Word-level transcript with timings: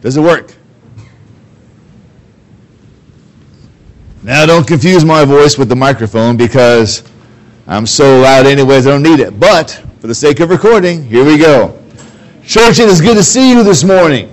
Does 0.00 0.16
it 0.16 0.20
work? 0.20 0.54
Now, 4.22 4.44
don't 4.46 4.66
confuse 4.66 5.04
my 5.04 5.24
voice 5.24 5.56
with 5.56 5.68
the 5.68 5.76
microphone 5.76 6.36
because 6.36 7.02
I'm 7.66 7.86
so 7.86 8.20
loud, 8.20 8.46
anyways, 8.46 8.86
I 8.86 8.90
don't 8.90 9.02
need 9.02 9.20
it. 9.20 9.38
But 9.40 9.82
for 10.00 10.06
the 10.06 10.14
sake 10.14 10.40
of 10.40 10.50
recording, 10.50 11.04
here 11.04 11.24
we 11.24 11.38
go. 11.38 11.78
Church, 12.44 12.78
it 12.80 12.88
is 12.88 13.00
good 13.00 13.16
to 13.16 13.22
see 13.22 13.50
you 13.50 13.62
this 13.62 13.84
morning. 13.84 14.28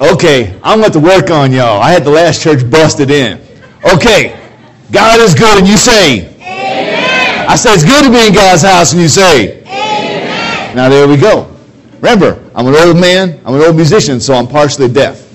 Okay, 0.00 0.58
I'm 0.64 0.80
going 0.80 0.92
to 0.92 1.00
work 1.00 1.30
on 1.30 1.52
y'all. 1.52 1.80
I 1.82 1.90
had 1.92 2.04
the 2.04 2.10
last 2.10 2.42
church 2.42 2.68
busted 2.68 3.10
in. 3.10 3.40
Okay, 3.94 4.40
God 4.90 5.20
is 5.20 5.34
good, 5.34 5.58
and 5.58 5.68
you 5.68 5.76
say, 5.76 6.26
Amen. 6.36 7.46
I 7.48 7.54
say 7.56 7.74
it's 7.74 7.84
good 7.84 8.04
to 8.04 8.10
be 8.10 8.26
in 8.26 8.32
God's 8.32 8.62
house, 8.62 8.92
and 8.92 9.02
you 9.02 9.08
say, 9.08 9.60
Amen. 9.62 10.74
Now, 10.74 10.88
there 10.88 11.06
we 11.06 11.16
go. 11.16 11.49
Remember, 12.00 12.42
I'm 12.54 12.66
an 12.66 12.74
old 12.74 12.98
man, 12.98 13.40
I'm 13.44 13.54
an 13.54 13.60
old 13.60 13.76
musician, 13.76 14.20
so 14.20 14.34
I'm 14.34 14.46
partially 14.46 14.88
deaf. 14.88 15.26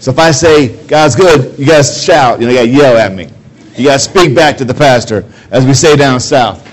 So 0.00 0.10
if 0.10 0.18
I 0.18 0.30
say 0.30 0.76
God's 0.86 1.16
good, 1.16 1.58
you 1.58 1.66
guys 1.66 2.02
shout, 2.02 2.40
you 2.40 2.46
know, 2.46 2.52
you 2.52 2.58
got 2.58 2.64
to 2.64 2.68
yell 2.68 2.96
at 2.98 3.12
me. 3.14 3.28
You 3.76 3.86
got 3.86 3.94
to 3.94 3.98
speak 3.98 4.34
back 4.34 4.58
to 4.58 4.64
the 4.64 4.74
pastor, 4.74 5.24
as 5.50 5.64
we 5.64 5.72
say 5.72 5.96
down 5.96 6.20
south. 6.20 6.66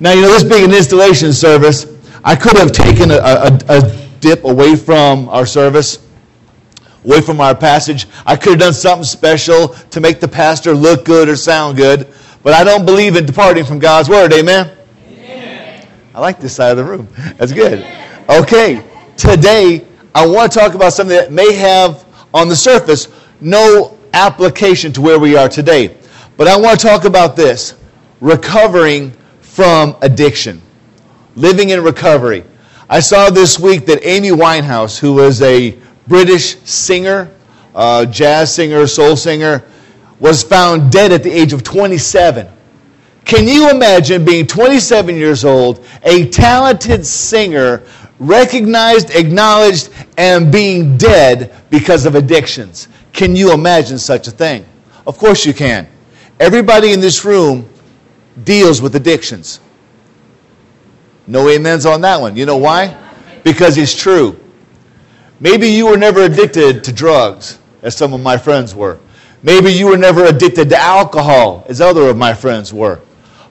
Now, 0.00 0.12
you 0.12 0.22
know, 0.22 0.28
this 0.28 0.44
being 0.44 0.64
an 0.64 0.74
installation 0.74 1.32
service, 1.32 1.86
I 2.24 2.36
could 2.36 2.56
have 2.58 2.72
taken 2.72 3.10
a, 3.10 3.16
a, 3.16 3.58
a 3.68 4.06
dip 4.20 4.44
away 4.44 4.76
from 4.76 5.28
our 5.30 5.46
service, 5.46 6.06
away 7.04 7.22
from 7.22 7.40
our 7.40 7.54
passage. 7.54 8.06
I 8.26 8.36
could 8.36 8.52
have 8.52 8.60
done 8.60 8.74
something 8.74 9.04
special 9.04 9.68
to 9.68 10.00
make 10.00 10.20
the 10.20 10.28
pastor 10.28 10.74
look 10.74 11.06
good 11.06 11.28
or 11.28 11.36
sound 11.36 11.78
good, 11.78 12.06
but 12.42 12.52
I 12.52 12.64
don't 12.64 12.84
believe 12.84 13.16
in 13.16 13.24
departing 13.24 13.64
from 13.64 13.78
God's 13.78 14.10
word. 14.10 14.32
Amen? 14.34 14.76
Amen. 15.08 15.88
I 16.14 16.20
like 16.20 16.38
this 16.38 16.54
side 16.54 16.70
of 16.70 16.76
the 16.76 16.84
room. 16.84 17.08
That's 17.36 17.52
good. 17.52 17.86
Okay, 18.28 18.84
today 19.20 19.86
I 20.14 20.26
want 20.26 20.50
to 20.50 20.58
talk 20.58 20.74
about 20.74 20.94
something 20.94 21.14
that 21.14 21.30
may 21.30 21.52
have 21.54 22.06
on 22.32 22.48
the 22.48 22.56
surface 22.56 23.08
no 23.40 23.98
application 24.14 24.92
to 24.94 25.02
where 25.02 25.18
we 25.18 25.36
are 25.36 25.48
today. 25.48 25.94
But 26.38 26.48
I 26.48 26.58
want 26.58 26.80
to 26.80 26.86
talk 26.86 27.04
about 27.04 27.36
this 27.36 27.74
recovering 28.22 29.12
from 29.40 29.94
addiction, 30.00 30.62
living 31.36 31.68
in 31.68 31.82
recovery. 31.84 32.44
I 32.88 33.00
saw 33.00 33.28
this 33.28 33.58
week 33.58 33.84
that 33.86 34.04
Amy 34.06 34.30
Winehouse, 34.30 34.98
who 34.98 35.12
was 35.12 35.42
a 35.42 35.78
British 36.08 36.58
singer, 36.62 37.30
uh, 37.74 38.06
jazz 38.06 38.54
singer, 38.54 38.86
soul 38.86 39.16
singer, 39.16 39.62
was 40.18 40.42
found 40.42 40.90
dead 40.90 41.12
at 41.12 41.22
the 41.22 41.30
age 41.30 41.52
of 41.52 41.62
27. 41.62 42.48
Can 43.24 43.46
you 43.46 43.70
imagine 43.70 44.24
being 44.24 44.46
27 44.46 45.14
years 45.14 45.44
old, 45.44 45.86
a 46.02 46.28
talented 46.30 47.06
singer, 47.06 47.82
recognized, 48.20 49.10
acknowledged, 49.10 49.88
and 50.16 50.52
being 50.52 50.96
dead 50.96 51.52
because 51.70 52.06
of 52.06 52.14
addictions. 52.14 52.86
Can 53.12 53.34
you 53.34 53.52
imagine 53.52 53.98
such 53.98 54.28
a 54.28 54.30
thing? 54.30 54.64
Of 55.06 55.18
course 55.18 55.44
you 55.44 55.52
can. 55.52 55.88
Everybody 56.38 56.92
in 56.92 57.00
this 57.00 57.24
room 57.24 57.68
deals 58.44 58.80
with 58.80 58.94
addictions. 58.94 59.60
No 61.26 61.48
amens 61.48 61.86
on 61.86 62.00
that 62.02 62.20
one. 62.20 62.36
You 62.36 62.46
know 62.46 62.56
why? 62.56 62.96
Because 63.42 63.78
it's 63.78 63.94
true. 63.94 64.38
Maybe 65.40 65.68
you 65.68 65.86
were 65.86 65.96
never 65.96 66.24
addicted 66.24 66.84
to 66.84 66.92
drugs, 66.92 67.58
as 67.82 67.96
some 67.96 68.12
of 68.12 68.20
my 68.20 68.36
friends 68.36 68.74
were. 68.74 68.98
Maybe 69.42 69.72
you 69.72 69.86
were 69.86 69.96
never 69.96 70.26
addicted 70.26 70.68
to 70.68 70.78
alcohol, 70.78 71.64
as 71.68 71.80
other 71.80 72.10
of 72.10 72.16
my 72.18 72.34
friends 72.34 72.74
were. 72.74 73.00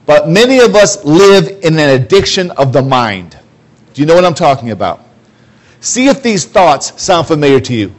But 0.06 0.30
many 0.30 0.60
of 0.60 0.76
us 0.76 1.04
live 1.04 1.48
in 1.64 1.80
an 1.80 2.02
addiction 2.02 2.52
of 2.52 2.72
the 2.72 2.82
mind. 2.82 3.38
Do 4.00 4.04
you 4.04 4.08
know 4.08 4.16
what 4.16 4.24
I'm 4.24 4.34
talking 4.34 4.72
about? 4.72 5.04
See 5.82 6.08
if 6.08 6.24
these 6.24 6.46
thoughts 6.46 7.04
sound 7.04 7.28
familiar 7.28 7.60
to 7.60 7.76
you. 7.76 7.94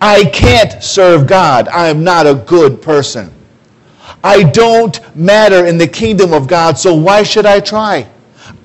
I 0.00 0.26
can't 0.26 0.80
serve 0.80 1.26
God. 1.26 1.66
I 1.66 1.88
am 1.88 2.04
not 2.04 2.28
a 2.28 2.36
good 2.36 2.80
person. 2.80 3.32
I 4.22 4.44
don't 4.44 5.00
matter 5.16 5.66
in 5.66 5.76
the 5.76 5.88
kingdom 5.88 6.32
of 6.32 6.46
God, 6.46 6.78
so 6.78 6.94
why 6.94 7.24
should 7.24 7.46
I 7.46 7.58
try? 7.58 8.08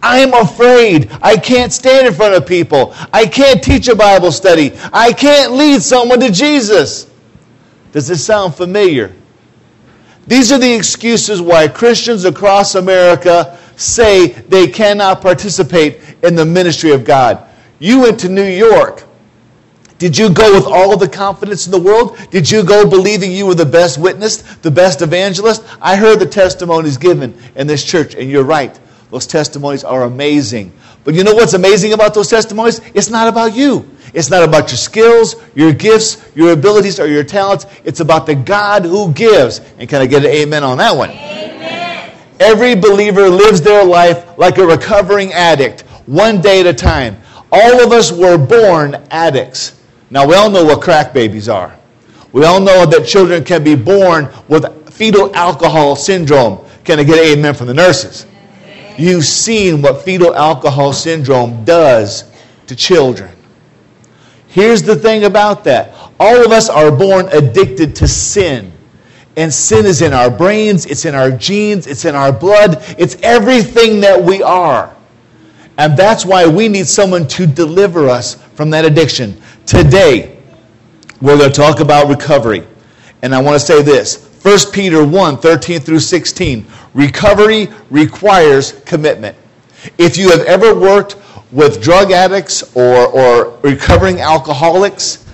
I'm 0.03 0.31
afraid. 0.35 1.09
I 1.23 1.37
can't 1.37 1.73
stand 1.73 2.05
in 2.05 2.13
front 2.13 2.35
of 2.35 2.45
people. 2.45 2.93
I 3.11 3.25
can't 3.25 3.63
teach 3.63 3.87
a 3.87 3.95
Bible 3.95 4.31
study. 4.31 4.77
I 4.93 5.11
can't 5.11 5.53
lead 5.53 5.81
someone 5.81 6.19
to 6.19 6.31
Jesus. 6.31 7.09
Does 7.93 8.07
this 8.07 8.23
sound 8.23 8.53
familiar? 8.53 9.15
These 10.27 10.51
are 10.51 10.59
the 10.59 10.71
excuses 10.71 11.41
why 11.41 11.67
Christians 11.67 12.25
across 12.25 12.75
America 12.75 13.57
say 13.79 14.27
they 14.27 14.67
cannot 14.67 15.21
participate 15.21 16.08
in 16.23 16.35
the 16.35 16.45
ministry 16.45 16.91
of 16.91 17.03
God. 17.03 17.45
You 17.79 18.01
went 18.01 18.19
to 18.21 18.29
New 18.29 18.43
York. 18.43 19.03
Did 19.97 20.17
you 20.17 20.29
go 20.29 20.53
with 20.53 20.65
all 20.65 20.93
of 20.93 20.99
the 21.01 21.09
confidence 21.09 21.65
in 21.65 21.71
the 21.71 21.79
world? 21.79 22.17
Did 22.31 22.49
you 22.49 22.63
go 22.63 22.89
believing 22.89 23.33
you 23.33 23.45
were 23.45 23.55
the 23.55 23.65
best 23.65 23.97
witness, 23.97 24.37
the 24.57 24.71
best 24.71 25.01
evangelist? 25.01 25.63
I 25.81 25.97
heard 25.97 26.19
the 26.19 26.25
testimonies 26.25 26.97
given 26.97 27.37
in 27.55 27.67
this 27.67 27.83
church, 27.83 28.15
and 28.15 28.29
you're 28.29 28.45
right. 28.45 28.79
Those 29.11 29.27
testimonies 29.27 29.83
are 29.83 30.03
amazing. 30.03 30.71
But 31.03 31.15
you 31.15 31.23
know 31.23 31.33
what's 31.33 31.53
amazing 31.53 31.93
about 31.93 32.13
those 32.13 32.29
testimonies? 32.29 32.79
It's 32.93 33.09
not 33.09 33.27
about 33.27 33.55
you. 33.55 33.89
It's 34.13 34.29
not 34.29 34.43
about 34.43 34.69
your 34.69 34.77
skills, 34.77 35.35
your 35.55 35.73
gifts, 35.73 36.23
your 36.35 36.53
abilities, 36.53 36.99
or 36.99 37.07
your 37.07 37.23
talents. 37.23 37.65
It's 37.83 37.99
about 37.99 38.25
the 38.25 38.35
God 38.35 38.85
who 38.85 39.11
gives. 39.13 39.59
And 39.77 39.89
can 39.89 40.01
I 40.01 40.05
get 40.05 40.23
an 40.23 40.31
amen 40.31 40.63
on 40.63 40.77
that 40.77 40.95
one? 40.95 41.09
Amen. 41.09 42.11
Every 42.39 42.75
believer 42.75 43.27
lives 43.29 43.61
their 43.61 43.83
life 43.83 44.37
like 44.37 44.57
a 44.59 44.65
recovering 44.65 45.33
addict, 45.33 45.83
one 46.09 46.41
day 46.41 46.59
at 46.59 46.65
a 46.65 46.73
time. 46.73 47.17
All 47.51 47.83
of 47.83 47.91
us 47.91 48.11
were 48.11 48.37
born 48.37 48.95
addicts. 49.11 49.79
Now, 50.09 50.27
we 50.27 50.33
all 50.33 50.49
know 50.49 50.65
what 50.65 50.81
crack 50.81 51.13
babies 51.13 51.47
are. 51.47 51.77
We 52.31 52.45
all 52.45 52.59
know 52.59 52.85
that 52.85 53.05
children 53.05 53.43
can 53.43 53.63
be 53.63 53.75
born 53.75 54.29
with 54.47 54.91
fetal 54.91 55.33
alcohol 55.35 55.95
syndrome. 55.95 56.65
Can 56.83 56.99
I 56.99 57.03
get 57.03 57.37
amen 57.37 57.53
from 57.53 57.67
the 57.67 57.73
nurses? 57.73 58.25
You've 58.97 59.25
seen 59.25 59.81
what 59.81 60.01
fetal 60.01 60.35
alcohol 60.35 60.93
syndrome 60.93 61.63
does 61.63 62.29
to 62.67 62.75
children. 62.75 63.31
Here's 64.47 64.81
the 64.81 64.95
thing 64.95 65.25
about 65.25 65.63
that 65.65 65.93
all 66.19 66.43
of 66.43 66.51
us 66.51 66.69
are 66.69 66.91
born 66.91 67.27
addicted 67.31 67.95
to 67.97 68.07
sin. 68.07 68.71
And 69.37 69.53
sin 69.53 69.85
is 69.85 70.01
in 70.01 70.11
our 70.11 70.29
brains, 70.29 70.85
it's 70.87 71.05
in 71.05 71.15
our 71.15 71.31
genes, 71.31 71.87
it's 71.87 72.03
in 72.03 72.15
our 72.15 72.31
blood, 72.31 72.83
it's 72.97 73.15
everything 73.21 74.01
that 74.01 74.21
we 74.21 74.43
are. 74.43 74.93
And 75.79 75.95
that's 75.95 76.25
why 76.25 76.45
we 76.45 76.67
need 76.67 76.87
someone 76.87 77.25
to 77.29 77.47
deliver 77.47 78.09
us 78.09 78.35
from 78.53 78.69
that 78.71 78.83
addiction. 78.83 79.41
Today, 79.65 80.37
we're 81.21 81.37
going 81.37 81.49
to 81.49 81.55
talk 81.55 81.79
about 81.79 82.09
recovery. 82.09 82.67
And 83.21 83.33
I 83.33 83.41
want 83.41 83.53
to 83.53 83.65
say 83.65 83.81
this 83.81 84.27
1 84.43 84.73
Peter 84.73 85.05
1 85.05 85.37
13 85.37 85.79
through 85.79 86.01
16. 86.01 86.67
Recovery 86.93 87.69
requires 87.89 88.73
commitment. 88.81 89.37
If 89.97 90.17
you 90.17 90.29
have 90.31 90.41
ever 90.41 90.77
worked 90.77 91.15
with 91.53 91.81
drug 91.81 92.11
addicts 92.11 92.75
or, 92.75 93.07
or 93.07 93.57
recovering 93.61 94.19
alcoholics, 94.19 95.25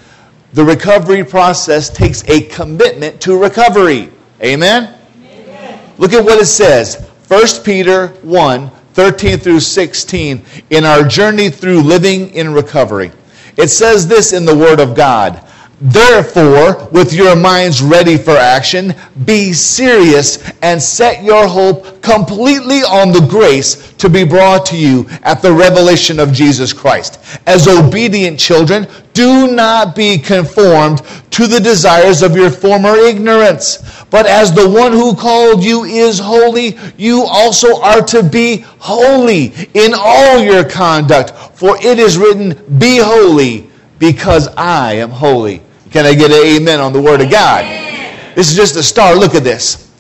the 0.54 0.64
recovery 0.64 1.24
process 1.24 1.90
takes 1.90 2.24
a 2.30 2.42
commitment 2.42 3.20
to 3.22 3.36
recovery. 3.36 4.12
Amen? 4.44 4.96
Amen? 5.24 5.80
Look 5.98 6.14
at 6.14 6.24
what 6.24 6.40
it 6.40 6.46
says 6.46 7.10
1 7.30 7.64
Peter 7.64 8.10
1 8.22 8.72
13 8.96 9.38
through 9.40 9.60
16 9.60 10.42
in 10.70 10.86
our 10.86 11.04
journey 11.04 11.50
through 11.50 11.82
living 11.82 12.30
in 12.30 12.54
recovery. 12.54 13.12
It 13.58 13.68
says 13.68 14.08
this 14.08 14.32
in 14.32 14.46
the 14.46 14.56
Word 14.56 14.80
of 14.80 14.96
God 14.96 15.46
Therefore, 15.82 16.88
with 16.94 17.12
your 17.12 17.36
minds 17.36 17.82
ready 17.82 18.18
for 18.18 18.38
action, 18.38 18.96
be 19.26 19.52
serious 19.52 20.50
and 20.62 20.82
set 20.82 21.22
your 21.22 21.50
hope 21.50 22.02
completely 22.02 22.80
on 22.80 23.12
the 23.12 23.28
grace 23.30 23.92
to 23.96 24.08
be 24.08 24.24
brought 24.24 24.66
to 24.68 24.78
you 24.78 25.06
at 25.24 25.42
the 25.42 25.52
revelation 25.52 26.18
of 26.18 26.32
Jesus 26.32 26.72
Christ. 26.72 27.20
As 27.46 27.68
obedient 27.68 28.40
children, 28.40 28.88
do 29.12 29.52
not 29.52 29.98
be 29.98 30.18
conformed 30.18 31.02
to 31.32 31.46
the 31.46 31.60
desires 31.60 32.22
of 32.22 32.38
your 32.38 32.52
former 32.52 32.96
ignorance, 32.96 34.06
but 34.10 34.26
as 34.26 34.54
the 34.54 34.70
one 34.70 34.94
who 34.94 35.14
called 35.14 35.62
you 35.62 35.84
is 35.84 36.20
holy, 36.20 36.78
you 36.96 37.24
also 37.24 37.82
are 37.82 38.02
to 38.02 38.24
be 38.24 38.64
holy 38.80 39.54
in 39.74 39.94
all 39.94 40.40
your 40.40 40.64
conduct. 40.64 41.32
For 41.58 41.76
it 41.78 42.00
is 42.00 42.18
written, 42.18 42.54
Be 42.78 42.98
holy 42.98 43.70
because 44.00 44.48
I 44.56 44.94
am 44.94 45.10
holy. 45.10 45.65
Can 45.96 46.06
I 46.06 46.14
get 46.14 46.30
an 46.30 46.46
amen 46.46 46.82
on 46.82 46.92
the 46.92 47.02
word 47.02 47.22
of 47.22 47.32
God? 47.32 47.64
This 48.36 48.52
is 48.52 48.58
just 48.58 48.76
a 48.76 48.84
start. 48.84 49.18
Look 49.18 49.34
at 49.34 49.46
this. 49.46 49.94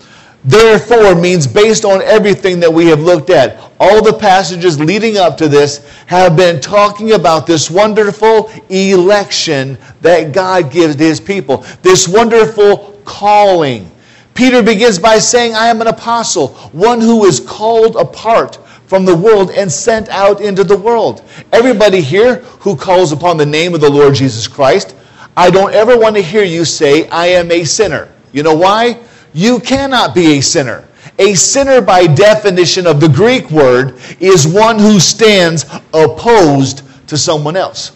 Therefore 0.43 1.15
means 1.15 1.47
based 1.47 1.85
on 1.85 2.01
everything 2.01 2.59
that 2.59 2.73
we 2.73 2.87
have 2.87 2.99
looked 2.99 3.29
at. 3.29 3.71
All 3.79 4.03
the 4.03 4.11
passages 4.11 4.77
leading 4.77 5.15
up 5.15 5.37
to 5.37 5.47
this 5.47 5.89
have 6.07 6.35
been 6.35 6.59
talking 6.59 7.13
about 7.13 7.47
this 7.47 7.71
wonderful 7.71 8.51
election 8.67 9.77
that 10.01 10.33
God 10.33 10.69
gives 10.69 10.97
to 10.97 11.03
his 11.05 11.21
people. 11.21 11.65
This 11.81 12.09
wonderful 12.09 12.99
calling. 13.05 13.89
Peter 14.33 14.61
begins 14.61 14.99
by 14.99 15.17
saying, 15.17 15.55
I 15.55 15.67
am 15.67 15.79
an 15.79 15.87
apostle, 15.87 16.49
one 16.73 16.99
who 16.99 17.23
is 17.23 17.39
called 17.39 17.95
apart 17.95 18.57
from 18.85 19.05
the 19.05 19.15
world 19.15 19.49
and 19.51 19.71
sent 19.71 20.09
out 20.09 20.41
into 20.41 20.65
the 20.65 20.75
world. 20.75 21.23
Everybody 21.53 22.01
here 22.01 22.39
who 22.59 22.75
calls 22.75 23.13
upon 23.13 23.37
the 23.37 23.45
name 23.45 23.73
of 23.73 23.79
the 23.79 23.89
Lord 23.89 24.15
Jesus 24.15 24.45
Christ, 24.45 24.93
I 25.37 25.49
don't 25.49 25.73
ever 25.73 25.97
want 25.97 26.15
to 26.15 26.21
hear 26.21 26.43
you 26.43 26.65
say, 26.65 27.07
I 27.09 27.27
am 27.27 27.51
a 27.51 27.63
sinner. 27.63 28.11
You 28.31 28.43
know 28.43 28.55
why? 28.55 28.99
You 29.33 29.59
cannot 29.59 30.15
be 30.15 30.37
a 30.37 30.41
sinner. 30.41 30.87
A 31.19 31.33
sinner, 31.33 31.81
by 31.81 32.07
definition 32.07 32.87
of 32.87 32.99
the 32.99 33.07
Greek 33.07 33.49
word, 33.51 33.99
is 34.19 34.47
one 34.47 34.79
who 34.79 34.99
stands 34.99 35.65
opposed 35.93 36.83
to 37.07 37.17
someone 37.17 37.55
else. 37.55 37.91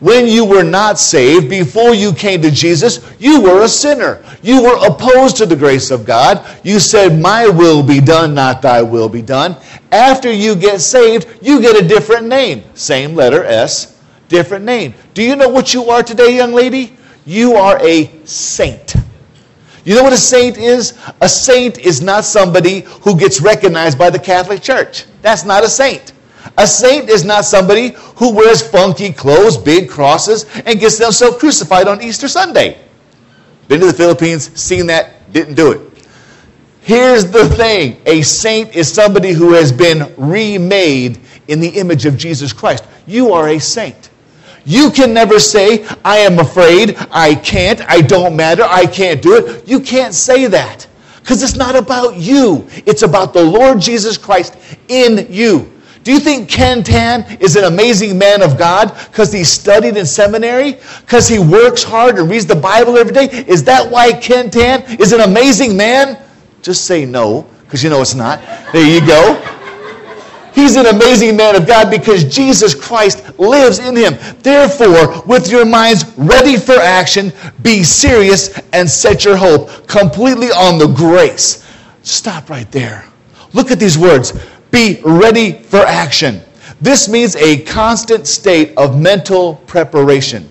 When 0.00 0.26
you 0.26 0.46
were 0.46 0.62
not 0.62 0.98
saved, 0.98 1.50
before 1.50 1.94
you 1.94 2.12
came 2.12 2.40
to 2.42 2.50
Jesus, 2.50 3.06
you 3.18 3.40
were 3.40 3.64
a 3.64 3.68
sinner. 3.68 4.24
You 4.42 4.62
were 4.62 4.86
opposed 4.86 5.36
to 5.36 5.46
the 5.46 5.56
grace 5.56 5.90
of 5.90 6.06
God. 6.06 6.44
You 6.64 6.80
said, 6.80 7.20
My 7.20 7.46
will 7.48 7.82
be 7.82 8.00
done, 8.00 8.32
not 8.32 8.62
thy 8.62 8.80
will 8.80 9.10
be 9.10 9.20
done. 9.20 9.56
After 9.92 10.32
you 10.32 10.56
get 10.56 10.80
saved, 10.80 11.28
you 11.42 11.60
get 11.60 11.76
a 11.76 11.86
different 11.86 12.28
name. 12.28 12.64
Same 12.74 13.14
letter 13.14 13.44
S, 13.44 13.89
different 14.30 14.64
name. 14.64 14.94
Do 15.12 15.22
you 15.22 15.36
know 15.36 15.50
what 15.50 15.74
you 15.74 15.90
are 15.90 16.02
today, 16.02 16.34
young 16.34 16.54
lady? 16.54 16.96
You 17.26 17.56
are 17.56 17.78
a 17.82 18.10
saint. 18.24 18.94
You 19.84 19.94
know 19.94 20.02
what 20.02 20.14
a 20.14 20.18
saint 20.18 20.56
is? 20.56 20.98
A 21.20 21.28
saint 21.28 21.78
is 21.78 22.00
not 22.00 22.24
somebody 22.24 22.80
who 23.02 23.18
gets 23.18 23.42
recognized 23.42 23.98
by 23.98 24.08
the 24.08 24.18
Catholic 24.18 24.62
Church. 24.62 25.04
That's 25.20 25.44
not 25.44 25.64
a 25.64 25.68
saint. 25.68 26.14
A 26.56 26.66
saint 26.66 27.10
is 27.10 27.24
not 27.24 27.44
somebody 27.44 27.90
who 28.16 28.34
wears 28.34 28.66
funky 28.66 29.12
clothes, 29.12 29.58
big 29.58 29.90
crosses, 29.90 30.46
and 30.64 30.80
gets 30.80 30.98
themselves 30.98 31.38
crucified 31.38 31.88
on 31.88 32.02
Easter 32.02 32.28
Sunday. 32.28 32.78
Been 33.68 33.80
to 33.80 33.86
the 33.86 33.92
Philippines, 33.92 34.50
seen 34.58 34.86
that, 34.86 35.32
didn't 35.32 35.54
do 35.54 35.72
it. 35.72 35.80
Here's 36.80 37.30
the 37.30 37.48
thing 37.48 38.00
a 38.06 38.22
saint 38.22 38.74
is 38.74 38.92
somebody 38.92 39.32
who 39.32 39.52
has 39.52 39.70
been 39.70 40.12
remade 40.16 41.20
in 41.48 41.60
the 41.60 41.68
image 41.68 42.06
of 42.06 42.16
Jesus 42.16 42.52
Christ. 42.52 42.84
You 43.06 43.32
are 43.32 43.48
a 43.48 43.58
saint. 43.58 44.09
You 44.64 44.90
can 44.90 45.14
never 45.14 45.40
say, 45.40 45.86
I 46.04 46.18
am 46.18 46.38
afraid, 46.38 46.96
I 47.10 47.34
can't, 47.34 47.80
I 47.88 48.00
don't 48.00 48.36
matter, 48.36 48.64
I 48.64 48.86
can't 48.86 49.22
do 49.22 49.36
it. 49.36 49.68
You 49.68 49.80
can't 49.80 50.14
say 50.14 50.46
that 50.46 50.86
because 51.20 51.42
it's 51.42 51.56
not 51.56 51.76
about 51.76 52.16
you, 52.16 52.66
it's 52.86 53.02
about 53.02 53.32
the 53.32 53.42
Lord 53.42 53.80
Jesus 53.80 54.18
Christ 54.18 54.56
in 54.88 55.26
you. 55.30 55.70
Do 56.02 56.12
you 56.12 56.18
think 56.18 56.48
Ken 56.48 56.82
Tan 56.82 57.38
is 57.40 57.56
an 57.56 57.64
amazing 57.64 58.16
man 58.16 58.42
of 58.42 58.58
God 58.58 58.96
because 59.10 59.30
he 59.32 59.44
studied 59.44 59.96
in 59.96 60.06
seminary? 60.06 60.78
Because 61.02 61.28
he 61.28 61.38
works 61.38 61.82
hard 61.82 62.18
and 62.18 62.30
reads 62.30 62.46
the 62.46 62.56
Bible 62.56 62.96
every 62.96 63.12
day? 63.12 63.26
Is 63.46 63.62
that 63.64 63.90
why 63.90 64.12
Ken 64.14 64.50
Tan 64.50 64.82
is 64.98 65.12
an 65.12 65.20
amazing 65.20 65.76
man? 65.76 66.18
Just 66.62 66.86
say 66.86 67.04
no, 67.04 67.46
because 67.60 67.84
you 67.84 67.90
know 67.90 68.00
it's 68.00 68.14
not. 68.14 68.40
There 68.72 68.86
you 68.86 69.06
go. 69.06 69.34
He's 70.54 70.76
an 70.76 70.86
amazing 70.86 71.36
man 71.36 71.54
of 71.54 71.66
God 71.66 71.90
because 71.90 72.24
Jesus 72.24 72.74
Christ 72.74 73.29
lives 73.40 73.78
in 73.78 73.96
him. 73.96 74.14
Therefore, 74.42 75.22
with 75.22 75.50
your 75.50 75.64
minds 75.64 76.04
ready 76.16 76.56
for 76.56 76.74
action, 76.74 77.32
be 77.62 77.82
serious 77.82 78.56
and 78.72 78.88
set 78.88 79.24
your 79.24 79.36
hope 79.36 79.88
completely 79.88 80.48
on 80.48 80.78
the 80.78 80.86
grace. 80.86 81.66
Stop 82.02 82.50
right 82.50 82.70
there. 82.70 83.06
Look 83.52 83.70
at 83.70 83.80
these 83.80 83.98
words 83.98 84.32
be 84.70 85.00
ready 85.04 85.52
for 85.52 85.78
action. 85.78 86.40
This 86.80 87.08
means 87.08 87.34
a 87.36 87.62
constant 87.64 88.26
state 88.26 88.72
of 88.76 88.98
mental 88.98 89.56
preparation. 89.66 90.48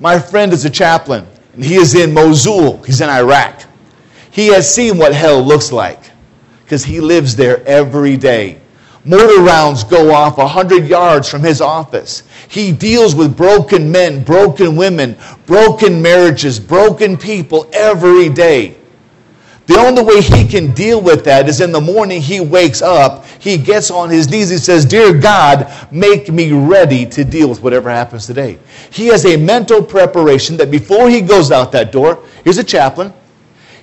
My 0.00 0.18
friend 0.18 0.52
is 0.52 0.64
a 0.64 0.70
chaplain, 0.70 1.26
and 1.54 1.64
he 1.64 1.74
is 1.74 1.94
in 1.94 2.14
Mosul. 2.14 2.82
He's 2.82 3.00
in 3.00 3.10
Iraq. 3.10 3.64
He 4.30 4.46
has 4.48 4.72
seen 4.72 4.96
what 4.96 5.14
hell 5.14 5.42
looks 5.42 5.70
like 5.70 6.10
because 6.64 6.84
he 6.84 7.00
lives 7.00 7.36
there 7.36 7.66
every 7.66 8.16
day. 8.16 8.60
Mortar 9.08 9.40
rounds 9.40 9.84
go 9.84 10.12
off 10.12 10.36
100 10.36 10.86
yards 10.86 11.30
from 11.30 11.42
his 11.42 11.62
office. 11.62 12.24
He 12.48 12.72
deals 12.72 13.14
with 13.14 13.34
broken 13.34 13.90
men, 13.90 14.22
broken 14.22 14.76
women, 14.76 15.16
broken 15.46 16.02
marriages, 16.02 16.60
broken 16.60 17.16
people 17.16 17.70
every 17.72 18.28
day. 18.28 18.76
The 19.64 19.78
only 19.78 20.02
way 20.02 20.20
he 20.20 20.46
can 20.46 20.72
deal 20.72 21.00
with 21.00 21.24
that 21.24 21.48
is 21.48 21.62
in 21.62 21.72
the 21.72 21.80
morning 21.80 22.20
he 22.20 22.40
wakes 22.40 22.82
up, 22.82 23.24
he 23.38 23.56
gets 23.56 23.90
on 23.90 24.10
his 24.10 24.28
knees, 24.28 24.50
he 24.50 24.58
says, 24.58 24.84
Dear 24.84 25.18
God, 25.18 25.72
make 25.90 26.30
me 26.30 26.52
ready 26.52 27.06
to 27.06 27.24
deal 27.24 27.48
with 27.48 27.62
whatever 27.62 27.88
happens 27.88 28.26
today. 28.26 28.58
He 28.90 29.06
has 29.06 29.24
a 29.24 29.38
mental 29.38 29.82
preparation 29.82 30.58
that 30.58 30.70
before 30.70 31.08
he 31.08 31.22
goes 31.22 31.50
out 31.50 31.72
that 31.72 31.92
door, 31.92 32.22
here's 32.44 32.58
a 32.58 32.64
chaplain. 32.64 33.12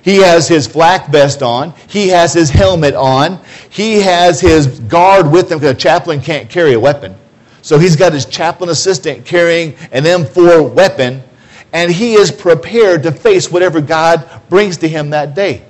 He 0.06 0.18
has 0.18 0.46
his 0.46 0.68
flak 0.68 1.08
vest 1.08 1.42
on. 1.42 1.74
He 1.88 2.06
has 2.10 2.32
his 2.32 2.48
helmet 2.48 2.94
on. 2.94 3.40
He 3.70 4.00
has 4.02 4.40
his 4.40 4.78
guard 4.78 5.28
with 5.28 5.50
him 5.50 5.58
because 5.58 5.74
a 5.74 5.76
chaplain 5.76 6.20
can't 6.20 6.48
carry 6.48 6.74
a 6.74 6.80
weapon. 6.80 7.16
So 7.60 7.76
he's 7.76 7.96
got 7.96 8.12
his 8.12 8.24
chaplain 8.24 8.70
assistant 8.70 9.24
carrying 9.24 9.74
an 9.90 10.04
M4 10.04 10.72
weapon, 10.72 11.24
and 11.72 11.90
he 11.90 12.14
is 12.14 12.30
prepared 12.30 13.02
to 13.02 13.10
face 13.10 13.50
whatever 13.50 13.80
God 13.80 14.30
brings 14.48 14.76
to 14.76 14.88
him 14.88 15.10
that 15.10 15.34
day. 15.34 15.64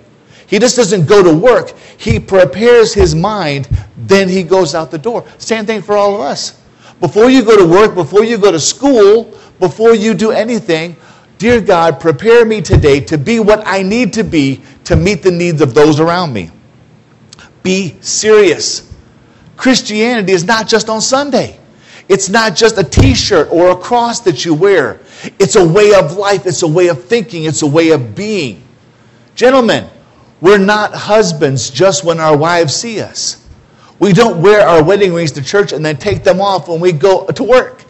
He 0.46 0.58
just 0.58 0.76
doesn't 0.76 1.06
go 1.06 1.22
to 1.22 1.32
work. 1.32 1.74
He 1.96 2.20
prepares 2.20 2.92
his 2.92 3.14
mind, 3.14 3.70
then 3.96 4.28
he 4.28 4.42
goes 4.42 4.74
out 4.74 4.90
the 4.90 4.98
door. 4.98 5.26
Same 5.38 5.64
thing 5.64 5.80
for 5.80 5.96
all 5.96 6.14
of 6.14 6.20
us. 6.20 6.60
Before 7.00 7.30
you 7.30 7.42
go 7.42 7.56
to 7.56 7.66
work, 7.66 7.94
before 7.94 8.22
you 8.22 8.36
go 8.36 8.52
to 8.52 8.60
school, 8.60 9.34
before 9.60 9.94
you 9.94 10.12
do 10.12 10.30
anything, 10.30 10.94
dear 11.38 11.60
God, 11.60 12.00
prepare 12.00 12.44
me 12.44 12.62
today 12.62 13.00
to 13.00 13.18
be 13.18 13.40
what 13.40 13.66
I 13.66 13.82
need 13.82 14.12
to 14.14 14.24
be 14.24 14.62
to 14.84 14.96
meet 14.96 15.22
the 15.22 15.30
needs 15.30 15.60
of 15.60 15.74
those 15.74 16.00
around 16.00 16.32
me. 16.32 16.50
Be 17.62 17.96
serious. 18.00 18.92
Christianity 19.56 20.32
is 20.32 20.44
not 20.44 20.68
just 20.68 20.88
on 20.88 21.00
Sunday. 21.00 21.58
It's 22.08 22.28
not 22.28 22.54
just 22.54 22.78
a 22.78 22.84
t 22.84 23.14
shirt 23.14 23.48
or 23.50 23.70
a 23.70 23.76
cross 23.76 24.20
that 24.20 24.44
you 24.44 24.54
wear. 24.54 25.00
It's 25.38 25.56
a 25.56 25.66
way 25.66 25.94
of 25.94 26.16
life, 26.16 26.46
it's 26.46 26.62
a 26.62 26.68
way 26.68 26.88
of 26.88 27.04
thinking, 27.04 27.44
it's 27.44 27.62
a 27.62 27.66
way 27.66 27.90
of 27.90 28.14
being. 28.14 28.62
Gentlemen, 29.34 29.88
we're 30.40 30.58
not 30.58 30.94
husbands 30.94 31.70
just 31.70 32.04
when 32.04 32.20
our 32.20 32.36
wives 32.36 32.74
see 32.74 33.00
us. 33.00 33.44
We 33.98 34.12
don't 34.12 34.42
wear 34.42 34.66
our 34.66 34.84
wedding 34.84 35.14
rings 35.14 35.32
to 35.32 35.42
church 35.42 35.72
and 35.72 35.84
then 35.84 35.96
take 35.96 36.22
them 36.22 36.40
off 36.40 36.68
when 36.68 36.80
we 36.80 36.92
go 36.92 37.26
to 37.26 37.42
work. 37.42 37.84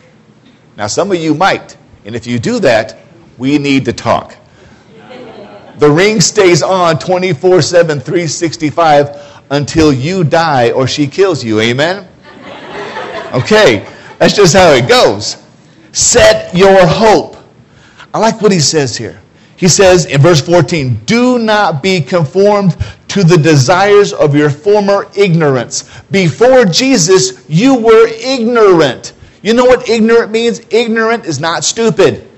Now, 0.76 0.86
some 0.86 1.10
of 1.10 1.18
you 1.18 1.34
might. 1.34 1.76
And 2.04 2.14
if 2.14 2.26
you 2.26 2.38
do 2.38 2.60
that, 2.60 2.98
we 3.38 3.58
need 3.58 3.84
to 3.84 3.92
talk. 3.92 4.36
The 5.78 5.90
ring 5.90 6.20
stays 6.20 6.62
on 6.62 6.98
24 6.98 7.60
7, 7.60 8.00
365 8.00 9.42
until 9.50 9.92
you 9.92 10.24
die 10.24 10.70
or 10.70 10.86
she 10.86 11.06
kills 11.06 11.44
you. 11.44 11.60
Amen? 11.60 12.08
Okay, 13.34 13.86
that's 14.18 14.34
just 14.34 14.54
how 14.54 14.70
it 14.70 14.88
goes. 14.88 15.42
Set 15.92 16.54
your 16.54 16.86
hope. 16.86 17.36
I 18.14 18.18
like 18.18 18.40
what 18.40 18.52
he 18.52 18.60
says 18.60 18.96
here. 18.96 19.20
He 19.56 19.68
says 19.68 20.06
in 20.06 20.20
verse 20.20 20.40
14, 20.40 21.00
Do 21.04 21.38
not 21.38 21.82
be 21.82 22.00
conformed 22.00 22.76
to 23.08 23.24
the 23.24 23.36
desires 23.36 24.12
of 24.12 24.34
your 24.34 24.50
former 24.50 25.06
ignorance. 25.16 25.90
Before 26.10 26.64
Jesus, 26.64 27.44
you 27.48 27.74
were 27.74 28.08
ignorant. 28.08 29.14
You 29.42 29.54
know 29.54 29.64
what 29.64 29.88
ignorant 29.88 30.30
means? 30.30 30.60
Ignorant 30.70 31.24
is 31.24 31.40
not 31.40 31.64
stupid. 31.64 32.28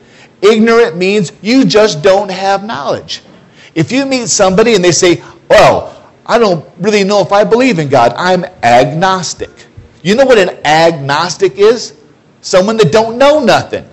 Ignorant 0.41 0.97
means 0.97 1.33
you 1.43 1.65
just 1.65 2.03
don't 2.03 2.31
have 2.31 2.65
knowledge. 2.65 3.23
If 3.75 3.93
you 3.93 4.07
meet 4.07 4.29
somebody 4.29 4.75
and 4.75 4.85
they 4.85 4.93
say, 4.93 5.23
Well, 5.49 5.95
I 6.27 6.39
don't 6.39 6.69
really 6.79 7.05
know 7.05 7.21
if 7.21 7.33
I 7.33 7.45
believe 7.45 7.79
in 7.79 7.89
God, 7.89 8.13
I'm 8.17 8.45
agnostic. 8.63 9.51
You 10.03 10.15
know 10.15 10.25
what 10.25 10.39
an 10.39 10.65
agnostic 10.65 11.59
is? 11.59 11.97
Someone 12.41 12.77
that 12.77 12.93
don't 12.93 13.19
know 13.19 13.45
nothing. 13.45 13.89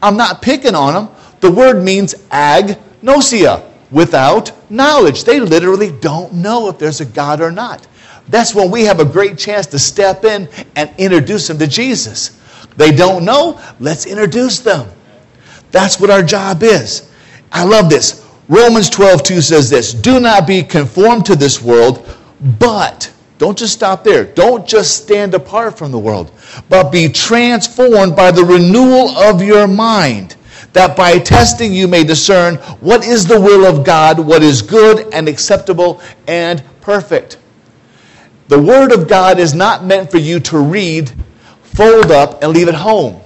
I'm 0.00 0.16
not 0.16 0.40
picking 0.40 0.74
on 0.74 0.94
them. 0.94 1.14
The 1.40 1.50
word 1.50 1.82
means 1.82 2.14
agnosia, 2.30 3.68
without 3.90 4.52
knowledge. 4.70 5.24
They 5.24 5.40
literally 5.40 5.92
don't 5.92 6.32
know 6.32 6.68
if 6.68 6.78
there's 6.78 7.00
a 7.00 7.04
God 7.04 7.40
or 7.40 7.50
not. 7.50 7.86
That's 8.28 8.54
when 8.54 8.70
we 8.70 8.84
have 8.84 9.00
a 9.00 9.04
great 9.04 9.36
chance 9.36 9.66
to 9.68 9.78
step 9.78 10.24
in 10.24 10.48
and 10.76 10.92
introduce 10.98 11.48
them 11.48 11.58
to 11.58 11.66
Jesus. 11.66 12.38
They 12.76 12.92
don't 12.92 13.24
know, 13.24 13.60
let's 13.80 14.06
introduce 14.06 14.60
them. 14.60 14.88
That's 15.72 15.98
what 15.98 16.10
our 16.10 16.22
job 16.22 16.62
is. 16.62 17.10
I 17.50 17.64
love 17.64 17.90
this. 17.90 18.26
Romans 18.48 18.88
12, 18.90 19.22
2 19.22 19.40
says 19.40 19.70
this 19.70 19.92
Do 19.92 20.20
not 20.20 20.46
be 20.46 20.62
conformed 20.62 21.26
to 21.26 21.36
this 21.36 21.60
world, 21.60 22.08
but, 22.58 23.10
don't 23.38 23.58
just 23.58 23.72
stop 23.72 24.04
there. 24.04 24.24
Don't 24.24 24.66
just 24.66 25.02
stand 25.02 25.34
apart 25.34 25.76
from 25.76 25.90
the 25.90 25.98
world, 25.98 26.30
but 26.68 26.92
be 26.92 27.08
transformed 27.08 28.14
by 28.14 28.30
the 28.30 28.44
renewal 28.44 29.10
of 29.10 29.42
your 29.42 29.66
mind 29.66 30.36
that 30.72 30.96
by 30.96 31.18
testing 31.18 31.72
you 31.72 31.86
may 31.86 32.04
discern 32.04 32.56
what 32.80 33.04
is 33.04 33.26
the 33.26 33.40
will 33.40 33.66
of 33.66 33.84
God, 33.84 34.18
what 34.18 34.42
is 34.42 34.62
good 34.62 35.12
and 35.12 35.28
acceptable 35.28 36.00
and 36.26 36.62
perfect. 36.80 37.38
The 38.48 38.60
Word 38.60 38.92
of 38.92 39.08
God 39.08 39.38
is 39.38 39.54
not 39.54 39.84
meant 39.84 40.10
for 40.10 40.18
you 40.18 40.40
to 40.40 40.58
read, 40.58 41.12
fold 41.62 42.10
up, 42.10 42.42
and 42.42 42.52
leave 42.52 42.68
at 42.68 42.74
home. 42.74 43.21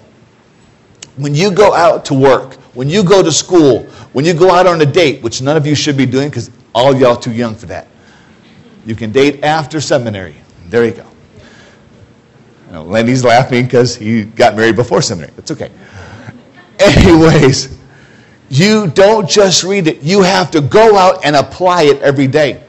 When 1.16 1.34
you 1.34 1.50
go 1.50 1.74
out 1.74 2.04
to 2.06 2.14
work, 2.14 2.54
when 2.74 2.90
you 2.90 3.02
go 3.02 3.22
to 3.22 3.32
school, 3.32 3.84
when 4.12 4.24
you 4.24 4.34
go 4.34 4.50
out 4.50 4.66
on 4.66 4.80
a 4.80 4.86
date, 4.86 5.22
which 5.22 5.40
none 5.40 5.56
of 5.56 5.66
you 5.66 5.74
should 5.74 5.96
be 5.96 6.06
doing 6.06 6.28
because 6.28 6.50
all 6.74 6.94
y'all 6.94 7.16
too 7.16 7.32
young 7.32 7.54
for 7.54 7.66
that. 7.66 7.88
You 8.84 8.94
can 8.94 9.12
date 9.12 9.42
after 9.42 9.80
seminary. 9.80 10.36
There 10.66 10.84
you 10.84 10.92
go. 10.92 11.06
Lenny's 12.82 13.24
laughing 13.24 13.64
because 13.64 13.96
he 13.96 14.24
got 14.24 14.56
married 14.56 14.76
before 14.76 15.00
seminary. 15.00 15.32
It's 15.38 15.50
okay. 15.50 15.70
Anyways, 16.78 17.78
you 18.48 18.88
don't 18.88 19.28
just 19.28 19.64
read 19.64 19.86
it, 19.86 20.02
you 20.02 20.22
have 20.22 20.50
to 20.50 20.60
go 20.60 20.96
out 20.96 21.24
and 21.24 21.34
apply 21.36 21.84
it 21.84 22.00
every 22.02 22.26
day. 22.26 22.62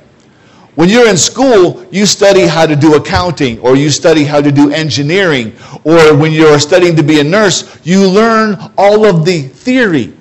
When 0.77 0.89
you're 0.89 1.09
in 1.09 1.17
school, 1.17 1.83
you 1.89 2.05
study 2.05 2.45
how 2.45 2.67
to 2.67 2.75
do 2.75 2.97
accounting, 2.97 3.57
or 3.61 3.75
you 3.75 3.89
study 3.89 4.23
how 4.23 4.41
to 4.41 4.51
do 4.51 4.71
engineering, 4.71 5.53
or 5.83 6.15
when 6.15 6.31
you're 6.31 6.59
studying 6.59 6.95
to 6.97 7.01
be 7.01 7.19
a 7.19 7.23
nurse, 7.23 7.79
you 7.83 8.07
learn 8.07 8.55
all 8.77 9.03
of 9.03 9.25
the 9.25 9.41
theory. 9.47 10.13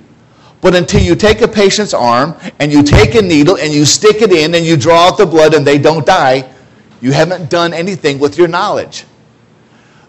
But 0.63 0.75
until 0.75 1.03
you 1.03 1.15
take 1.15 1.43
a 1.43 1.47
patient's 1.47 1.93
arm 1.93 2.35
and 2.59 2.73
you 2.73 2.83
take 2.83 3.17
a 3.17 3.21
needle 3.21 3.59
and 3.59 3.71
you 3.71 3.85
stick 3.85 4.23
it 4.23 4.33
in 4.33 4.55
and 4.55 4.65
you 4.65 4.79
draw 4.79 5.09
out 5.09 5.19
the 5.19 5.27
blood 5.27 5.53
and 5.53 5.67
they 5.67 5.77
don't 5.77 6.07
die, 6.07 6.51
you 7.03 7.13
haven't 7.13 7.51
done 7.51 7.75
anything 7.75 8.19
with 8.19 8.39
your 8.39 8.49
knowledge. 8.49 9.05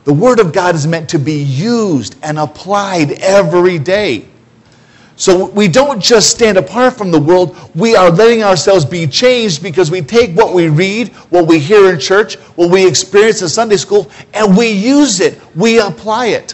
The 0.06 0.14
Word 0.14 0.40
of 0.40 0.54
God 0.54 0.76
is 0.76 0.88
meant 0.88 1.10
to 1.10 1.20
be 1.20 1.44
used 1.44 2.16
and 2.24 2.40
applied 2.40 3.22
every 3.22 3.80
day. 3.80 4.26
So 5.18 5.50
we 5.50 5.68
don't 5.68 6.00
just 6.00 6.30
stand 6.30 6.60
apart 6.60 6.96
from 6.96 7.10
the 7.10 7.20
world, 7.20 7.58
we 7.74 7.96
are 7.96 8.12
letting 8.12 8.44
ourselves 8.44 8.86
be 8.86 9.08
changed 9.08 9.64
because 9.64 9.90
we 9.90 10.02
take 10.02 10.38
what 10.38 10.54
we 10.54 10.70
read, 10.70 11.08
what 11.32 11.48
we 11.48 11.58
hear 11.58 11.92
in 11.92 12.00
church, 12.00 12.36
what 12.56 12.70
we 12.70 12.88
experience 12.88 13.42
in 13.42 13.50
Sunday 13.50 13.78
school, 13.78 14.12
and 14.36 14.56
we 14.56 14.70
use 14.70 15.20
it. 15.20 15.42
We 15.56 15.80
apply 15.80 16.28
it. 16.28 16.54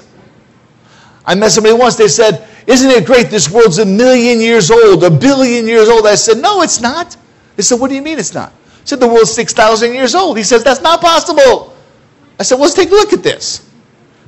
I 1.25 1.35
met 1.35 1.51
somebody 1.51 1.75
once, 1.75 1.97
they 1.97 2.07
said, 2.07 2.47
Isn't 2.65 2.89
it 2.89 3.05
great? 3.05 3.29
This 3.29 3.51
world's 3.51 3.79
a 3.79 3.85
million 3.85 4.39
years 4.39 4.71
old, 4.71 5.03
a 5.03 5.11
billion 5.11 5.67
years 5.67 5.89
old. 5.89 6.07
I 6.07 6.15
said, 6.15 6.37
No, 6.37 6.61
it's 6.61 6.79
not. 6.79 7.17
They 7.57 7.63
said, 7.63 7.81
What 7.81 7.89
do 7.89 7.95
you 7.95 8.01
mean 8.01 8.17
it's 8.17 8.33
not? 8.33 8.51
I 8.51 8.85
said, 8.85 9.01
The 9.01 9.07
world's 9.07 9.33
6,000 9.33 9.93
years 9.93 10.15
old. 10.15 10.37
He 10.37 10.43
says, 10.43 10.63
That's 10.63 10.81
not 10.81 11.01
possible. 11.01 11.75
I 12.39 12.43
said, 12.43 12.59
Let's 12.59 12.75
take 12.75 12.91
a 12.91 12.93
look 12.93 13.11
at 13.11 13.23
this. 13.23 13.69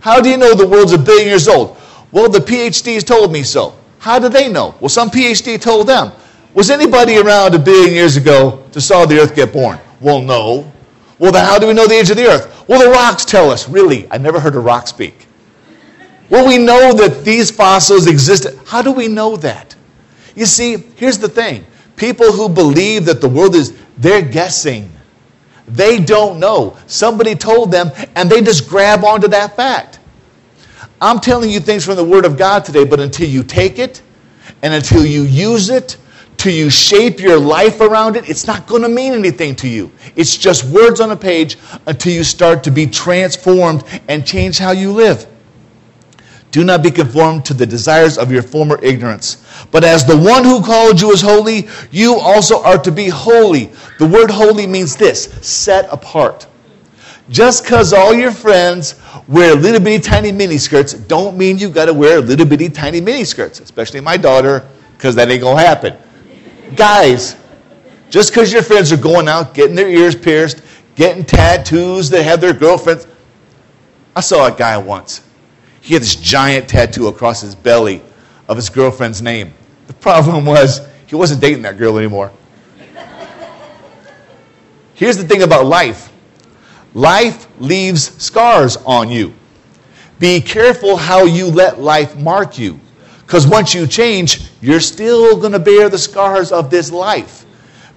How 0.02 0.20
do 0.20 0.30
you 0.30 0.36
know 0.36 0.54
the 0.54 0.68
world's 0.68 0.92
a 0.92 0.98
billion 0.98 1.30
years 1.30 1.48
old? 1.48 1.78
Well, 2.12 2.30
the 2.30 2.40
PhDs 2.40 3.06
told 3.06 3.32
me 3.32 3.44
so. 3.44 3.74
How 4.06 4.20
do 4.20 4.30
they 4.30 4.48
know? 4.48 4.76
Well, 4.80 4.90
some 4.90 5.10
PhD 5.10 5.60
told 5.60 5.88
them. 5.88 6.12
Was 6.54 6.70
anybody 6.70 7.18
around 7.18 7.56
a 7.56 7.58
billion 7.58 7.92
years 7.92 8.18
ago 8.18 8.64
to 8.72 8.80
saw 8.80 9.04
the 9.08 9.20
earth 9.20 9.36
get 9.36 9.52
born? 9.52 9.80
Well, 10.00 10.22
no. 10.22 10.72
Well, 11.18 11.32
then 11.32 11.44
how 11.44 11.58
do 11.58 11.66
we 11.66 11.74
know 11.74 11.88
the 11.88 11.96
age 11.96 12.12
of 12.12 12.18
the 12.18 12.28
earth? 12.28 12.70
Well, 12.70 12.80
the 12.80 12.92
rocks 12.92 13.26
tell 13.26 13.50
us. 13.50 13.68
Really? 13.68 14.08
I 14.12 14.20
never 14.20 14.40
heard 14.40 14.54
a 14.54 14.60
rock 14.60 14.86
speak. 14.86 15.26
Well, 16.30 16.46
we 16.48 16.60
know 16.60 16.94
that 16.94 17.26
these 17.26 17.50
fossils 17.50 18.06
existed. 18.06 18.60
How 18.68 18.84
do 18.84 18.92
we 18.92 19.08
know 19.08 19.38
that? 19.38 19.76
You 20.36 20.46
see, 20.46 20.78
here's 20.98 21.18
the 21.18 21.28
thing 21.28 21.66
people 21.96 22.32
who 22.32 22.48
believe 22.48 23.06
that 23.06 23.22
the 23.22 23.30
world 23.30 23.56
is, 23.56 23.76
they're 23.98 24.22
guessing. 24.22 24.92
They 25.68 25.98
don't 25.98 26.40
know. 26.40 26.78
Somebody 26.86 27.34
told 27.34 27.72
them, 27.72 27.90
and 28.16 28.30
they 28.30 28.44
just 28.44 28.70
grab 28.70 29.04
onto 29.04 29.30
that 29.30 29.56
fact. 29.56 29.95
I'm 31.02 31.20
telling 31.20 31.50
you 31.50 31.60
things 31.60 31.86
from 31.86 31.96
the 31.98 32.04
Word 32.04 32.26
of 32.26 32.38
God 32.38 32.66
today, 32.66 32.86
but 32.86 33.00
until 33.00 33.28
you 33.28 33.44
take 33.44 33.80
it 33.80 34.02
and 34.62 34.74
until 34.74 35.06
you 35.06 35.24
use 35.24 35.70
it, 35.70 35.98
till 36.38 36.54
you 36.54 36.70
shape 36.70 37.20
your 37.20 37.40
life 37.40 37.82
around 37.82 38.16
it, 38.16 38.30
it's 38.30 38.48
not 38.48 38.68
going 38.68 38.82
to 38.82 38.90
mean 38.90 39.14
anything 39.14 39.56
to 39.56 39.68
you. 39.68 39.92
It's 40.16 40.38
just 40.38 40.64
words 40.66 41.00
on 41.00 41.12
a 41.12 41.16
page 41.16 41.58
until 41.88 42.14
you 42.14 42.24
start 42.24 42.64
to 42.66 42.72
be 42.72 42.86
transformed 42.88 43.84
and 44.08 44.26
change 44.26 44.58
how 44.58 44.72
you 44.72 44.92
live. 44.92 45.28
Do 46.52 46.64
not 46.64 46.82
be 46.82 46.92
conformed 46.92 47.44
to 47.46 47.54
the 47.54 47.66
desires 47.66 48.18
of 48.18 48.32
your 48.32 48.42
former 48.42 48.80
ignorance. 48.82 49.46
But 49.72 49.84
as 49.84 50.06
the 50.06 50.16
one 50.16 50.46
who 50.46 50.64
called 50.64 51.02
you 51.02 51.12
is 51.12 51.20
holy, 51.20 51.68
you 51.92 52.16
also 52.16 52.64
are 52.64 52.78
to 52.78 52.92
be 52.94 53.10
holy. 53.10 53.72
The 54.00 54.08
word 54.08 54.32
holy 54.32 54.66
means 54.66 54.96
this 54.96 55.26
set 55.46 55.92
apart. 55.92 56.48
Just 57.30 57.64
because 57.64 57.92
all 57.92 58.14
your 58.14 58.32
friends 58.32 58.96
wear 59.28 59.56
little 59.56 59.80
bitty 59.80 60.02
tiny 60.02 60.32
mini 60.32 60.58
skirts 60.58 60.94
don't 60.94 61.36
mean 61.36 61.58
you've 61.58 61.74
got 61.74 61.86
to 61.86 61.94
wear 61.94 62.22
little 62.22 62.46
bitty 62.46 62.70
tiny 62.70 63.02
mini 63.02 63.24
skirts, 63.24 63.60
especially 63.60 64.00
my 64.00 64.16
daughter, 64.16 64.68
because 64.94 65.16
that 65.16 65.30
ain't 65.30 65.42
going 65.42 65.58
to 65.58 65.64
happen. 65.64 65.98
Guys, 66.76 67.36
just 68.12 68.32
because 68.32 68.54
your 68.54 68.62
friends 68.62 68.92
are 68.92 68.98
going 68.98 69.28
out, 69.28 69.56
getting 69.56 69.76
their 69.76 69.90
ears 69.90 70.16
pierced, 70.16 70.62
getting 70.96 71.26
tattoos 71.26 72.10
that 72.12 72.24
have 72.24 72.42
their 72.42 72.54
girlfriends. 72.54 73.08
I 74.16 74.22
saw 74.22 74.48
a 74.48 74.56
guy 74.56 74.78
once. 74.78 75.22
He 75.82 75.94
had 75.94 76.04
this 76.04 76.16
giant 76.16 76.70
tattoo 76.70 77.08
across 77.08 77.42
his 77.42 77.56
belly 77.56 78.02
of 78.48 78.56
his 78.56 78.70
girlfriend's 78.70 79.22
name. 79.22 79.54
The 79.88 79.94
problem 79.94 80.46
was 80.46 80.88
he 81.08 81.16
wasn't 81.16 81.42
dating 81.42 81.64
that 81.64 81.78
girl 81.78 81.98
anymore. 81.98 82.32
Here's 84.94 85.18
the 85.18 85.28
thing 85.28 85.42
about 85.42 85.66
life 85.66 86.12
Life 86.96 87.48
leaves 87.60 88.16
scars 88.24 88.78
on 88.78 89.12
you. 89.12 89.34
Be 90.18 90.40
careful 90.40 90.96
how 90.96 91.26
you 91.26 91.48
let 91.48 91.82
life 91.82 92.16
mark 92.16 92.58
you. 92.58 92.80
Because 93.20 93.46
once 93.46 93.74
you 93.74 93.86
change, 93.86 94.50
you're 94.62 94.80
still 94.80 95.38
going 95.38 95.52
to 95.52 95.60
bear 95.60 95.90
the 95.90 95.98
scars 95.98 96.54
of 96.54 96.70
this 96.70 96.92
life. 96.92 97.46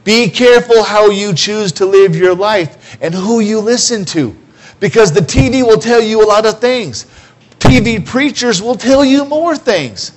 Be 0.02 0.28
careful 0.28 0.82
how 0.82 1.10
you 1.10 1.32
choose 1.32 1.70
to 1.72 1.86
live 1.86 2.16
your 2.16 2.34
life 2.34 2.98
and 3.00 3.14
who 3.14 3.38
you 3.38 3.60
listen 3.60 4.04
to. 4.06 4.36
Because 4.80 5.12
the 5.12 5.20
TV 5.20 5.62
will 5.62 5.78
tell 5.78 6.02
you 6.02 6.24
a 6.24 6.26
lot 6.26 6.44
of 6.44 6.60
things. 6.60 7.06
TV 7.60 8.04
preachers 8.04 8.60
will 8.60 8.74
tell 8.74 9.04
you 9.04 9.24
more 9.24 9.56
things. 9.56 10.12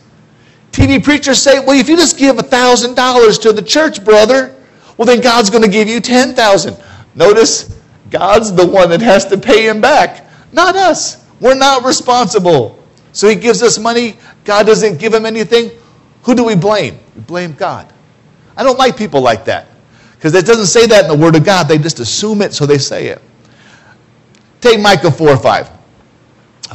TV 0.72 1.04
preachers 1.04 1.40
say, 1.40 1.60
well, 1.60 1.78
if 1.78 1.88
you 1.88 1.98
just 1.98 2.18
give 2.18 2.38
$1,000 2.38 3.42
to 3.42 3.54
the 3.54 3.62
church, 3.62 4.04
brother, 4.04 4.56
well, 4.98 5.06
then 5.06 5.22
God's 5.22 5.52
going 5.52 5.64
to 5.64 5.70
give 5.70 5.88
you 5.88 6.00
10000 6.00 6.78
Notice 7.14 7.81
God's 8.12 8.54
the 8.54 8.68
one 8.68 8.90
that 8.92 9.02
has 9.02 9.26
to 9.26 9.38
pay 9.38 9.68
him 9.68 9.82
back, 9.82 10.28
not 10.52 10.76
us. 10.76 11.26
We're 11.40 11.56
not 11.56 11.84
responsible. 11.84 12.78
So 13.14 13.28
he 13.28 13.36
gives 13.36 13.64
us 13.64 13.80
money, 13.80 14.18
God 14.44 14.68
doesn't 14.68 15.00
give 15.00 15.14
him 15.14 15.26
anything. 15.26 15.72
Who 16.24 16.36
do 16.36 16.44
we 16.44 16.56
blame? 16.56 17.00
We 17.16 17.22
blame 17.22 17.54
God. 17.54 17.92
I 18.56 18.64
don't 18.64 18.78
like 18.78 18.96
people 18.96 19.22
like 19.22 19.46
that 19.46 19.68
because 20.12 20.36
it 20.36 20.46
doesn't 20.46 20.68
say 20.68 20.86
that 20.86 21.06
in 21.06 21.10
the 21.10 21.26
Word 21.26 21.36
of 21.36 21.44
God. 21.44 21.68
They 21.68 21.78
just 21.78 22.00
assume 22.00 22.42
it, 22.42 22.54
so 22.54 22.66
they 22.66 22.78
say 22.78 23.08
it. 23.08 23.22
Take 24.60 24.80
Micah 24.80 25.10
4 25.10 25.30
or 25.30 25.38
5. 25.38 25.72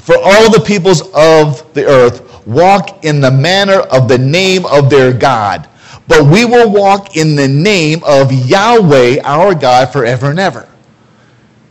For 0.00 0.16
all 0.16 0.50
the 0.50 0.62
peoples 0.66 1.02
of 1.14 1.72
the 1.72 1.86
earth 1.86 2.46
walk 2.46 3.04
in 3.04 3.20
the 3.20 3.30
manner 3.30 3.80
of 3.80 4.08
the 4.08 4.18
name 4.18 4.66
of 4.66 4.90
their 4.90 5.12
God, 5.12 5.68
but 6.08 6.24
we 6.24 6.44
will 6.44 6.70
walk 6.70 7.16
in 7.16 7.34
the 7.36 7.48
name 7.48 8.02
of 8.04 8.32
Yahweh 8.32 9.20
our 9.24 9.54
God 9.54 9.92
forever 9.92 10.30
and 10.30 10.38
ever. 10.38 10.68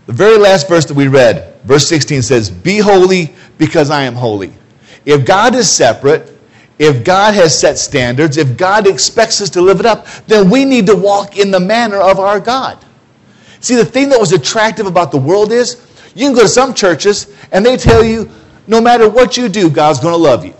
The 0.05 0.13
very 0.13 0.37
last 0.37 0.67
verse 0.67 0.85
that 0.85 0.93
we 0.93 1.07
read, 1.07 1.55
verse 1.63 1.87
16 1.87 2.21
says, 2.21 2.49
Be 2.49 2.77
holy 2.77 3.33
because 3.57 3.89
I 3.89 4.03
am 4.03 4.13
holy. 4.13 4.53
If 5.05 5.25
God 5.25 5.55
is 5.55 5.69
separate, 5.69 6.31
if 6.77 7.03
God 7.03 7.33
has 7.33 7.57
set 7.57 7.77
standards, 7.77 8.37
if 8.37 8.57
God 8.57 8.87
expects 8.87 9.41
us 9.41 9.49
to 9.51 9.61
live 9.61 9.79
it 9.79 9.85
up, 9.85 10.07
then 10.27 10.49
we 10.49 10.65
need 10.65 10.85
to 10.87 10.95
walk 10.95 11.37
in 11.37 11.49
the 11.49 11.59
manner 11.59 11.97
of 11.97 12.19
our 12.19 12.39
God. 12.39 12.83
See, 13.61 13.75
the 13.75 13.85
thing 13.85 14.09
that 14.09 14.19
was 14.19 14.31
attractive 14.31 14.85
about 14.85 15.11
the 15.11 15.17
world 15.17 15.51
is 15.51 15.81
you 16.13 16.27
can 16.27 16.35
go 16.35 16.41
to 16.41 16.47
some 16.47 16.73
churches 16.73 17.33
and 17.51 17.65
they 17.65 17.77
tell 17.77 18.03
you 18.03 18.29
no 18.67 18.81
matter 18.81 19.09
what 19.09 19.37
you 19.37 19.49
do, 19.49 19.69
God's 19.69 19.99
going 19.99 20.13
to 20.13 20.17
love 20.17 20.45
you. 20.45 20.53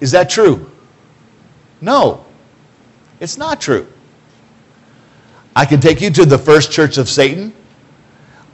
Is 0.00 0.10
that 0.12 0.30
true? 0.30 0.70
No, 1.80 2.24
it's 3.20 3.36
not 3.36 3.60
true. 3.60 3.86
I 5.54 5.64
can 5.64 5.80
take 5.80 6.00
you 6.00 6.10
to 6.10 6.24
the 6.24 6.38
first 6.38 6.70
church 6.70 6.98
of 6.98 7.08
Satan 7.08 7.52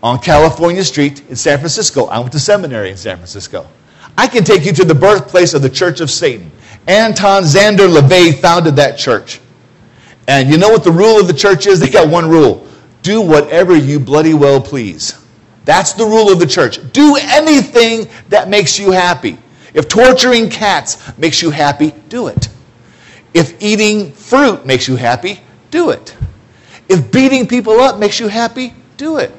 on 0.05 0.19
California 0.19 0.85
Street 0.85 1.23
in 1.31 1.35
San 1.35 1.59
Francisco. 1.59 2.05
I 2.05 2.21
went 2.21 2.31
to 2.33 2.39
seminary 2.39 2.91
in 2.91 2.97
San 2.97 3.17
Francisco. 3.17 3.67
I 4.19 4.29
can 4.29 4.45
take 4.45 4.67
you 4.67 4.73
to 4.75 4.85
the 4.85 4.95
birthplace 4.95 5.55
of 5.55 5.63
the 5.63 5.71
Church 5.71 6.01
of 6.01 6.11
Satan. 6.11 6.53
Anton 6.87 7.43
Szandor 7.43 7.89
LaVey 7.89 8.39
founded 8.39 8.77
that 8.77 8.99
church. 8.99 9.41
And 10.29 10.51
you 10.51 10.59
know 10.59 10.69
what 10.69 10.85
the 10.85 10.93
rule 10.93 11.19
of 11.19 11.27
the 11.27 11.33
church 11.33 11.67
is? 11.67 11.81
They 11.81 11.89
got 11.89 12.09
one 12.09 12.29
rule 12.29 12.69
do 13.05 13.21
whatever 13.21 13.77
you 13.77 14.01
bloody 14.01 14.33
well 14.33 14.61
please. 14.61 15.23
That's 15.67 15.93
the 15.93 16.05
rule 16.05 16.33
of 16.33 16.39
the 16.39 16.47
church. 16.47 16.81
Do 16.93 17.17
anything 17.21 18.09
that 18.31 18.49
makes 18.49 18.79
you 18.79 18.91
happy. 18.91 19.39
If 19.75 19.89
torturing 19.89 20.49
cats 20.49 21.17
makes 21.19 21.43
you 21.43 21.51
happy, 21.51 21.93
do 22.09 22.29
it. 22.29 22.49
If 23.35 23.63
eating 23.63 24.13
fruit 24.13 24.65
makes 24.65 24.89
you 24.89 24.97
happy, 24.97 25.41
do 25.71 25.91
it. 25.91 26.17
If 26.89 27.13
beating 27.13 27.47
people 27.47 27.81
up 27.81 27.99
makes 27.99 28.19
you 28.19 28.29
happy, 28.29 28.75
do 28.97 29.19
it. 29.19 29.33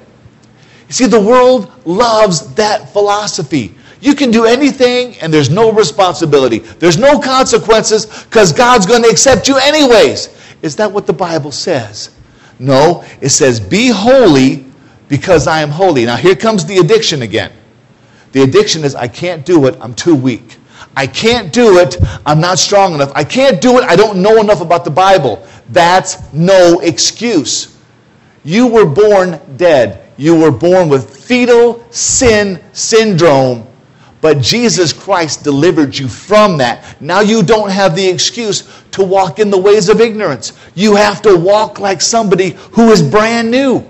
You 0.87 0.93
see, 0.93 1.05
the 1.07 1.19
world 1.19 1.71
loves 1.85 2.53
that 2.55 2.89
philosophy. 2.89 3.75
You 4.01 4.13
can 4.13 4.29
do 4.29 4.45
anything 4.45 5.17
and 5.19 5.33
there's 5.33 5.49
no 5.49 5.71
responsibility. 5.71 6.59
There's 6.59 6.97
no 6.97 7.19
consequences 7.19 8.05
because 8.25 8.53
God's 8.53 8.85
going 8.85 9.01
to 9.03 9.09
accept 9.09 9.47
you 9.47 9.57
anyways. 9.57 10.29
Is 10.61 10.75
that 10.75 10.91
what 10.91 11.07
the 11.07 11.13
Bible 11.13 11.51
says? 11.51 12.11
No, 12.59 13.03
it 13.21 13.29
says, 13.29 13.59
Be 13.59 13.89
holy 13.89 14.65
because 15.07 15.47
I 15.47 15.61
am 15.61 15.69
holy. 15.69 16.05
Now, 16.05 16.15
here 16.15 16.35
comes 16.35 16.65
the 16.65 16.77
addiction 16.77 17.21
again. 17.21 17.51
The 18.31 18.43
addiction 18.43 18.83
is, 18.83 18.95
I 18.95 19.07
can't 19.07 19.45
do 19.45 19.65
it, 19.65 19.77
I'm 19.79 19.93
too 19.93 20.15
weak. 20.15 20.57
I 20.97 21.07
can't 21.07 21.51
do 21.51 21.79
it, 21.79 21.97
I'm 22.25 22.39
not 22.39 22.59
strong 22.59 22.93
enough. 22.93 23.11
I 23.15 23.23
can't 23.23 23.61
do 23.61 23.77
it, 23.79 23.83
I 23.85 23.95
don't 23.95 24.21
know 24.21 24.39
enough 24.39 24.61
about 24.61 24.85
the 24.85 24.91
Bible. 24.91 25.45
That's 25.69 26.31
no 26.33 26.79
excuse. 26.79 27.77
You 28.43 28.67
were 28.67 28.85
born 28.85 29.39
dead. 29.57 30.04
You 30.17 30.35
were 30.35 30.51
born 30.51 30.87
with 30.89 31.17
fetal 31.25 31.85
sin 31.91 32.61
syndrome, 32.73 33.67
but 34.21 34.41
Jesus 34.41 34.93
Christ 34.93 35.43
delivered 35.43 35.97
you 35.97 36.07
from 36.07 36.57
that. 36.57 36.99
Now 37.01 37.19
you 37.19 37.43
don't 37.43 37.69
have 37.69 37.95
the 37.95 38.07
excuse 38.07 38.83
to 38.91 39.03
walk 39.03 39.39
in 39.39 39.49
the 39.49 39.57
ways 39.57 39.89
of 39.89 39.99
ignorance. 39.99 40.53
You 40.73 40.95
have 40.95 41.21
to 41.23 41.35
walk 41.37 41.79
like 41.79 42.01
somebody 42.01 42.51
who 42.71 42.91
is 42.91 43.01
brand 43.01 43.51
new. 43.51 43.85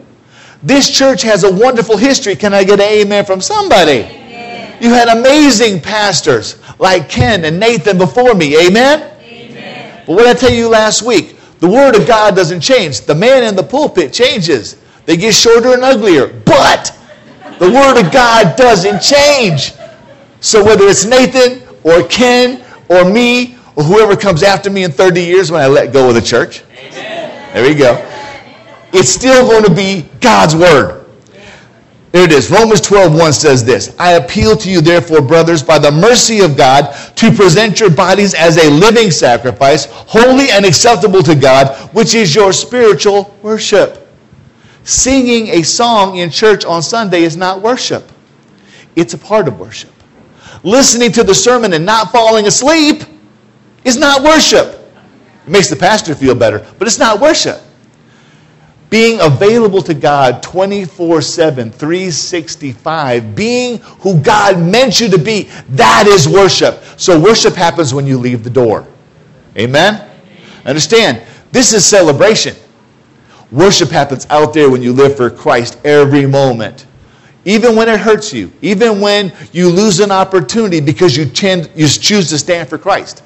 This 0.63 0.89
church 0.89 1.21
has 1.21 1.43
a 1.43 1.53
wonderful 1.53 1.95
history. 1.95 2.35
Can 2.35 2.53
I 2.53 2.63
get 2.63 2.79
an 2.79 2.87
amen 2.87 3.25
from 3.25 3.39
somebody? 3.39 3.99
Amen. 3.99 4.77
You 4.81 4.89
had 4.89 5.09
amazing 5.09 5.79
pastors 5.79 6.57
like 6.79 7.07
Ken 7.07 7.45
and 7.45 7.59
Nathan 7.59 7.99
before 7.99 8.33
me. 8.33 8.57
Amen? 8.67 9.11
amen? 9.21 10.03
But 10.07 10.13
what 10.13 10.27
I 10.27 10.33
tell 10.33 10.51
you 10.51 10.67
last 10.67 11.03
week, 11.03 11.37
the 11.59 11.67
Word 11.67 11.95
of 11.95 12.07
God 12.07 12.35
doesn't 12.35 12.61
change. 12.61 13.01
The 13.01 13.15
man 13.15 13.43
in 13.43 13.55
the 13.55 13.63
pulpit 13.63 14.11
changes. 14.11 14.77
They 15.05 15.17
get 15.17 15.33
shorter 15.33 15.73
and 15.73 15.83
uglier. 15.83 16.27
But 16.27 16.97
the 17.59 17.69
Word 17.71 18.03
of 18.03 18.11
God 18.11 18.55
doesn't 18.57 19.01
change. 19.01 19.73
So 20.41 20.63
whether 20.63 20.85
it's 20.85 21.05
Nathan 21.05 21.63
or 21.83 22.07
Ken 22.07 22.63
or 22.89 23.09
me 23.09 23.57
or 23.75 23.83
whoever 23.83 24.15
comes 24.15 24.43
after 24.43 24.69
me 24.69 24.83
in 24.83 24.91
30 24.91 25.21
years 25.21 25.51
when 25.51 25.61
I 25.61 25.67
let 25.67 25.93
go 25.93 26.09
of 26.09 26.15
the 26.15 26.21
church, 26.21 26.63
Amen. 26.77 27.53
there 27.53 27.67
we 27.67 27.75
go. 27.75 27.95
It's 28.93 29.09
still 29.09 29.47
going 29.47 29.63
to 29.63 29.73
be 29.73 30.09
God's 30.21 30.55
Word. 30.55 31.05
There 32.15 32.23
it 32.23 32.31
is. 32.31 32.49
Romans 32.49 32.79
12, 32.79 33.13
1 33.13 33.33
says 33.33 33.65
this 33.65 33.93
I 33.99 34.13
appeal 34.13 34.55
to 34.55 34.71
you, 34.71 34.79
therefore, 34.79 35.21
brothers, 35.21 35.61
by 35.61 35.77
the 35.77 35.91
mercy 35.91 36.39
of 36.39 36.55
God, 36.55 36.95
to 37.17 37.29
present 37.29 37.81
your 37.81 37.89
bodies 37.89 38.33
as 38.33 38.57
a 38.57 38.69
living 38.69 39.11
sacrifice, 39.11 39.87
holy 39.91 40.49
and 40.49 40.65
acceptable 40.65 41.21
to 41.23 41.35
God, 41.35 41.75
which 41.93 42.15
is 42.15 42.33
your 42.33 42.53
spiritual 42.53 43.35
worship. 43.41 44.04
Singing 44.85 45.49
a 45.49 45.61
song 45.63 46.17
in 46.17 46.29
church 46.29 46.63
on 46.63 46.81
Sunday 46.81 47.23
is 47.23 47.35
not 47.35 47.61
worship, 47.61 48.09
it's 48.95 49.13
a 49.13 49.17
part 49.17 49.47
of 49.47 49.59
worship. 49.59 49.91
Listening 50.63 51.11
to 51.11 51.23
the 51.23 51.35
sermon 51.35 51.73
and 51.73 51.85
not 51.85 52.11
falling 52.11 52.47
asleep 52.47 53.03
is 53.83 53.97
not 53.97 54.23
worship. 54.23 54.81
It 55.45 55.49
makes 55.49 55.69
the 55.69 55.75
pastor 55.75 56.15
feel 56.15 56.33
better, 56.33 56.65
but 56.79 56.87
it's 56.87 56.97
not 56.97 57.19
worship 57.19 57.61
being 58.89 59.19
available 59.19 59.81
to 59.81 59.93
God 59.93 60.41
24 60.41 61.21
7, 61.21 61.71
365, 61.71 63.35
being 63.35 63.79
who 63.79 64.17
God 64.21 64.57
meant 64.59 65.01
you 65.01 65.09
to 65.09 65.17
be, 65.17 65.49
that 65.69 66.05
is 66.07 66.29
worship. 66.29 66.81
So 66.97 67.19
worship 67.19 67.55
happens 67.55 67.93
when 67.93 68.07
you 68.07 68.17
leave 68.17 68.43
the 68.43 68.49
door. 68.49 68.87
Amen? 69.57 70.09
Understand, 70.65 71.21
this 71.51 71.73
is 71.73 71.85
celebration. 71.85 72.55
Worship 73.55 73.89
happens 73.89 74.27
out 74.29 74.53
there 74.53 74.69
when 74.69 74.83
you 74.83 74.91
live 74.91 75.15
for 75.15 75.29
Christ 75.29 75.79
every 75.85 76.27
moment. 76.27 76.85
Even 77.45 77.75
when 77.75 77.87
it 77.87 77.99
hurts 77.99 78.33
you, 78.33 78.51
even 78.61 78.99
when 78.99 79.31
you 79.53 79.69
lose 79.69 80.01
an 80.01 80.11
opportunity 80.11 80.81
because 80.81 81.15
you, 81.15 81.23
you 81.23 81.87
choose 81.87 82.29
to 82.29 82.37
stand 82.37 82.67
for 82.67 82.77
Christ. 82.77 83.23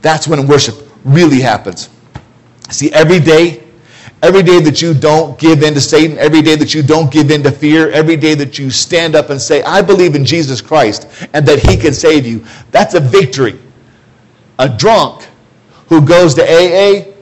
That's 0.00 0.28
when 0.28 0.46
worship 0.46 0.76
really 1.04 1.40
happens. 1.40 1.88
See, 2.70 2.92
every 2.92 3.18
day 3.18 3.64
Every 4.24 4.42
day 4.42 4.58
that 4.60 4.80
you 4.80 4.94
don't 4.94 5.38
give 5.38 5.62
in 5.62 5.74
to 5.74 5.82
Satan, 5.82 6.16
every 6.16 6.40
day 6.40 6.56
that 6.56 6.72
you 6.72 6.82
don't 6.82 7.12
give 7.12 7.30
in 7.30 7.42
to 7.42 7.50
fear, 7.50 7.90
every 7.90 8.16
day 8.16 8.34
that 8.34 8.58
you 8.58 8.70
stand 8.70 9.14
up 9.14 9.28
and 9.28 9.38
say, 9.38 9.62
I 9.64 9.82
believe 9.82 10.14
in 10.14 10.24
Jesus 10.24 10.62
Christ 10.62 11.28
and 11.34 11.46
that 11.46 11.58
he 11.58 11.76
can 11.76 11.92
save 11.92 12.26
you, 12.26 12.42
that's 12.70 12.94
a 12.94 13.00
victory. 13.00 13.58
A 14.58 14.66
drunk 14.66 15.28
who 15.90 16.00
goes 16.00 16.34
to 16.36 16.42
AA, 16.42 17.13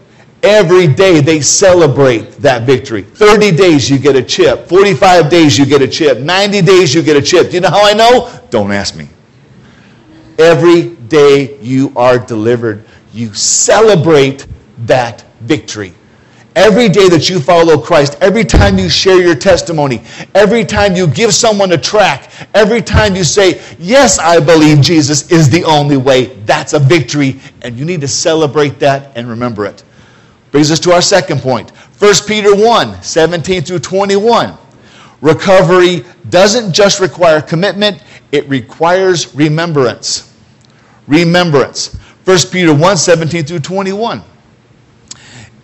every 0.43 0.87
day 0.87 1.21
they 1.21 1.41
celebrate 1.41 2.33
that 2.33 2.63
victory. 2.63 3.03
30 3.03 3.53
days 3.53 3.89
you 3.89 3.99
get 3.99 4.17
a 4.17 4.23
chip, 4.23 4.69
45 4.69 5.31
days 5.31 5.59
you 5.59 5.67
get 5.67 5.83
a 5.83 5.89
chip, 5.89 6.19
90 6.19 6.63
days 6.63 6.95
you 6.95 7.03
get 7.03 7.17
a 7.17 7.23
chip. 7.23 7.49
Do 7.51 7.55
you 7.55 7.61
know 7.61 7.71
how 7.71 7.85
I 7.85 7.93
know? 7.93 8.41
Don't 8.51 8.73
ask 8.73 8.97
me. 8.97 9.09
Every 10.39 10.91
day 10.91 11.59
you 11.61 11.93
are 11.95 12.19
delivered, 12.19 12.85
you 13.13 13.33
celebrate 13.35 14.47
that 14.87 15.25
victory. 15.43 15.95
Every 16.55 16.89
day 16.91 17.09
that 17.09 17.31
you 17.31 17.41
follow 17.41 17.81
Christ, 17.81 18.19
every 18.21 18.45
time 18.45 18.79
you 18.79 18.91
share 18.91 19.23
your 19.23 19.35
testimony, 19.35 20.03
every 20.35 20.67
time 20.67 20.95
you 20.95 21.07
give 21.07 21.33
someone 21.33 21.73
a 21.73 21.79
track, 21.79 22.31
every 22.53 22.83
time 22.83 23.17
you 23.17 23.25
say, 23.25 23.63
Yes, 23.79 24.19
I 24.19 24.39
believe 24.39 24.83
Jesus 24.83 25.31
is 25.33 25.49
the 25.49 25.65
only 25.65 25.97
way, 25.97 26.27
that's 26.45 26.75
a 26.75 26.79
victory. 26.79 27.41
And 27.63 27.79
you 27.79 27.87
need 27.87 28.03
to 28.03 28.09
celebrate 28.09 28.79
that 28.81 29.17
and 29.17 29.31
remember 29.31 29.65
it. 29.65 29.83
Brings 30.53 30.71
us 30.71 30.79
to 30.81 30.93
our 30.93 31.03
second 31.03 31.41
point 31.41 31.71
1 31.71 32.15
Peter 32.27 32.55
1 32.55 33.03
17 33.03 33.63
through 33.63 33.81
21. 33.81 34.57
Recovery 35.21 36.05
doesn't 36.31 36.73
just 36.73 37.01
require 37.01 37.41
commitment, 37.41 38.03
it 38.31 38.49
requires 38.49 39.35
remembrance. 39.35 40.33
Remembrance. 41.09 41.97
1 42.25 42.39
Peter 42.53 42.75
1 42.75 42.97
17 42.97 43.45
through 43.45 43.61
21. 43.61 44.23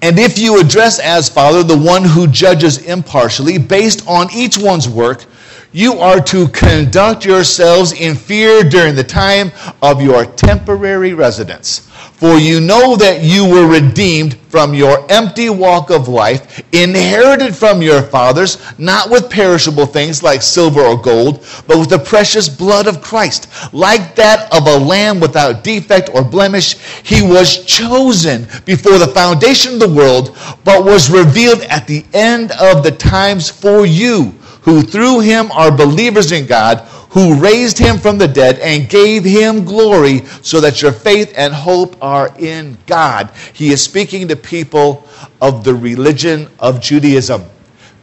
And 0.01 0.19
if 0.19 0.39
you 0.39 0.61
address 0.61 1.01
as 1.01 1.29
Father 1.29 1.63
the 1.63 1.77
one 1.77 2.05
who 2.05 2.27
judges 2.27 2.85
impartially 2.87 3.59
based 3.59 4.07
on 4.07 4.29
each 4.33 4.57
one's 4.57 4.89
work, 4.89 5.25
you 5.73 5.95
are 5.99 6.21
to 6.21 6.49
conduct 6.49 7.25
yourselves 7.25 7.93
in 7.93 8.15
fear 8.15 8.63
during 8.63 8.95
the 8.95 9.05
time 9.05 9.53
of 9.83 10.01
your 10.01 10.25
temporary 10.25 11.15
residence. 11.15 11.89
For 12.19 12.37
you 12.37 12.61
know 12.61 12.97
that 12.97 13.23
you 13.23 13.49
were 13.49 13.69
redeemed 13.69 14.35
from 14.49 14.75
your 14.75 15.07
empty 15.09 15.51
walk 15.51 15.91
of 15.91 16.09
life, 16.09 16.61
inherited 16.73 17.55
from 17.55 17.81
your 17.81 18.03
fathers, 18.03 18.59
not 18.77 19.09
with 19.09 19.31
perishable 19.31 19.87
things 19.87 20.21
like 20.21 20.43
silver 20.43 20.81
or 20.81 21.01
gold, 21.01 21.47
but 21.69 21.79
with 21.79 21.91
the 21.91 21.99
precious 21.99 22.49
blood 22.49 22.89
of 22.89 23.01
Christ, 23.01 23.49
like 23.73 24.17
that 24.17 24.53
of 24.53 24.67
a 24.67 24.85
lamb 24.85 25.21
without 25.21 25.63
defect 25.63 26.11
or 26.13 26.25
blemish. 26.25 26.75
He 27.05 27.23
was 27.23 27.65
chosen 27.65 28.49
before 28.65 28.99
the 28.99 29.13
foundation 29.15 29.75
of 29.75 29.81
the 29.81 29.95
world, 29.95 30.37
but 30.65 30.85
was 30.85 31.11
revealed 31.11 31.63
at 31.63 31.87
the 31.87 32.05
end 32.15 32.51
of 32.61 32.83
the 32.83 32.93
times 32.93 33.49
for 33.49 33.87
you, 33.87 34.35
who 34.69 34.83
through 34.83 35.21
him 35.21 35.51
are 35.53 35.75
believers 35.75 36.31
in 36.31 36.45
God 36.45 36.81
who 37.09 37.41
raised 37.41 37.79
him 37.79 37.97
from 37.97 38.19
the 38.19 38.29
dead 38.29 38.59
and 38.59 38.91
gave 38.91 39.25
him 39.25 39.65
glory 39.65 40.27
so 40.43 40.61
that 40.61 40.83
your 40.83 40.93
faith 40.93 41.33
and 41.39 41.55
hope 41.55 41.97
are 42.03 42.31
in 42.39 42.77
God. 42.87 43.33
He 43.55 43.73
is 43.73 43.83
speaking 43.83 44.29
to 44.29 44.37
people 44.37 45.09
of 45.41 45.65
the 45.65 45.75
religion 45.75 46.51
of 46.59 46.83
Judaism, 46.83 47.45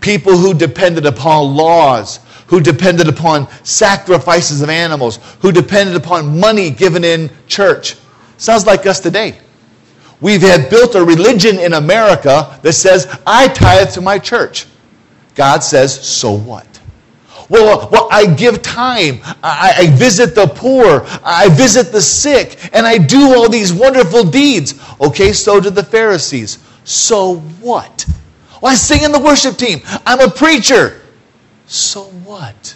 people 0.01 0.35
who 0.35 0.55
depended 0.55 1.05
upon 1.05 1.55
laws, 1.55 2.19
who 2.47 2.59
depended 2.59 3.07
upon 3.09 3.47
sacrifices 3.63 4.63
of 4.63 4.69
animals, 4.71 5.19
who 5.41 5.51
depended 5.51 5.95
upon 5.95 6.39
money 6.39 6.71
given 6.71 7.03
in 7.03 7.29
church. 7.45 7.95
Sounds 8.37 8.65
like 8.65 8.87
us 8.87 8.99
today. 8.99 9.37
We've 10.19 10.41
had 10.41 10.71
built 10.71 10.95
a 10.95 11.05
religion 11.05 11.59
in 11.59 11.73
America 11.73 12.59
that 12.63 12.73
says, 12.73 13.19
I 13.27 13.49
tithe 13.49 13.91
to 13.91 14.01
my 14.01 14.17
church. 14.17 14.65
God 15.35 15.63
says, 15.63 15.93
so 15.93 16.31
what? 16.31 16.67
Well, 17.49 17.79
uh, 17.79 17.89
well, 17.91 18.07
I 18.11 18.25
give 18.25 18.61
time. 18.61 19.19
I, 19.43 19.73
I 19.77 19.87
visit 19.91 20.33
the 20.33 20.47
poor. 20.47 21.05
I 21.23 21.49
visit 21.49 21.91
the 21.91 22.01
sick. 22.01 22.69
And 22.73 22.87
I 22.87 22.97
do 22.97 23.35
all 23.35 23.49
these 23.49 23.71
wonderful 23.71 24.23
deeds. 24.23 24.79
Okay, 24.99 25.31
so 25.33 25.59
did 25.59 25.75
the 25.75 25.83
Pharisees. 25.83 26.59
So 26.85 27.35
what? 27.61 28.05
Well, 28.61 28.71
I 28.71 28.75
sing 28.75 29.03
in 29.03 29.11
the 29.11 29.19
worship 29.19 29.57
team. 29.57 29.81
I'm 30.05 30.21
a 30.21 30.29
preacher. 30.29 31.01
So 31.67 32.03
what? 32.03 32.75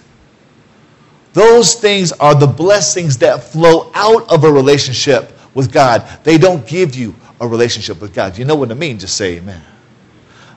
Those 1.33 1.75
things 1.75 2.11
are 2.13 2.35
the 2.35 2.47
blessings 2.47 3.17
that 3.19 3.43
flow 3.43 3.91
out 3.95 4.29
of 4.31 4.43
a 4.43 4.51
relationship 4.51 5.31
with 5.55 5.71
God. 5.71 6.07
They 6.23 6.37
don't 6.37 6.67
give 6.67 6.95
you 6.95 7.15
a 7.39 7.47
relationship 7.47 8.01
with 8.01 8.13
God. 8.13 8.37
You 8.37 8.45
know 8.45 8.55
what 8.55 8.71
I 8.71 8.75
mean? 8.75 8.99
Just 8.99 9.15
say 9.15 9.37
amen. 9.37 9.63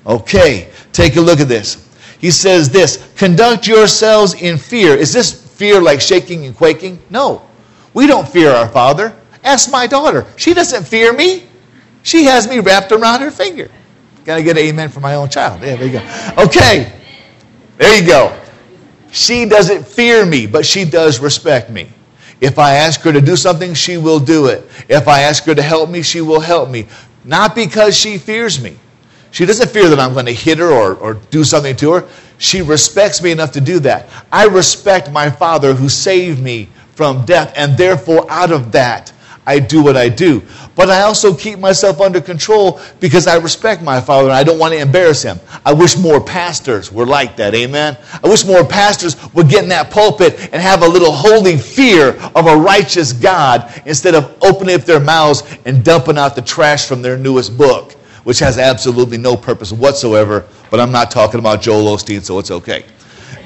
Okay, 0.04 0.70
take 0.92 1.16
a 1.16 1.20
look 1.20 1.40
at 1.40 1.48
this 1.48 1.88
he 2.22 2.30
says 2.30 2.70
this 2.70 3.12
conduct 3.16 3.66
yourselves 3.66 4.40
in 4.40 4.56
fear. 4.56 4.94
Is 4.94 5.12
this 5.12 5.32
fear 5.32 5.82
like 5.82 6.00
shaking 6.00 6.46
and 6.46 6.56
quaking? 6.56 6.98
No. 7.11 7.42
We 7.92 8.06
don't 8.06 8.26
fear 8.26 8.50
our 8.50 8.68
Father. 8.68 9.14
Ask 9.44 9.70
my 9.70 9.87
daughter. 9.87 10.24
She 10.37 10.54
doesn't 10.54 10.87
fear 10.87 11.12
me. 11.12 11.44
She 12.04 12.24
has 12.24 12.48
me 12.48 12.61
wrapped 12.61 12.92
around 12.92 13.20
her 13.20 13.30
finger. 13.32 13.70
Got 14.24 14.37
to 14.37 14.42
get 14.44 14.56
an 14.56 14.62
amen 14.62 14.88
for 14.88 15.00
my 15.00 15.16
own 15.16 15.28
child. 15.28 15.61
Yeah, 15.62 15.74
there 15.74 15.87
you 15.87 15.92
go. 15.92 16.44
Okay. 16.44 16.92
There 17.76 18.00
you 18.00 18.06
go. 18.06 18.40
She 19.11 19.44
doesn't 19.44 19.85
fear 19.85 20.24
me, 20.24 20.46
but 20.46 20.64
she 20.64 20.85
does 20.85 21.18
respect 21.18 21.70
me. 21.70 21.88
If 22.40 22.58
I 22.58 22.74
ask 22.74 23.00
her 23.00 23.12
to 23.12 23.20
do 23.20 23.35
something, 23.37 23.74
she 23.74 23.98
will 23.98 24.20
do 24.20 24.46
it. 24.46 24.64
If 24.88 25.08
I 25.08 25.22
ask 25.22 25.44
her 25.44 25.54
to 25.54 25.62
help 25.62 25.90
me, 25.90 26.02
she 26.02 26.20
will 26.20 26.40
help 26.40 26.70
me. 26.70 26.87
Not 27.24 27.54
because 27.56 27.96
she 27.96 28.16
fears 28.16 28.61
me, 28.61 28.76
she 29.33 29.45
doesn't 29.45 29.71
fear 29.71 29.88
that 29.88 29.99
I'm 29.99 30.12
going 30.12 30.27
to 30.27 30.35
hit 30.35 30.59
her 30.59 30.71
or, 30.71 30.95
or 30.95 31.14
do 31.14 31.42
something 31.42 31.75
to 31.77 31.92
her. 31.92 32.09
She 32.38 32.62
respects 32.62 33.21
me 33.23 33.33
enough 33.33 33.53
to 33.53 33.61
do 33.61 33.81
that. 33.81 34.09
I 34.31 34.47
respect 34.47 35.11
my 35.11 35.31
Father 35.31 35.75
who 35.75 35.88
saved 35.88 36.40
me 36.40 36.68
from 36.95 37.25
death, 37.25 37.53
and 37.57 37.77
therefore, 37.77 38.31
out 38.31 38.53
of 38.53 38.73
that, 38.73 39.12
I 39.47 39.59
do 39.59 39.83
what 39.83 39.97
I 39.97 40.09
do. 40.09 40.42
But 40.75 40.90
I 40.90 41.03
also 41.03 41.35
keep 41.35 41.59
myself 41.59 42.01
under 42.01 42.21
control 42.21 42.81
because 43.01 43.27
I 43.27 43.37
respect 43.37 43.83
my 43.83 44.01
father 44.01 44.29
and 44.29 44.37
I 44.37 44.45
don't 44.45 44.59
want 44.59 44.73
to 44.73 44.79
embarrass 44.79 45.23
him. 45.23 45.40
I 45.66 45.73
wish 45.73 45.97
more 45.97 46.21
pastors 46.21 46.92
were 46.92 47.07
like 47.07 47.37
that. 47.37 47.55
Amen. 47.55 47.99
I 48.23 48.29
wish 48.29 48.45
more 48.45 48.64
pastors 48.64 49.16
would 49.35 49.49
get 49.49 49.64
in 49.64 49.68
that 49.71 49.90
pulpit 49.90 50.38
and 50.53 50.62
have 50.62 50.83
a 50.83 50.88
little 50.88 51.12
holy 51.12 51.59
fear 51.59 52.11
of 52.37 52.47
a 52.47 52.57
righteous 52.57 53.12
God 53.12 53.83
instead 53.85 54.14
of 54.14 54.37
opening 54.42 54.77
up 54.77 54.83
their 54.83 55.01
mouths 55.01 55.42
and 55.64 55.85
dumping 55.85 56.18
out 56.18 56.37
the 56.37 56.42
trash 56.42 56.87
from 56.87 57.03
their 57.03 57.18
newest 57.18 57.59
book, 57.59 57.97
which 58.24 58.38
has 58.38 58.58
absolutely 58.58 59.18
no 59.18 59.37
purpose 59.37 59.72
whatsoever. 59.72 60.46
But 60.70 60.80
I'm 60.80 60.92
not 60.92 61.11
talking 61.11 61.40
about 61.40 61.62
Joel 61.62 61.96
Osteen, 61.96 62.22
so 62.22 62.38
it's 62.38 62.50
okay. 62.50 62.85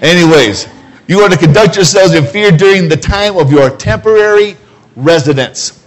Anyways, 0.03 0.69
you 1.09 1.21
are 1.21 1.29
to 1.29 1.37
conduct 1.37 1.77
yourselves 1.77 2.15
in 2.15 2.25
fear 2.25 2.51
during 2.51 2.89
the 2.89 2.97
time 2.97 3.37
of 3.37 3.51
your 3.51 3.71
temporary 3.71 4.57
residence. 4.97 5.83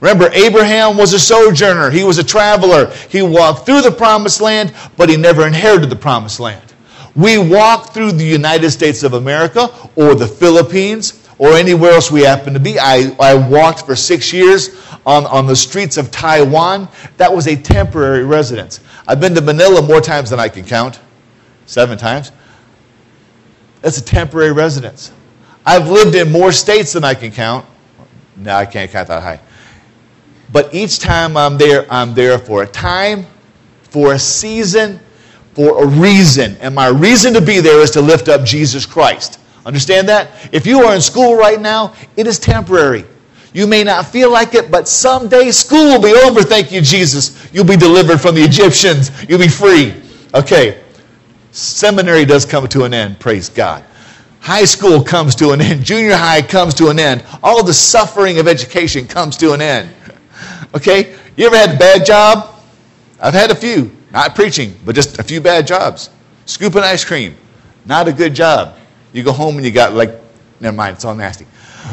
Remember, 0.00 0.30
Abraham 0.32 0.96
was 0.96 1.12
a 1.12 1.18
sojourner, 1.18 1.90
he 1.90 2.04
was 2.04 2.18
a 2.18 2.24
traveler. 2.24 2.92
He 3.08 3.22
walked 3.22 3.64
through 3.64 3.80
the 3.80 3.90
promised 3.90 4.40
land, 4.40 4.74
but 4.96 5.08
he 5.08 5.16
never 5.16 5.46
inherited 5.46 5.88
the 5.88 5.96
promised 5.96 6.40
land. 6.40 6.74
We 7.16 7.38
walk 7.38 7.94
through 7.94 8.12
the 8.12 8.24
United 8.24 8.70
States 8.70 9.02
of 9.02 9.14
America 9.14 9.70
or 9.96 10.14
the 10.14 10.26
Philippines 10.26 11.26
or 11.38 11.54
anywhere 11.54 11.92
else 11.92 12.10
we 12.10 12.22
happen 12.22 12.52
to 12.54 12.60
be. 12.60 12.78
I, 12.78 13.16
I 13.20 13.34
walked 13.34 13.86
for 13.86 13.96
six 13.96 14.32
years 14.32 14.70
on, 15.06 15.26
on 15.26 15.46
the 15.46 15.56
streets 15.56 15.96
of 15.96 16.10
Taiwan. 16.10 16.88
That 17.16 17.34
was 17.34 17.46
a 17.46 17.56
temporary 17.56 18.24
residence. 18.24 18.80
I've 19.06 19.20
been 19.20 19.34
to 19.34 19.40
Manila 19.40 19.82
more 19.82 20.00
times 20.00 20.30
than 20.30 20.40
I 20.40 20.48
can 20.48 20.64
count, 20.64 21.00
seven 21.66 21.98
times. 21.98 22.32
That's 23.82 23.98
a 23.98 24.04
temporary 24.04 24.52
residence. 24.52 25.12
I've 25.66 25.88
lived 25.88 26.14
in 26.14 26.30
more 26.32 26.52
states 26.52 26.92
than 26.92 27.04
I 27.04 27.14
can 27.14 27.30
count. 27.30 27.66
No, 28.36 28.54
I 28.54 28.66
can't 28.66 28.90
count 28.90 29.08
that 29.08 29.22
high. 29.22 29.40
But 30.52 30.74
each 30.74 30.98
time 30.98 31.36
I'm 31.36 31.58
there, 31.58 31.86
I'm 31.90 32.14
there 32.14 32.38
for 32.38 32.62
a 32.62 32.66
time, 32.66 33.26
for 33.82 34.14
a 34.14 34.18
season, 34.18 35.00
for 35.54 35.84
a 35.84 35.86
reason. 35.86 36.56
And 36.60 36.74
my 36.74 36.88
reason 36.88 37.34
to 37.34 37.40
be 37.40 37.60
there 37.60 37.80
is 37.80 37.90
to 37.92 38.00
lift 38.00 38.28
up 38.28 38.44
Jesus 38.44 38.86
Christ. 38.86 39.40
Understand 39.66 40.08
that? 40.08 40.30
If 40.52 40.66
you 40.66 40.80
are 40.84 40.94
in 40.94 41.00
school 41.00 41.36
right 41.36 41.60
now, 41.60 41.94
it 42.16 42.26
is 42.26 42.38
temporary. 42.38 43.04
You 43.54 43.68
may 43.68 43.84
not 43.84 44.06
feel 44.06 44.32
like 44.32 44.54
it, 44.54 44.68
but 44.68 44.88
someday 44.88 45.52
school 45.52 45.84
will 45.84 46.02
be 46.02 46.12
over. 46.12 46.42
Thank 46.42 46.72
you, 46.72 46.80
Jesus. 46.80 47.48
You'll 47.54 47.64
be 47.64 47.76
delivered 47.76 48.18
from 48.18 48.34
the 48.34 48.42
Egyptians. 48.42 49.10
You'll 49.28 49.38
be 49.38 49.48
free. 49.48 49.94
Okay. 50.34 50.82
Seminary 51.52 52.24
does 52.24 52.44
come 52.44 52.66
to 52.66 52.82
an 52.82 52.92
end. 52.92 53.20
Praise 53.20 53.48
God. 53.48 53.84
High 54.40 54.64
school 54.64 55.02
comes 55.02 55.36
to 55.36 55.52
an 55.52 55.60
end. 55.60 55.84
Junior 55.84 56.16
high 56.16 56.42
comes 56.42 56.74
to 56.74 56.88
an 56.88 56.98
end. 56.98 57.24
All 57.44 57.62
the 57.62 57.72
suffering 57.72 58.40
of 58.40 58.48
education 58.48 59.06
comes 59.06 59.36
to 59.36 59.52
an 59.52 59.62
end. 59.62 59.88
Okay? 60.74 61.16
You 61.36 61.46
ever 61.46 61.56
had 61.56 61.76
a 61.76 61.78
bad 61.78 62.04
job? 62.04 62.56
I've 63.20 63.34
had 63.34 63.52
a 63.52 63.54
few. 63.54 63.92
Not 64.10 64.34
preaching, 64.34 64.74
but 64.84 64.96
just 64.96 65.20
a 65.20 65.22
few 65.22 65.40
bad 65.40 65.64
jobs. 65.64 66.10
Scooping 66.46 66.82
ice 66.82 67.04
cream. 67.04 67.36
Not 67.86 68.08
a 68.08 68.12
good 68.12 68.34
job. 68.34 68.76
You 69.12 69.22
go 69.22 69.30
home 69.30 69.56
and 69.56 69.64
you 69.64 69.70
got 69.70 69.92
like, 69.92 70.10
never 70.58 70.76
mind, 70.76 70.96
it's 70.96 71.04
all 71.04 71.14
nasty. 71.14 71.46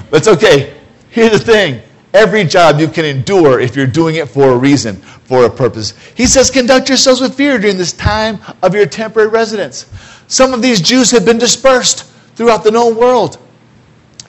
But 0.10 0.18
it's 0.18 0.28
okay. 0.28 0.81
Here's 1.12 1.32
the 1.32 1.40
thing. 1.40 1.82
Every 2.14 2.44
job 2.44 2.80
you 2.80 2.88
can 2.88 3.06
endure 3.06 3.60
if 3.60 3.76
you're 3.76 3.86
doing 3.86 4.16
it 4.16 4.28
for 4.28 4.52
a 4.52 4.58
reason, 4.58 4.96
for 4.96 5.46
a 5.46 5.50
purpose. 5.50 5.94
He 6.16 6.26
says, 6.26 6.50
conduct 6.50 6.90
yourselves 6.90 7.22
with 7.22 7.36
fear 7.36 7.58
during 7.58 7.78
this 7.78 7.94
time 7.94 8.40
of 8.64 8.74
your 8.74 8.86
temporary 8.86 9.30
residence. 9.30 9.90
Some 10.28 10.54
of 10.54 10.62
these 10.62 10.82
Jews 10.82 11.12
had 11.12 11.26
been 11.26 11.38
dispersed 11.38 12.06
throughout 12.36 12.64
the 12.64 12.72
known 12.72 12.98
world. 12.98 13.38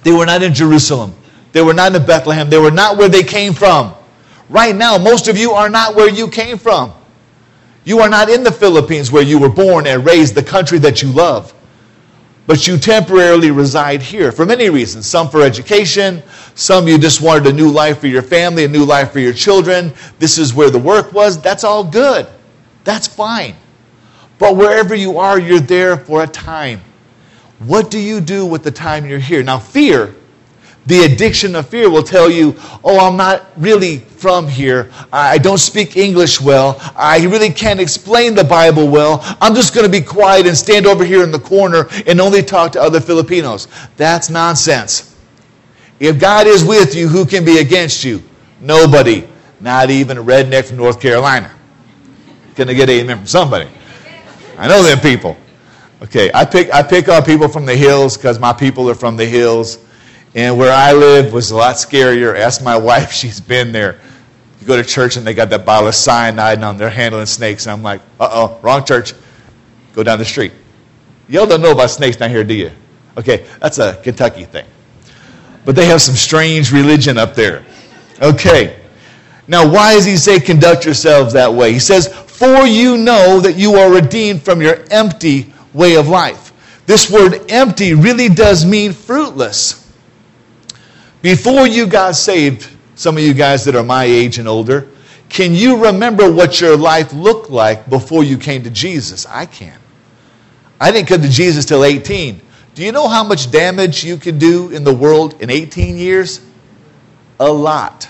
They 0.03 0.13
were 0.13 0.27
not 0.27 0.43
in 0.43 0.55
Jerusalem. 0.55 1.15
They 1.53 1.63
were 1.63 1.75
not 1.75 1.95
in 1.95 2.05
Bethlehem. 2.05 2.51
They 2.51 2.59
were 2.59 2.71
not 2.71 2.97
where 2.97 3.09
they 3.09 3.23
came 3.23 3.53
from. 3.53 3.95
Right 4.49 4.75
now, 4.75 4.99
most 4.99 5.29
of 5.29 5.39
you 5.39 5.53
are 5.53 5.71
not 5.71 5.95
where 5.95 6.09
you 6.09 6.29
came 6.29 6.59
from. 6.59 6.93
You 7.85 8.01
are 8.01 8.09
not 8.09 8.29
in 8.29 8.43
the 8.43 8.53
Philippines 8.53 9.11
where 9.11 9.23
you 9.23 9.39
were 9.39 9.49
born 9.49 9.87
and 9.87 10.05
raised, 10.05 10.35
the 10.35 10.43
country 10.43 10.79
that 10.79 11.03
you 11.03 11.11
love. 11.11 11.55
But 12.47 12.67
you 12.67 12.77
temporarily 12.77 13.51
reside 13.51 14.03
here 14.03 14.33
for 14.33 14.45
many 14.45 14.69
reasons. 14.69 15.07
Some 15.07 15.29
for 15.29 15.43
education, 15.43 16.23
some 16.55 16.89
you 16.89 16.99
just 16.99 17.21
wanted 17.21 17.47
a 17.47 17.53
new 17.53 17.71
life 17.71 18.01
for 18.01 18.09
your 18.09 18.23
family, 18.23 18.65
a 18.65 18.69
new 18.69 18.85
life 18.85 19.13
for 19.13 19.21
your 19.21 19.33
children. 19.33 19.93
This 20.19 20.39
is 20.39 20.53
where 20.53 20.71
the 20.71 20.79
work 20.79 21.13
was. 21.13 21.41
That's 21.41 21.63
all 21.63 21.85
good. 21.85 22.27
That's 22.85 23.07
fine. 23.07 23.55
But 24.39 24.57
wherever 24.57 24.95
you 24.95 25.19
are, 25.19 25.39
you're 25.39 25.61
there 25.61 25.97
for 25.97 26.25
a 26.25 26.27
time. 26.27 26.81
What 27.61 27.91
do 27.93 27.99
you 27.99 28.21
do 28.21 28.45
with 28.45 28.65
the 28.65 28.73
time 28.73 29.07
you're 29.07 29.21
here? 29.21 29.45
Now, 29.45 29.61
fear 29.61 30.15
the 30.87 31.05
addiction 31.05 31.55
of 31.55 31.69
fear 31.69 31.89
will 31.89 32.03
tell 32.03 32.29
you, 32.29 32.57
oh, 32.83 33.07
I'm 33.07 33.17
not 33.17 33.47
really 33.57 33.99
from 33.99 34.49
here. 34.49 34.91
I 35.13 35.39
don't 35.39 35.59
speak 35.59 35.97
English 35.97 36.41
well. 36.41 36.77
I 36.97 37.25
really 37.27 37.51
can't 37.51 37.79
explain 37.79 38.35
the 38.35 38.45
Bible 38.45 38.89
well. 38.89 39.21
I'm 39.41 39.55
just 39.55 39.75
going 39.75 39.87
to 39.87 39.93
be 39.93 40.05
quiet 40.05 40.47
and 40.47 40.57
stand 40.57 40.87
over 40.87 41.05
here 41.05 41.23
in 41.23 41.31
the 41.31 41.39
corner 41.39 41.87
and 42.07 42.21
only 42.21 42.43
talk 42.43 42.73
to 42.73 42.83
other 42.83 43.01
Filipinos. 43.01 43.69
That's 43.97 44.29
nonsense. 44.29 45.17
If 46.01 46.19
God 46.19 46.49
is 46.49 46.65
with 46.65 46.97
you, 46.97 47.07
who 47.07 47.25
can 47.25 47.45
be 47.45 47.59
against 47.59 48.03
you? 48.03 48.21
Nobody. 48.61 49.29
Not 49.61 49.91
even 49.91 50.19
a 50.19 50.23
redneck 50.23 50.65
from 50.65 50.79
North 50.79 51.01
Carolina. 51.01 51.53
Gonna 52.57 52.75
get 52.75 52.91
amen 52.91 53.19
from 53.19 53.27
somebody. 53.27 53.69
I 54.59 54.67
know 54.67 54.83
them 54.83 54.99
people. 54.99 55.37
Okay, 56.03 56.31
I 56.35 56.45
pick 56.45 56.75
I 56.75 56.83
pick 56.83 57.09
on 57.09 57.23
people 57.23 57.47
from 57.47 57.65
the 57.65 57.77
hills 57.77 58.17
because 58.17 58.41
my 58.41 58.53
people 58.53 58.91
are 58.91 58.95
from 58.95 59.17
the 59.17 59.25
hills. 59.25 59.79
And 60.35 60.57
where 60.59 60.73
I 60.73 60.93
live 60.93 61.33
was 61.33 61.51
a 61.51 61.57
lot 61.57 61.77
scarier. 61.77 62.39
Ask 62.39 62.63
my 62.63 62.77
wife, 62.77 63.13
she's 63.21 63.41
been 63.41 63.73
there. 63.73 64.01
You 64.61 64.67
go 64.67 64.77
to 64.77 64.85
church 64.85 65.17
and 65.17 65.27
they 65.27 65.35
got 65.35 65.51
that 65.51 65.67
bottle 65.67 65.89
of 65.89 65.95
cyanide 65.95 66.59
and 66.59 66.65
on 66.65 66.77
they're 66.77 66.89
handling 66.89 67.27
snakes. 67.27 67.67
And 67.67 67.73
I'm 67.73 67.83
like, 67.83 68.01
uh 68.21 68.29
oh, 68.31 68.61
wrong 68.63 68.85
church. 68.85 69.13
Go 69.93 70.03
down 70.03 70.19
the 70.19 70.25
street. 70.25 70.53
Y'all 71.29 71.47
don't 71.47 71.61
know 71.61 71.73
about 71.73 71.91
snakes 71.91 72.17
down 72.17 72.31
here, 72.31 72.45
do 72.45 72.55
you? 72.55 72.71
Okay, 73.17 73.47
that's 73.61 73.79
a 73.79 73.97
Kentucky 74.03 74.45
thing. 74.45 74.67
But 75.65 75.77
they 75.77 75.87
have 75.87 76.01
some 76.01 76.15
strange 76.15 76.73
religion 76.73 77.19
up 77.19 77.35
there. 77.35 77.65
Okay. 78.21 78.79
Now, 79.49 79.71
why 79.71 79.95
does 79.95 80.05
he 80.05 80.17
say 80.17 80.41
conduct 80.41 80.85
yourselves 80.85 81.33
that 81.35 81.53
way? 81.53 81.73
He 81.73 81.79
says, 81.79 82.09
For 82.09 82.67
you 82.67 82.97
know 82.97 83.41
that 83.41 83.57
you 83.57 83.75
are 83.75 83.93
redeemed 83.93 84.43
from 84.43 84.61
your 84.63 84.85
empty 84.91 85.53
way 85.73 85.97
of 85.97 86.09
life. 86.09 86.53
This 86.87 87.11
word 87.11 87.51
empty 87.51 87.95
really 87.95 88.29
does 88.29 88.65
mean 88.65 88.93
fruitless. 88.93 89.82
Before 91.23 91.69
you 91.69 91.87
got 91.87 92.17
saved, 92.17 92.69
some 92.97 93.17
of 93.17 93.23
you 93.23 93.33
guys 93.33 93.65
that 93.65 93.77
are 93.77 93.85
my 93.85 94.05
age 94.05 94.39
and 94.39 94.49
older, 94.49 94.89
can 95.29 95.55
you 95.55 95.85
remember 95.87 96.31
what 96.31 96.61
your 96.61 96.77
life 96.77 97.13
looked 97.13 97.49
like 97.49 97.89
before 97.89 98.25
you 98.25 98.37
came 98.37 98.65
to 98.65 98.71
Jesus? 98.71 99.25
I 99.27 99.47
can. 99.47 99.79
I 100.81 100.91
didn't 100.91 101.09
come 101.09 101.23
to 101.23 101.29
Jesus 101.29 101.65
till 101.65 101.85
18. 101.85 102.43
Do 102.75 102.85
you 102.85 102.91
know 102.91 103.07
how 103.07 103.23
much 103.23 103.51
damage 103.51 104.03
you 104.03 104.17
can 104.17 104.37
do 104.37 104.71
in 104.71 104.83
the 104.83 104.93
world 104.93 105.41
in 105.41 105.49
18 105.49 105.97
years? 105.97 106.41
A 107.39 107.51
lot. 107.51 108.09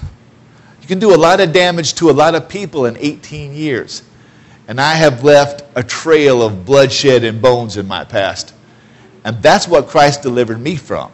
You 0.81 0.89
can 0.89 0.99
do 0.99 1.15
a 1.15 1.17
lot 1.17 1.41
of 1.41 1.53
damage 1.53 1.95
to 1.95 2.11
a 2.11 2.13
lot 2.13 2.35
of 2.35 2.49
people 2.49 2.87
in 2.87 2.97
18 2.97 3.53
years. 3.55 4.03
And 4.69 4.81
I 4.81 4.95
have 4.95 5.23
left 5.23 5.65
a 5.75 5.83
trail 5.83 6.43
of 6.43 6.65
bloodshed 6.65 7.25
and 7.25 7.43
bones 7.43 7.77
in 7.77 7.87
my 7.87 8.05
past. 8.05 8.55
And 9.25 9.41
that's 9.43 9.69
what 9.69 9.87
Christ 9.87 10.23
delivered 10.23 10.61
me 10.61 10.77
from. 10.77 11.13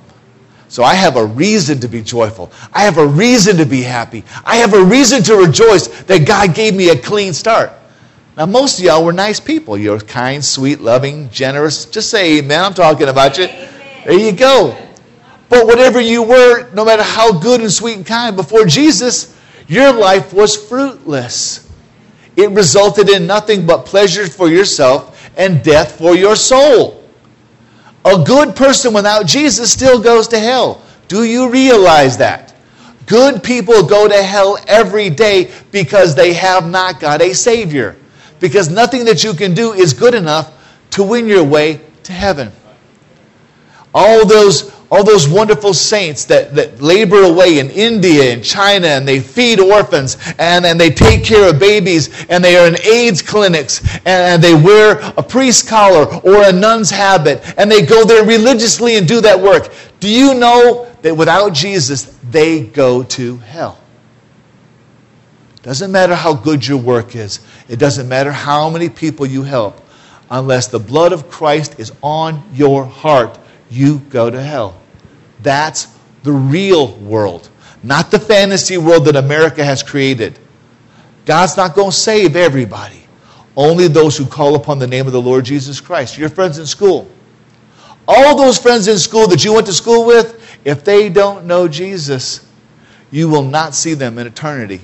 So 0.68 0.84
I 0.84 0.94
have 0.94 1.16
a 1.16 1.24
reason 1.24 1.80
to 1.80 1.88
be 1.88 2.02
joyful. 2.02 2.52
I 2.72 2.82
have 2.82 2.98
a 2.98 3.06
reason 3.06 3.56
to 3.56 3.64
be 3.64 3.82
happy. 3.82 4.22
I 4.44 4.56
have 4.56 4.74
a 4.74 4.82
reason 4.82 5.22
to 5.24 5.36
rejoice 5.36 5.88
that 6.04 6.26
God 6.26 6.54
gave 6.54 6.74
me 6.74 6.90
a 6.90 6.96
clean 6.96 7.32
start. 7.32 7.72
Now, 8.36 8.46
most 8.46 8.78
of 8.78 8.84
y'all 8.84 9.04
were 9.04 9.12
nice 9.12 9.40
people. 9.40 9.76
You're 9.76 9.98
kind, 9.98 10.44
sweet, 10.44 10.80
loving, 10.80 11.28
generous. 11.30 11.86
Just 11.86 12.10
say 12.10 12.38
amen. 12.38 12.62
I'm 12.62 12.74
talking 12.74 13.08
about 13.08 13.38
you. 13.38 13.46
There 14.04 14.18
you 14.18 14.32
go. 14.32 14.76
But 15.48 15.66
whatever 15.66 16.00
you 16.00 16.22
were, 16.22 16.70
no 16.72 16.84
matter 16.84 17.02
how 17.02 17.32
good 17.32 17.62
and 17.62 17.72
sweet 17.72 17.96
and 17.96 18.06
kind 18.06 18.36
before 18.36 18.64
Jesus, 18.66 19.36
your 19.66 19.92
life 19.92 20.32
was 20.32 20.56
fruitless. 20.56 21.68
It 22.36 22.50
resulted 22.50 23.08
in 23.08 23.26
nothing 23.26 23.66
but 23.66 23.86
pleasure 23.86 24.26
for 24.28 24.48
yourself 24.48 25.30
and 25.36 25.64
death 25.64 25.98
for 25.98 26.14
your 26.14 26.36
soul. 26.36 26.97
A 28.08 28.24
good 28.24 28.56
person 28.56 28.94
without 28.94 29.26
Jesus 29.26 29.70
still 29.70 30.00
goes 30.00 30.28
to 30.28 30.38
hell. 30.38 30.80
Do 31.08 31.24
you 31.24 31.50
realize 31.50 32.16
that? 32.18 32.54
Good 33.04 33.42
people 33.42 33.82
go 33.82 34.08
to 34.08 34.22
hell 34.22 34.58
every 34.66 35.10
day 35.10 35.52
because 35.72 36.14
they 36.14 36.32
have 36.32 36.66
not 36.66 37.00
got 37.00 37.20
a 37.20 37.34
Savior. 37.34 37.96
Because 38.40 38.70
nothing 38.70 39.04
that 39.04 39.24
you 39.24 39.34
can 39.34 39.52
do 39.52 39.74
is 39.74 39.92
good 39.92 40.14
enough 40.14 40.54
to 40.92 41.02
win 41.02 41.28
your 41.28 41.44
way 41.44 41.82
to 42.04 42.12
heaven. 42.12 42.50
All 43.94 44.26
those 44.26 44.70
all 44.90 45.04
those 45.04 45.28
wonderful 45.28 45.74
saints 45.74 46.24
that, 46.24 46.54
that 46.54 46.80
labor 46.80 47.22
away 47.24 47.58
in 47.58 47.70
India 47.70 48.32
and 48.32 48.42
China 48.42 48.86
and 48.86 49.06
they 49.06 49.20
feed 49.20 49.60
orphans 49.60 50.16
and, 50.38 50.64
and 50.64 50.80
they 50.80 50.88
take 50.88 51.22
care 51.22 51.50
of 51.50 51.58
babies 51.58 52.26
and 52.30 52.42
they 52.42 52.56
are 52.56 52.66
in 52.66 52.76
AIDS 52.86 53.20
clinics 53.20 53.82
and 54.06 54.42
they 54.42 54.54
wear 54.54 54.98
a 55.18 55.22
priest 55.22 55.68
collar 55.68 56.06
or 56.24 56.48
a 56.48 56.52
nun's 56.52 56.90
habit 56.90 57.42
and 57.58 57.70
they 57.70 57.82
go 57.82 58.04
there 58.04 58.24
religiously 58.24 58.96
and 58.96 59.06
do 59.06 59.20
that 59.20 59.38
work. 59.38 59.72
Do 60.00 60.08
you 60.08 60.34
know 60.34 60.90
that 61.02 61.14
without 61.14 61.52
Jesus, 61.52 62.16
they 62.30 62.64
go 62.64 63.02
to 63.02 63.36
hell? 63.38 63.78
Doesn't 65.62 65.92
matter 65.92 66.14
how 66.14 66.32
good 66.32 66.66
your 66.66 66.78
work 66.78 67.14
is. 67.14 67.40
It 67.68 67.78
doesn't 67.78 68.08
matter 68.08 68.32
how 68.32 68.70
many 68.70 68.88
people 68.88 69.26
you 69.26 69.42
help. 69.42 69.82
Unless 70.30 70.68
the 70.68 70.78
blood 70.78 71.12
of 71.12 71.28
Christ 71.28 71.78
is 71.78 71.92
on 72.02 72.42
your 72.54 72.86
heart, 72.86 73.38
you 73.70 73.98
go 74.10 74.30
to 74.30 74.42
hell. 74.42 74.80
That's 75.42 75.88
the 76.22 76.32
real 76.32 76.94
world, 76.96 77.48
not 77.82 78.10
the 78.10 78.18
fantasy 78.18 78.78
world 78.78 79.04
that 79.06 79.16
America 79.16 79.64
has 79.64 79.82
created. 79.82 80.38
God's 81.26 81.56
not 81.56 81.74
going 81.74 81.90
to 81.90 81.96
save 81.96 82.36
everybody, 82.36 83.06
only 83.56 83.88
those 83.88 84.16
who 84.16 84.26
call 84.26 84.54
upon 84.54 84.78
the 84.78 84.86
name 84.86 85.06
of 85.06 85.12
the 85.12 85.20
Lord 85.20 85.44
Jesus 85.44 85.80
Christ. 85.80 86.16
Your 86.16 86.28
friends 86.28 86.58
in 86.58 86.66
school. 86.66 87.08
All 88.06 88.36
those 88.36 88.58
friends 88.58 88.88
in 88.88 88.98
school 88.98 89.26
that 89.28 89.44
you 89.44 89.52
went 89.52 89.66
to 89.66 89.72
school 89.74 90.06
with, 90.06 90.58
if 90.64 90.82
they 90.82 91.10
don't 91.10 91.44
know 91.44 91.68
Jesus, 91.68 92.46
you 93.10 93.28
will 93.28 93.42
not 93.42 93.74
see 93.74 93.94
them 93.94 94.18
in 94.18 94.26
eternity. 94.26 94.80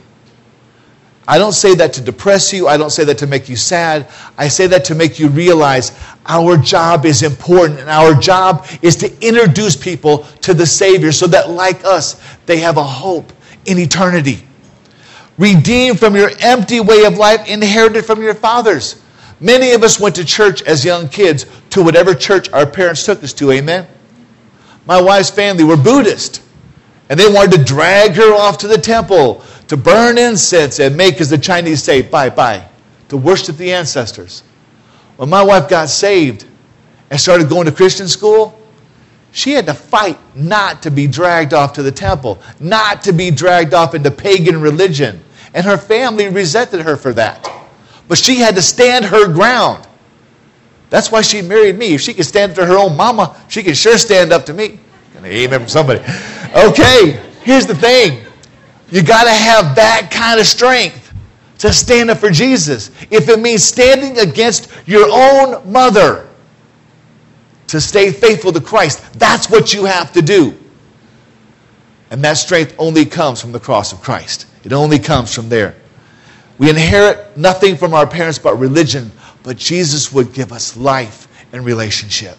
I 1.27 1.39
don't 1.39 1.53
say 1.53 1.75
that 1.77 1.95
to 1.95 2.03
depress 2.03 2.53
you. 2.53 2.69
I 2.69 2.77
don't 2.77 2.91
say 2.91 3.05
that 3.05 3.19
to 3.19 3.27
make 3.27 3.49
you 3.49 3.57
sad. 3.57 4.09
I 4.37 4.49
say 4.49 4.67
that 4.67 4.85
to 4.87 4.95
make 4.95 5.19
you 5.19 5.29
realize 5.29 5.93
our 6.27 6.57
job 6.59 7.07
is 7.07 7.23
important 7.23 7.81
and 7.81 7.89
our 7.89 8.15
job 8.15 8.67
is 8.83 8.97
to 8.97 9.27
introduce 9.27 9.75
people 9.75 10.25
to 10.43 10.53
the 10.53 10.67
Savior 10.67 11.13
so 11.13 11.27
that, 11.29 11.49
like 11.49 11.83
us, 11.85 12.21
they 12.45 12.59
have 12.59 12.77
a 12.77 12.85
hope 12.85 13.33
in 13.65 13.79
eternity. 13.79 14.47
Redeemed 15.39 15.99
from 15.99 16.15
your 16.15 16.31
empty 16.41 16.81
way 16.81 17.05
of 17.05 17.17
life, 17.17 17.49
inherited 17.49 18.05
from 18.05 18.23
your 18.23 18.35
fathers. 18.35 19.03
Many 19.41 19.73
of 19.73 19.83
us 19.83 19.99
went 19.99 20.15
to 20.17 20.25
church 20.25 20.63
as 20.63 20.85
young 20.85 21.09
kids 21.09 21.47
to 21.71 21.83
whatever 21.83 22.15
church 22.15 22.53
our 22.53 22.67
parents 22.67 23.05
took 23.05 23.23
us 23.25 23.33
to. 23.35 23.51
Amen. 23.51 23.87
My 24.87 25.01
wife's 25.01 25.31
family 25.31 25.65
were 25.65 25.77
Buddhist, 25.77 26.43
and 27.09 27.19
they 27.19 27.27
wanted 27.27 27.59
to 27.59 27.65
drag 27.65 28.13
her 28.13 28.35
off 28.35 28.59
to 28.59 28.69
the 28.69 28.79
temple 28.79 29.43
to 29.69 29.77
burn 29.77 30.19
incense 30.19 30.79
and 30.79 30.97
make, 30.97 31.21
as 31.21 31.31
the 31.31 31.39
Chinese 31.39 31.83
say, 31.83 32.03
bye 32.03 32.31
bye, 32.31 32.67
to 33.09 33.17
worship 33.17 33.57
the 33.57 33.73
ancestors. 33.73 34.43
When 35.17 35.29
my 35.29 35.43
wife 35.43 35.69
got 35.69 35.89
saved 35.89 36.47
and 37.11 37.21
started 37.21 37.49
going 37.49 37.67
to 37.67 37.73
Christian 37.73 38.09
school, 38.09 38.59
she 39.33 39.53
had 39.53 39.67
to 39.67 39.75
fight 39.75 40.19
not 40.37 40.83
to 40.83 40.91
be 40.91 41.07
dragged 41.07 41.55
off 41.55 41.73
to 41.75 41.83
the 41.83 41.91
temple, 41.91 42.41
not 42.61 43.03
to 43.03 43.13
be 43.13 43.31
dragged 43.31 43.75
off 43.75 43.95
into 43.95 44.11
pagan 44.11 44.61
religion. 44.61 45.23
And 45.55 45.65
her 45.65 45.77
family 45.77 46.29
resented 46.29 46.83
her 46.83 46.97
for 46.97 47.13
that. 47.15 47.49
But 48.07 48.19
she 48.19 48.37
had 48.37 48.55
to 48.57 48.63
stand 48.63 49.05
her 49.05 49.33
ground. 49.33 49.87
That's 50.91 51.11
why 51.11 51.23
she 51.23 51.43
married 51.43 51.77
me. 51.79 51.95
If 51.95 52.01
she 52.01 52.15
could 52.15 52.27
stand 52.27 52.53
up 52.53 52.57
to 52.59 52.67
her 52.67 52.77
own 52.77 52.97
mama, 52.97 53.41
she 53.49 53.63
could 53.63 53.77
sure 53.77 53.99
stand 53.99 54.33
up 54.33 54.47
to 54.47 54.53
me. 54.53 54.79
Amen 55.25 55.61
from 55.61 55.69
somebody. 55.69 56.01
Okay, 56.55 57.21
here's 57.43 57.67
the 57.67 57.75
thing. 57.75 58.24
You 58.91 59.03
got 59.03 59.25
to 59.25 59.31
have 59.31 59.75
that 59.77 60.11
kind 60.11 60.39
of 60.39 60.47
strength 60.47 61.13
to 61.59 61.73
stand 61.73 62.11
up 62.11 62.19
for 62.19 62.31
Jesus. 62.31 62.91
If 63.11 63.29
it 63.29 63.41
means 63.41 63.65
standing 63.65 64.19
against 64.19 64.71
your 64.87 65.09
own 65.11 65.71
mother 65.71 66.29
to 67.69 67.81
stay 67.81 68.13
faithful 68.13 68.53
to 68.53 68.61
Christ, 68.61 69.19
that's 69.19 69.49
what 69.49 69.73
you 69.73 69.85
have 69.85 70.13
to 70.13 70.23
do. 70.23 70.57
And 72.11 72.23
that 72.23 72.35
strength 72.35 72.75
only 72.79 73.05
comes 73.05 73.41
from 73.41 73.53
the 73.53 73.61
cross 73.61 73.93
of 73.93 74.01
Christ. 74.01 74.47
It 74.63 74.73
only 74.73 74.99
comes 74.99 75.35
from 75.35 75.49
there. 75.49 75.75
We 76.59 76.71
inherit 76.71 77.37
nothing 77.37 77.77
from 77.77 77.95
our 77.95 78.07
parents 78.07 78.39
but 78.39 78.57
religion, 78.57 79.11
but 79.43 79.57
Jesus 79.57 80.13
would 80.13 80.33
give 80.33 80.53
us 80.53 80.77
life 80.77 81.27
and 81.53 81.65
relationship. 81.65 82.37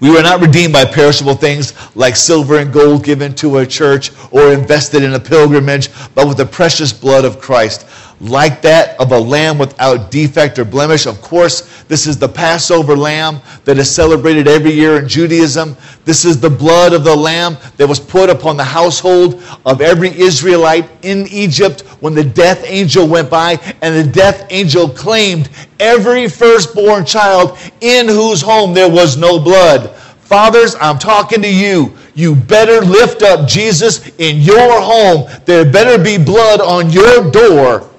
We 0.00 0.10
were 0.10 0.22
not 0.22 0.40
redeemed 0.40 0.72
by 0.72 0.86
perishable 0.86 1.34
things 1.34 1.74
like 1.94 2.16
silver 2.16 2.58
and 2.58 2.72
gold 2.72 3.04
given 3.04 3.34
to 3.36 3.58
a 3.58 3.66
church 3.66 4.12
or 4.30 4.52
invested 4.52 5.02
in 5.02 5.12
a 5.12 5.20
pilgrimage, 5.20 5.90
but 6.14 6.26
with 6.26 6.38
the 6.38 6.46
precious 6.46 6.92
blood 6.92 7.26
of 7.26 7.38
Christ, 7.38 7.86
like 8.20 8.60
that 8.60 9.00
of 9.00 9.12
a 9.12 9.18
lamb 9.18 9.58
without 9.58 10.10
defect 10.10 10.58
or 10.58 10.64
blemish. 10.64 11.06
Of 11.06 11.22
course, 11.22 11.82
this 11.84 12.06
is 12.06 12.18
the 12.18 12.28
Passover 12.28 12.96
lamb 12.96 13.40
that 13.64 13.78
is 13.78 13.90
celebrated 13.90 14.46
every 14.46 14.72
year 14.72 14.98
in 14.98 15.08
Judaism. 15.08 15.76
This 16.04 16.24
is 16.24 16.38
the 16.38 16.50
blood 16.50 16.92
of 16.92 17.02
the 17.02 17.16
lamb 17.16 17.56
that 17.78 17.88
was 17.88 17.98
put 17.98 18.28
upon 18.28 18.56
the 18.56 18.64
household 18.64 19.42
of 19.64 19.80
every 19.80 20.10
Israelite 20.10 20.88
in 21.02 21.26
Egypt 21.28 21.80
when 22.00 22.14
the 22.14 22.24
death 22.24 22.62
angel 22.66 23.08
went 23.08 23.30
by, 23.30 23.52
and 23.80 23.94
the 23.94 24.12
death 24.12 24.46
angel 24.50 24.88
claimed 24.88 25.48
every 25.78 26.28
firstborn 26.28 27.06
child 27.06 27.58
in 27.80 28.06
whose 28.06 28.42
home 28.42 28.74
there 28.74 28.90
was 28.90 29.16
no 29.16 29.38
blood. 29.38 29.96
Fathers, 30.20 30.76
I'm 30.80 30.98
talking 30.98 31.42
to 31.42 31.52
you. 31.52 31.96
You 32.14 32.34
better 32.34 32.84
lift 32.84 33.22
up 33.22 33.48
Jesus 33.48 34.06
in 34.18 34.40
your 34.40 34.80
home. 34.80 35.28
There 35.46 35.64
better 35.64 36.02
be 36.02 36.22
blood 36.22 36.60
on 36.60 36.90
your 36.90 37.30
door 37.30 37.89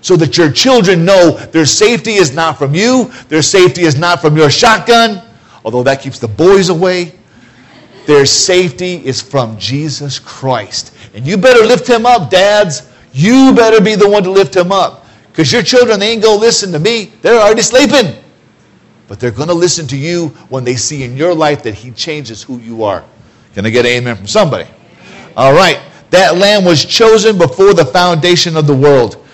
so 0.00 0.16
that 0.16 0.36
your 0.36 0.50
children 0.50 1.04
know 1.04 1.32
their 1.32 1.66
safety 1.66 2.12
is 2.12 2.32
not 2.34 2.58
from 2.58 2.74
you, 2.74 3.10
their 3.28 3.42
safety 3.42 3.82
is 3.82 3.98
not 3.98 4.20
from 4.20 4.36
your 4.36 4.50
shotgun, 4.50 5.22
although 5.64 5.82
that 5.82 6.00
keeps 6.00 6.18
the 6.18 6.28
boys 6.28 6.68
away. 6.68 7.12
Their 8.06 8.26
safety 8.26 9.04
is 9.04 9.20
from 9.20 9.58
Jesus 9.58 10.18
Christ. 10.18 10.94
And 11.14 11.26
you 11.26 11.36
better 11.36 11.64
lift 11.64 11.88
him 11.88 12.06
up, 12.06 12.30
dads. 12.30 12.90
You 13.12 13.52
better 13.54 13.80
be 13.80 13.94
the 13.94 14.08
one 14.08 14.22
to 14.22 14.30
lift 14.30 14.56
him 14.56 14.72
up. 14.72 15.06
Because 15.30 15.52
your 15.52 15.62
children, 15.62 16.00
they 16.00 16.10
ain't 16.10 16.22
going 16.22 16.38
to 16.38 16.40
listen 16.40 16.72
to 16.72 16.78
me. 16.78 17.12
They're 17.22 17.40
already 17.40 17.62
sleeping. 17.62 18.16
But 19.06 19.20
they're 19.20 19.30
going 19.30 19.48
to 19.48 19.54
listen 19.54 19.86
to 19.88 19.96
you 19.96 20.28
when 20.48 20.64
they 20.64 20.76
see 20.76 21.02
in 21.02 21.16
your 21.16 21.34
life 21.34 21.62
that 21.64 21.74
he 21.74 21.90
changes 21.90 22.42
who 22.42 22.58
you 22.58 22.84
are. 22.84 23.04
Can 23.54 23.66
I 23.66 23.70
get 23.70 23.84
an 23.84 23.92
amen 23.92 24.16
from 24.16 24.26
somebody? 24.26 24.68
All 25.36 25.52
right. 25.52 25.80
That 26.10 26.36
lamb 26.36 26.64
was 26.64 26.84
chosen 26.84 27.38
before 27.38 27.74
the 27.74 27.84
foundation 27.84 28.56
of 28.56 28.66
the 28.66 28.74
world. 28.74 29.24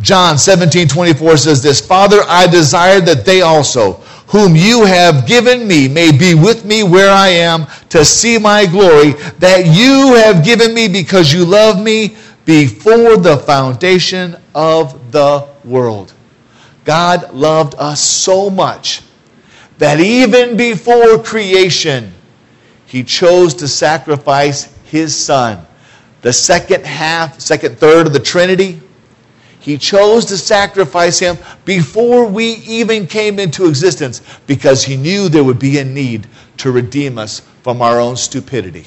John 0.00 0.38
17, 0.38 0.88
24 0.88 1.36
says 1.36 1.62
this 1.62 1.80
Father, 1.80 2.20
I 2.26 2.46
desire 2.46 3.00
that 3.00 3.24
they 3.24 3.42
also, 3.42 3.94
whom 4.26 4.56
you 4.56 4.84
have 4.84 5.26
given 5.26 5.66
me, 5.66 5.88
may 5.88 6.16
be 6.16 6.34
with 6.34 6.64
me 6.64 6.82
where 6.82 7.10
I 7.10 7.28
am 7.28 7.66
to 7.90 8.04
see 8.04 8.38
my 8.38 8.66
glory 8.66 9.12
that 9.38 9.66
you 9.66 10.14
have 10.14 10.44
given 10.44 10.74
me 10.74 10.88
because 10.88 11.32
you 11.32 11.44
love 11.44 11.82
me 11.82 12.16
before 12.44 13.16
the 13.16 13.38
foundation 13.46 14.36
of 14.54 15.12
the 15.12 15.48
world. 15.64 16.12
God 16.84 17.32
loved 17.32 17.74
us 17.78 18.00
so 18.00 18.50
much 18.50 19.02
that 19.78 20.00
even 20.00 20.56
before 20.56 21.22
creation, 21.22 22.12
he 22.86 23.02
chose 23.02 23.54
to 23.54 23.66
sacrifice 23.66 24.74
his 24.84 25.16
son. 25.16 25.66
The 26.20 26.32
second 26.32 26.84
half, 26.84 27.40
second 27.40 27.78
third 27.78 28.06
of 28.06 28.12
the 28.12 28.20
Trinity, 28.20 28.80
he 29.64 29.78
chose 29.78 30.26
to 30.26 30.36
sacrifice 30.36 31.18
him 31.18 31.38
before 31.64 32.26
we 32.26 32.56
even 32.66 33.06
came 33.06 33.38
into 33.38 33.66
existence 33.66 34.20
because 34.46 34.84
he 34.84 34.94
knew 34.94 35.30
there 35.30 35.42
would 35.42 35.58
be 35.58 35.78
a 35.78 35.84
need 35.84 36.26
to 36.58 36.70
redeem 36.70 37.16
us 37.16 37.40
from 37.62 37.80
our 37.80 37.98
own 37.98 38.14
stupidity. 38.14 38.84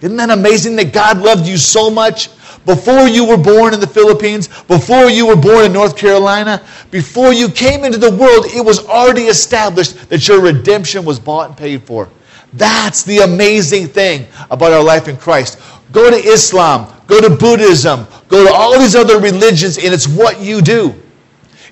Isn't 0.00 0.16
that 0.18 0.30
amazing 0.30 0.76
that 0.76 0.92
God 0.92 1.18
loved 1.18 1.44
you 1.44 1.56
so 1.56 1.90
much 1.90 2.28
before 2.66 3.08
you 3.08 3.24
were 3.24 3.36
born 3.36 3.74
in 3.74 3.80
the 3.80 3.86
Philippines, 3.88 4.46
before 4.68 5.10
you 5.10 5.26
were 5.26 5.34
born 5.34 5.64
in 5.64 5.72
North 5.72 5.96
Carolina, 5.96 6.64
before 6.92 7.32
you 7.32 7.48
came 7.48 7.84
into 7.84 7.98
the 7.98 8.12
world, 8.12 8.46
it 8.54 8.64
was 8.64 8.86
already 8.86 9.22
established 9.22 10.08
that 10.08 10.28
your 10.28 10.40
redemption 10.40 11.04
was 11.04 11.18
bought 11.18 11.48
and 11.48 11.56
paid 11.58 11.82
for. 11.82 12.08
That's 12.52 13.02
the 13.02 13.18
amazing 13.18 13.88
thing 13.88 14.28
about 14.52 14.72
our 14.72 14.84
life 14.84 15.08
in 15.08 15.16
Christ. 15.16 15.58
Go 15.92 16.10
to 16.10 16.16
Islam, 16.16 16.92
go 17.06 17.20
to 17.20 17.30
Buddhism, 17.30 18.06
go 18.28 18.44
to 18.44 18.52
all 18.52 18.78
these 18.78 18.94
other 18.94 19.18
religions, 19.18 19.78
and 19.78 19.94
it's 19.94 20.06
what 20.06 20.40
you 20.40 20.60
do. 20.60 20.94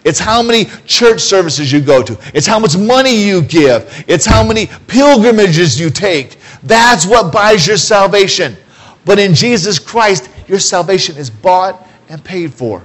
It's 0.04 0.20
how 0.20 0.40
many 0.40 0.66
church 0.86 1.20
services 1.20 1.72
you 1.72 1.80
go 1.80 2.02
to. 2.02 2.16
It's 2.32 2.46
how 2.46 2.60
much 2.60 2.76
money 2.76 3.14
you 3.14 3.42
give. 3.42 4.04
It's 4.06 4.24
how 4.24 4.46
many 4.46 4.68
pilgrimages 4.86 5.80
you 5.80 5.90
take. 5.90 6.38
That's 6.62 7.04
what 7.04 7.32
buys 7.32 7.66
your 7.66 7.76
salvation. 7.76 8.56
But 9.04 9.18
in 9.18 9.34
Jesus 9.34 9.78
Christ, 9.78 10.30
your 10.46 10.60
salvation 10.60 11.16
is 11.16 11.28
bought 11.28 11.88
and 12.08 12.22
paid 12.22 12.54
for. 12.54 12.84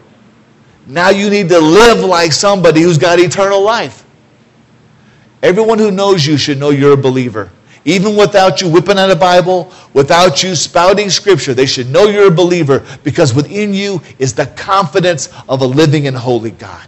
Now 0.88 1.10
you 1.10 1.30
need 1.30 1.48
to 1.50 1.60
live 1.60 2.04
like 2.04 2.32
somebody 2.32 2.82
who's 2.82 2.98
got 2.98 3.20
eternal 3.20 3.62
life. 3.62 4.04
Everyone 5.44 5.80
who 5.80 5.92
knows 5.92 6.26
you 6.26 6.38
should 6.38 6.58
know 6.58 6.72
you're 6.72 6.94
a 6.94 6.98
believer. 6.98 7.52
Even 7.86 8.16
without 8.16 8.62
you 8.62 8.70
whipping 8.70 9.00
out 9.00 9.10
a 9.10 9.16
Bible, 9.16 9.72
without 9.94 10.44
you 10.44 10.56
spouting 10.56 11.10
scripture, 11.10 11.54
they 11.54 11.66
should 11.66 11.90
know 11.90 12.08
you're 12.08 12.28
a 12.28 12.32
believer 12.32 12.86
because 13.04 13.34
within 13.34 13.74
you 13.74 14.02
is 14.20 14.34
the 14.34 14.46
confidence 14.48 15.30
of 15.50 15.62
a 15.62 15.66
living 15.66 16.08
and 16.08 16.16
holy 16.16 16.52
God. 16.52 16.88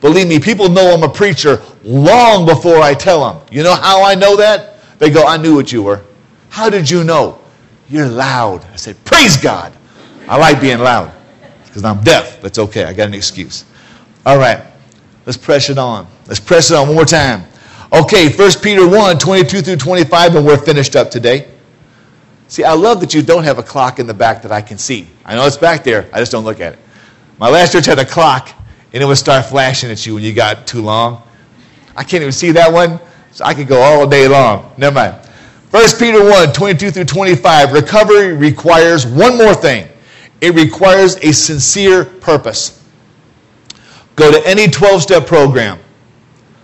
Believe 0.00 0.26
me, 0.26 0.40
people 0.40 0.68
know 0.68 0.92
I'm 0.92 1.04
a 1.04 1.08
preacher 1.08 1.62
long 1.84 2.44
before 2.44 2.78
I 2.78 2.92
tell 2.92 3.24
them. 3.24 3.46
You 3.52 3.62
know 3.62 3.74
how 3.74 4.02
I 4.02 4.16
know 4.16 4.36
that? 4.36 4.80
They 4.98 5.10
go, 5.10 5.24
I 5.26 5.36
knew 5.36 5.54
what 5.54 5.70
you 5.70 5.84
were. 5.84 6.02
How 6.48 6.68
did 6.68 6.90
you 6.90 7.04
know? 7.04 7.38
You're 7.88 8.08
loud. 8.08 8.64
I 8.72 8.76
said, 8.76 8.96
Praise 9.04 9.36
God. 9.36 9.72
I 10.28 10.36
like 10.38 10.60
being 10.60 10.78
loud 10.78 11.12
because 11.64 11.84
I'm 11.84 12.02
deaf. 12.02 12.40
That's 12.40 12.58
okay. 12.58 12.84
I 12.84 12.92
got 12.92 13.08
an 13.08 13.14
excuse. 13.14 13.64
All 14.26 14.38
right. 14.38 14.62
Let's 15.24 15.36
press 15.36 15.70
it 15.70 15.78
on. 15.78 16.06
Let's 16.26 16.40
press 16.40 16.70
it 16.70 16.76
on 16.76 16.88
one 16.88 16.96
more 16.96 17.04
time. 17.04 17.44
Okay, 17.92 18.32
1 18.32 18.50
Peter 18.62 18.88
1 18.88 19.18
22 19.18 19.60
through 19.60 19.76
25, 19.76 20.36
and 20.36 20.46
we're 20.46 20.56
finished 20.56 20.96
up 20.96 21.10
today. 21.10 21.48
See, 22.48 22.64
I 22.64 22.72
love 22.72 23.00
that 23.00 23.12
you 23.12 23.22
don't 23.22 23.44
have 23.44 23.58
a 23.58 23.62
clock 23.62 23.98
in 23.98 24.06
the 24.06 24.14
back 24.14 24.42
that 24.42 24.52
I 24.52 24.62
can 24.62 24.78
see. 24.78 25.06
I 25.24 25.34
know 25.34 25.46
it's 25.46 25.56
back 25.56 25.84
there, 25.84 26.08
I 26.12 26.18
just 26.18 26.32
don't 26.32 26.44
look 26.44 26.60
at 26.60 26.74
it. 26.74 26.78
My 27.38 27.48
last 27.48 27.72
church 27.72 27.86
had 27.86 27.98
a 27.98 28.04
clock, 28.04 28.50
and 28.92 29.02
it 29.02 29.06
would 29.06 29.18
start 29.18 29.46
flashing 29.46 29.90
at 29.90 30.06
you 30.06 30.14
when 30.14 30.22
you 30.22 30.32
got 30.32 30.66
too 30.66 30.80
long. 30.80 31.22
I 31.96 32.02
can't 32.02 32.22
even 32.22 32.32
see 32.32 32.50
that 32.52 32.72
one, 32.72 32.98
so 33.30 33.44
I 33.44 33.52
could 33.52 33.68
go 33.68 33.80
all 33.80 34.06
day 34.06 34.26
long. 34.26 34.72
Never 34.78 34.94
mind. 34.94 35.14
1 35.70 35.84
Peter 35.98 36.22
1 36.22 36.52
22 36.52 36.90
through 36.90 37.04
25. 37.04 37.72
Recovery 37.72 38.32
requires 38.32 39.06
one 39.06 39.36
more 39.36 39.54
thing 39.54 39.88
it 40.42 40.56
requires 40.56 41.16
a 41.18 41.32
sincere 41.32 42.04
purpose. 42.04 42.82
Go 44.16 44.30
to 44.32 44.46
any 44.46 44.66
12 44.66 45.00
step 45.00 45.26
program. 45.26 45.78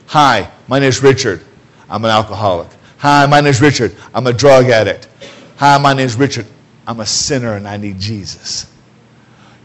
Hi, 0.07 0.51
my 0.69 0.79
name 0.79 0.89
is 0.89 1.03
Richard. 1.03 1.43
I'm 1.89 2.05
an 2.05 2.11
alcoholic. 2.11 2.69
Hi, 2.99 3.27
my 3.27 3.41
name 3.41 3.51
is 3.51 3.61
Richard. 3.61 3.97
I'm 4.15 4.27
a 4.27 4.33
drug 4.33 4.67
addict. 4.67 5.09
Hi, 5.57 5.79
my 5.79 5.95
name 5.95 6.07
is 6.07 6.17
Richard. 6.17 6.47
I'm 6.87 7.01
a 7.01 7.07
sinner 7.07 7.55
and 7.55 7.67
I 7.67 7.77
need 7.77 7.99
Jesus. 7.99 8.71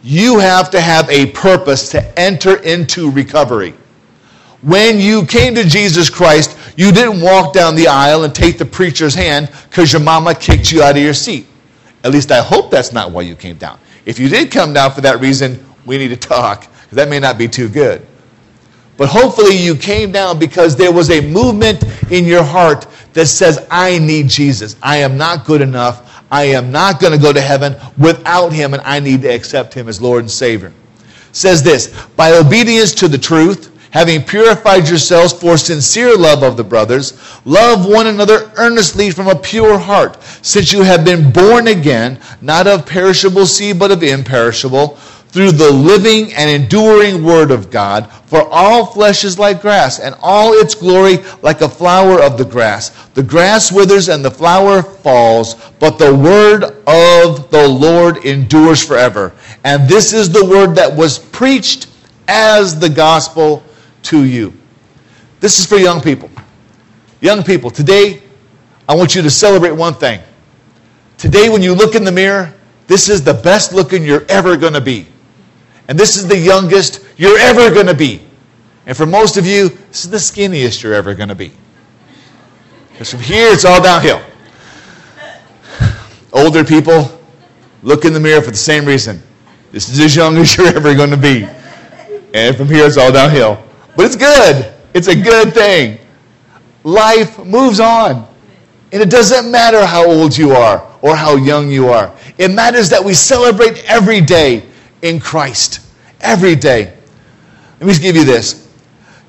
You 0.02 0.39
have 0.39 0.70
to 0.72 0.82
have 0.82 1.10
a 1.10 1.28
purpose 1.28 1.89
to 1.89 2.20
enter 2.20 2.58
into 2.63 3.10
recovery. 3.12 3.74
When 4.62 5.00
you 5.00 5.26
came 5.26 5.56
to 5.56 5.63
Jesus 5.63 6.10
Christ, 6.10 6.58
you 6.78 6.92
didn't 6.92 7.22
walk 7.22 7.54
down 7.54 7.76
the 7.76 7.88
aisle 7.88 8.24
and 8.24 8.34
take 8.34 8.58
the 8.58 8.66
preacher's 8.66 9.13
hand 9.13 9.50
because 9.70 9.92
your 9.92 10.02
mama 10.02 10.34
kicked 10.34 10.72
you 10.72 10.84
out 10.84 10.96
of 10.96 11.02
your 11.02 11.13
seat. 11.13 11.48
At 12.04 12.12
least 12.12 12.32
I 12.32 12.42
hope 12.42 12.72
that's 12.72 12.92
not 12.92 13.12
why 13.12 13.22
you 13.22 13.36
came 13.36 13.58
down. 13.58 13.80
If 14.06 14.20
you 14.20 14.30
did 14.30 14.52
come 14.52 14.74
down 14.74 14.92
for 14.92 15.02
that 15.02 15.20
reason, 15.20 15.63
we 15.86 15.98
need 15.98 16.10
to 16.10 16.18
talk 16.18 16.62
because 16.62 16.96
that 16.96 17.10
may 17.10 17.20
not 17.20 17.38
be 17.38 17.48
too 17.48 17.70
good. 17.70 18.06
But 18.98 19.10
hopefully 19.10 19.56
you 19.56 19.76
came 19.76 20.12
down 20.12 20.38
because 20.38 20.76
there 20.76 20.92
was 20.92 21.10
a 21.10 21.22
movement 21.22 21.84
in 22.12 22.26
your 22.26 22.44
heart 22.44 22.88
that 23.14 23.28
says, 23.28 23.66
I 23.72 23.98
need 24.00 24.28
Jesus. 24.28 24.76
I 24.84 24.98
am 24.98 25.18
not 25.18 25.46
good 25.46 25.62
enough. 25.62 26.24
I 26.32 26.46
am 26.46 26.72
not 26.72 27.00
going 27.00 27.14
to 27.14 27.20
go 27.20 27.32
to 27.32 27.42
heaven 27.42 27.76
without 27.98 28.52
him, 28.52 28.74
and 28.74 28.82
I 28.84 29.00
need 29.00 29.22
to 29.22 29.28
accept 29.28 29.74
him 29.74 29.88
as 29.88 30.02
Lord 30.02 30.22
and 30.22 30.32
Savior. 30.32 30.74
Says 31.32 31.62
this 31.62 31.96
by 32.16 32.34
obedience 32.34 32.92
to 32.96 33.08
the 33.08 33.18
truth, 33.18 33.72
having 33.92 34.24
purified 34.24 34.88
yourselves 34.88 35.32
for 35.34 35.58
sincere 35.58 36.18
love 36.18 36.42
of 36.42 36.58
the 36.58 36.64
brothers, 36.64 37.14
love 37.46 37.88
one 37.88 38.08
another 38.08 38.52
earnestly 38.58 39.12
from 39.12 39.28
a 39.28 39.36
pure 39.36 39.78
heart, 39.78 40.22
since 40.42 40.74
you 40.74 40.82
have 40.82 41.06
been 41.06 41.32
born 41.32 41.68
again, 41.68 42.20
not 42.42 42.66
of 42.66 42.86
perishable 42.88 43.46
seed, 43.46 43.78
but 43.78 43.92
of 43.92 44.02
imperishable 44.02 44.98
through 45.34 45.52
the 45.52 45.72
living 45.72 46.32
and 46.36 46.48
enduring 46.48 47.24
Word 47.24 47.50
of 47.50 47.72
God. 47.72 48.12
For 48.28 48.48
all 48.52 48.86
flesh 48.86 49.24
is 49.24 49.39
like 49.39 49.62
grass, 49.62 50.00
and 50.00 50.15
all 50.22 50.54
its 50.54 50.76
glory 50.76 51.17
like 51.41 51.62
a 51.62 51.67
flower 51.67 52.22
of 52.22 52.38
the 52.38 52.46
grass. 52.46 52.89
The 53.15 53.24
grass 53.24 53.72
withers 53.72 54.10
and 54.10 54.24
the 54.24 54.30
flower 54.30 54.84
falls, 54.84 55.56
but 55.80 55.98
the 55.98 56.13
Word 56.13 56.63
of 56.86 57.50
the 57.50 57.67
Lord 57.67 58.17
endures 58.26 58.86
forever. 58.86 59.34
And 59.63 59.89
this 59.89 60.13
is 60.13 60.32
the 60.32 60.46
Word 60.46 60.76
that 60.76 60.96
was 60.96 61.17
preached 61.17 61.88
as 62.28 62.80
the 62.80 62.89
gospel 62.89 63.63
to 64.04 64.26
you. 64.26 64.54
This 65.39 65.58
is 65.58 65.65
for 65.65 65.78
young 65.78 66.00
people. 66.00 66.30
Young 67.22 67.41
people, 67.41 67.72
today, 67.72 68.22
I 68.88 68.93
want 68.93 69.15
you 69.15 69.24
to 69.24 69.32
celebrate 69.32 69.72
one 69.72 69.96
thing. 69.96 70.22
Today, 71.17 71.50
when 71.50 71.63
you 71.63 71.74
look 71.74 71.96
in 71.96 72.04
the 72.04 72.12
mirror, 72.12 72.54
this 72.86 73.10
is 73.10 73.24
the 73.24 73.34
best 73.34 73.74
looking 73.74 74.04
you're 74.04 74.26
ever 74.30 74.56
going 74.58 74.74
to 74.74 74.82
be. 74.82 75.08
And 75.88 76.00
this 76.00 76.15
is 76.15 76.28
the 76.28 76.38
youngest 76.38 77.06
you're 77.17 77.38
ever 77.39 77.74
going 77.74 77.88
to 77.88 77.93
be. 77.93 78.22
And 78.86 78.96
for 78.96 79.06
most 79.06 79.38
of 79.38 79.46
you, 79.46 79.69
this 79.69 80.06
is 80.06 80.10
the 80.10 80.17
skinniest 80.17 80.84
you're 80.84 80.93
ever 80.93 81.13
going 81.13 81.30
to 81.30 81.36
be. 81.36 81.52
Because 82.91 83.12
from 83.12 83.22
here, 83.22 83.52
it's 83.52 83.65
all 83.65 83.82
downhill. 83.82 84.22
Older 86.34 86.63
people 86.63 87.19
look 87.82 88.06
in 88.06 88.13
the 88.13 88.19
mirror 88.19 88.41
for 88.41 88.52
the 88.52 88.58
same 88.58 88.86
reason. 88.86 89.22
This 89.72 89.89
is 89.89 90.00
as 90.00 90.15
young 90.15 90.38
as 90.38 90.56
you're 90.56 90.67
ever 90.67 90.93
going 90.96 91.10
to 91.10 91.17
be. 91.17 91.48
And 92.34 92.56
from 92.56 92.67
here, 92.67 92.86
it's 92.86 92.98
all 92.98 93.12
downhill. 93.12 93.63
But 93.96 94.06
it's 94.06 94.15
good. 94.15 94.74
It's 94.93 95.08
a 95.08 95.15
good 95.15 95.54
thing. 95.54 96.00
Life 96.84 97.39
moves 97.39 97.80
on. 97.80 98.28
And 98.91 99.02
it 99.02 99.10
doesn't 99.10 99.50
matter 99.50 99.86
how 99.86 100.06
old 100.06 100.38
you 100.38 100.52
are 100.52 100.88
or 101.02 101.15
how 101.15 101.36
young 101.36 101.72
you 101.72 101.89
are. 101.89 102.15
It 102.38 102.52
matters 102.52 102.89
that 102.89 103.04
we 103.04 103.13
celebrate 103.13 103.84
every 103.86 104.22
day 104.22 104.63
in 105.04 105.20
Christ 105.20 105.82
every 106.22 106.56
day. 106.56 106.98
Let 107.80 107.88
me 107.88 107.94
give 108.00 108.16
you 108.16 108.26
this. 108.26 108.63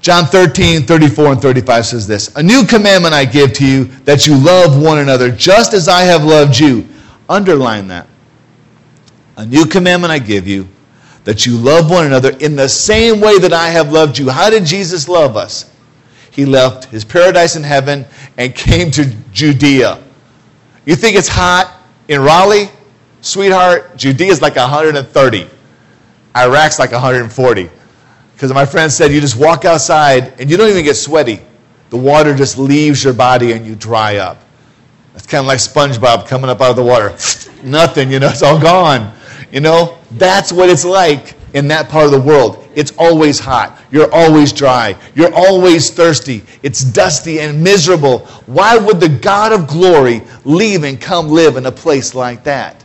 John 0.01 0.27
13, 0.27 0.83
34, 0.83 1.33
and 1.33 1.43
35 1.43 1.87
says 1.87 2.07
this 2.07 2.35
A 2.37 2.43
new 2.43 2.65
commandment 2.65 3.15
I 3.15 3.25
give 3.25 3.53
to 3.55 3.67
you 3.67 3.85
that 4.05 4.27
you 4.27 4.37
love 4.37 4.81
one 4.81 4.99
another 4.99 5.31
just 5.31 5.75
as 5.75 5.89
I 5.89 6.03
have 6.03 6.25
loved 6.25 6.59
you. 6.59 6.87
Underline 7.29 7.89
that. 7.89 8.07
A 9.37 9.47
new 9.47 9.67
commandment 9.67 10.13
I 10.13 10.19
give 10.19 10.47
you 10.47 10.69
that 11.25 11.47
you 11.47 11.57
love 11.57 11.91
one 11.91 12.07
another 12.07 12.37
in 12.39 12.55
the 12.55 12.69
same 12.69 13.21
way 13.21 13.39
that 13.39 13.53
I 13.53 13.71
have 13.71 13.91
loved 13.91 14.19
you. 14.19 14.29
How 14.29 14.51
did 14.51 14.65
Jesus 14.65 15.09
love 15.09 15.37
us? 15.37 15.73
He 16.31 16.45
left 16.45 16.85
his 16.87 17.05
paradise 17.05 17.57
in 17.57 17.63
heaven 17.63 18.05
and 18.37 18.55
came 18.55 18.91
to 18.93 19.07
Judea. 19.33 20.03
You 20.85 20.97
think 20.97 21.17
it's 21.17 21.29
hot 21.29 21.81
in 22.09 22.21
Raleigh? 22.21 22.69
Sweetheart, 23.23 23.97
Judea 23.97 24.31
is 24.31 24.43
like 24.43 24.57
130. 24.57 25.49
Iraq's 26.37 26.79
like 26.79 26.93
140. 26.93 27.71
Because 28.35 28.53
my 28.53 28.67
friend 28.67 28.91
said 28.93 29.13
you 29.13 29.21
just 29.21 29.37
walk 29.37 29.65
outside 29.65 30.41
and 30.41 30.51
you 30.51 30.57
don't 30.57 30.69
even 30.69 30.85
get 30.85 30.97
sweaty. 30.97 31.41
The 31.91 31.97
water 31.97 32.35
just 32.35 32.59
leaves 32.59 33.05
your 33.05 33.15
body 33.15 33.53
and 33.53 33.65
you 33.67 33.75
dry 33.77 34.17
up. 34.17 34.43
It's 35.15 35.27
kind 35.27 35.41
of 35.41 35.47
like 35.47 35.59
SpongeBob 35.59 36.27
coming 36.27 36.51
up 36.51 36.61
out 36.61 36.71
of 36.71 36.77
the 36.77 36.83
water. 36.83 37.11
Nothing, 37.63 38.11
you 38.11 38.19
know, 38.19 38.29
it's 38.29 38.43
all 38.43 38.61
gone. 38.61 39.15
You 39.53 39.61
know, 39.61 39.99
that's 40.13 40.53
what 40.53 40.69
it's 40.69 40.85
like 40.85 41.35
in 41.55 41.69
that 41.69 41.89
part 41.89 42.07
of 42.07 42.11
the 42.11 42.21
world. 42.21 42.69
It's 42.75 42.93
always 42.99 43.39
hot. 43.39 43.81
You're 43.93 44.13
always 44.13 44.53
dry. 44.53 44.97
You're 45.15 45.33
always 45.33 45.91
thirsty. 45.91 46.43
It's 46.65 46.83
dusty 46.83 47.41
and 47.41 47.63
miserable. 47.63 48.21
Why 48.47 48.77
would 48.77 48.99
the 48.99 49.09
God 49.09 49.53
of 49.53 49.69
glory 49.69 50.23
leave 50.45 50.83
and 50.83 51.01
come 51.01 51.29
live 51.29 51.57
in 51.57 51.67
a 51.67 51.73
place 51.73 52.15
like 52.15 52.43
that? 52.45 52.84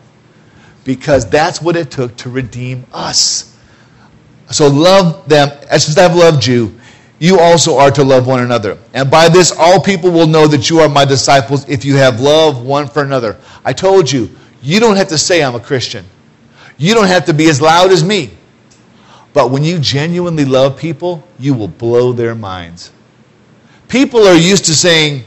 Because 0.89 1.29
that's 1.29 1.61
what 1.61 1.75
it 1.75 1.91
took 1.91 2.15
to 2.15 2.31
redeem 2.31 2.83
us. 2.91 3.55
So 4.49 4.67
love 4.67 5.29
them 5.29 5.49
as 5.69 5.95
I've 5.95 6.15
loved 6.15 6.47
you. 6.47 6.73
You 7.19 7.39
also 7.39 7.77
are 7.77 7.91
to 7.91 8.03
love 8.03 8.25
one 8.25 8.39
another. 8.39 8.75
And 8.95 9.11
by 9.11 9.29
this, 9.29 9.51
all 9.55 9.79
people 9.79 10.09
will 10.09 10.25
know 10.25 10.47
that 10.47 10.67
you 10.67 10.79
are 10.79 10.89
my 10.89 11.05
disciples 11.05 11.69
if 11.69 11.85
you 11.85 11.95
have 11.97 12.19
love 12.19 12.65
one 12.65 12.87
for 12.87 13.03
another. 13.03 13.37
I 13.63 13.71
told 13.71 14.11
you, 14.11 14.31
you 14.63 14.79
don't 14.79 14.95
have 14.95 15.09
to 15.09 15.17
say 15.19 15.43
I'm 15.43 15.53
a 15.53 15.59
Christian. 15.59 16.05
You 16.79 16.95
don't 16.95 17.05
have 17.05 17.23
to 17.25 17.35
be 17.35 17.49
as 17.49 17.61
loud 17.61 17.91
as 17.91 18.03
me. 18.03 18.31
But 19.31 19.51
when 19.51 19.63
you 19.63 19.77
genuinely 19.77 20.43
love 20.43 20.75
people, 20.75 21.23
you 21.37 21.53
will 21.53 21.67
blow 21.67 22.13
their 22.13 22.33
minds. 22.33 22.91
People 23.89 24.25
are 24.25 24.33
used 24.33 24.65
to 24.65 24.73
saying, 24.73 25.23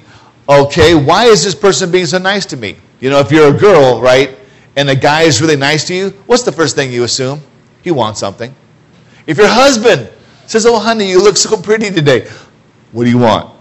okay, 0.48 0.96
why 0.96 1.26
is 1.26 1.44
this 1.44 1.54
person 1.54 1.92
being 1.92 2.06
so 2.06 2.18
nice 2.18 2.46
to 2.46 2.56
me? 2.56 2.74
You 2.98 3.10
know, 3.10 3.20
if 3.20 3.30
you're 3.30 3.54
a 3.54 3.56
girl, 3.56 4.00
right, 4.00 4.38
and 4.76 4.88
the 4.88 4.96
guy 4.96 5.22
is 5.22 5.40
really 5.40 5.56
nice 5.56 5.84
to 5.88 5.94
you, 5.94 6.10
what's 6.26 6.42
the 6.42 6.52
first 6.52 6.76
thing 6.76 6.92
you 6.92 7.04
assume? 7.04 7.40
He 7.82 7.90
wants 7.90 8.20
something. 8.20 8.54
If 9.26 9.36
your 9.36 9.48
husband 9.48 10.10
says, 10.46 10.66
Oh, 10.66 10.78
honey, 10.78 11.10
you 11.10 11.22
look 11.22 11.36
so 11.36 11.60
pretty 11.60 11.90
today, 11.90 12.28
what 12.92 13.04
do 13.04 13.10
you 13.10 13.18
want? 13.18 13.54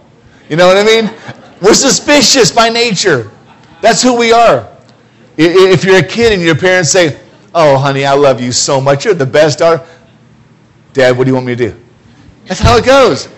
You 0.48 0.56
know 0.56 0.66
what 0.66 0.76
I 0.76 0.84
mean? 0.84 1.10
We're 1.60 1.74
suspicious 1.74 2.50
by 2.50 2.68
nature. 2.68 3.30
That's 3.80 4.02
who 4.02 4.16
we 4.16 4.32
are. 4.32 4.68
If 5.36 5.84
you're 5.84 5.98
a 5.98 6.02
kid 6.02 6.32
and 6.32 6.42
your 6.42 6.54
parents 6.56 6.90
say, 6.90 7.18
Oh, 7.54 7.76
honey, 7.76 8.04
I 8.06 8.14
love 8.14 8.40
you 8.40 8.52
so 8.52 8.80
much. 8.80 9.04
You're 9.04 9.14
the 9.14 9.26
best 9.26 9.58
daughter. 9.58 9.86
Dad, 10.92 11.16
what 11.16 11.24
do 11.24 11.30
you 11.30 11.34
want 11.34 11.46
me 11.46 11.54
to 11.56 11.70
do? 11.70 11.80
That's 12.46 12.60
how 12.60 12.76
it 12.76 12.84
goes. 12.84 13.28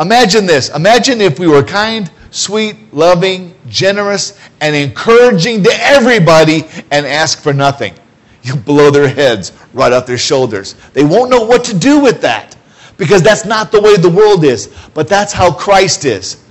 Imagine 0.00 0.46
this. 0.46 0.70
Imagine 0.70 1.20
if 1.20 1.38
we 1.38 1.46
were 1.46 1.62
kind 1.62 2.10
sweet, 2.34 2.76
loving, 2.92 3.54
generous, 3.68 4.38
and 4.60 4.74
encouraging 4.74 5.62
to 5.62 5.70
everybody 5.72 6.64
and 6.90 7.06
ask 7.06 7.40
for 7.40 7.52
nothing. 7.52 7.94
You 8.42 8.56
blow 8.56 8.90
their 8.90 9.08
heads 9.08 9.52
right 9.72 9.92
off 9.92 10.06
their 10.06 10.18
shoulders. 10.18 10.74
They 10.92 11.04
won't 11.04 11.30
know 11.30 11.44
what 11.44 11.64
to 11.64 11.78
do 11.78 12.00
with 12.00 12.20
that 12.22 12.56
because 12.96 13.22
that's 13.22 13.44
not 13.44 13.72
the 13.72 13.80
way 13.80 13.96
the 13.96 14.10
world 14.10 14.44
is, 14.44 14.74
but 14.94 15.08
that's 15.08 15.32
how 15.32 15.52
Christ 15.52 16.04
is. 16.04 16.42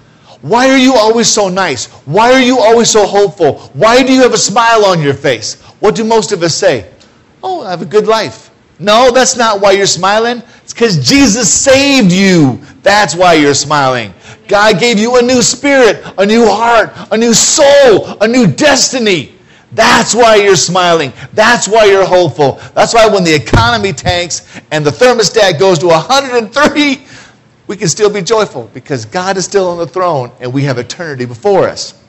Why 0.42 0.70
are 0.70 0.78
you 0.78 0.96
always 0.96 1.28
so 1.28 1.50
nice? 1.50 1.86
Why 2.06 2.32
are 2.34 2.42
you 2.42 2.60
always 2.60 2.90
so 2.90 3.06
hopeful? 3.06 3.60
Why 3.74 4.04
do 4.04 4.14
you 4.14 4.22
have 4.22 4.34
a 4.34 4.38
smile 4.38 4.86
on 4.86 5.02
your 5.02 5.14
face? 5.14 5.62
What 5.80 5.96
do 5.96 6.04
most 6.04 6.32
of 6.32 6.44
us 6.44 6.56
say? 6.56 6.90
Oh, 7.42 7.62
I 7.62 7.70
have 7.70 7.82
a 7.82 7.86
good 7.86 8.08
life. 8.08 8.52
No, 8.80 9.12
that's 9.12 9.38
not 9.38 9.62
why 9.62 9.72
you're 9.72 9.86
smiling. 9.86 10.42
It's 10.64 10.74
because 10.74 11.08
Jesus 11.08 11.54
saved 11.54 12.12
you. 12.12 12.60
That's 12.82 13.16
why 13.16 13.34
you're 13.34 13.54
smiling. 13.54 14.14
God 14.48 14.80
gave 14.80 15.00
you 15.00 15.18
a 15.18 15.22
new 15.22 15.42
spirit, 15.42 16.04
a 16.18 16.26
new 16.26 16.46
heart, 16.48 16.92
a 17.12 17.18
new 17.18 17.34
soul, 17.34 18.18
a 18.22 18.28
new 18.28 18.48
destiny. 18.48 19.34
That's 19.72 20.14
why 20.14 20.36
you're 20.36 20.56
smiling. 20.56 21.14
That's 21.34 21.68
why 21.68 21.86
you're 21.86 22.06
hopeful. 22.06 22.60
That's 22.76 22.94
why 22.94 23.08
when 23.08 23.24
the 23.24 23.34
economy 23.34 23.94
tanks 23.94 24.62
and 24.72 24.86
the 24.86 24.92
thermostat 24.92 25.60
goes 25.60 25.80
to 25.80 25.88
130, 25.88 27.06
we 27.68 27.78
can 27.78 27.88
still 27.88 28.10
be 28.10 28.22
joyful 28.22 28.70
because 28.74 29.06
God 29.06 29.38
is 29.38 29.46
still 29.46 29.68
on 29.70 29.78
the 29.78 29.88
throne 29.88 30.32
and 30.40 30.54
we 30.54 30.64
have 30.64 30.78
eternity 30.78 31.26
before 31.26 31.68
us. 31.68 32.00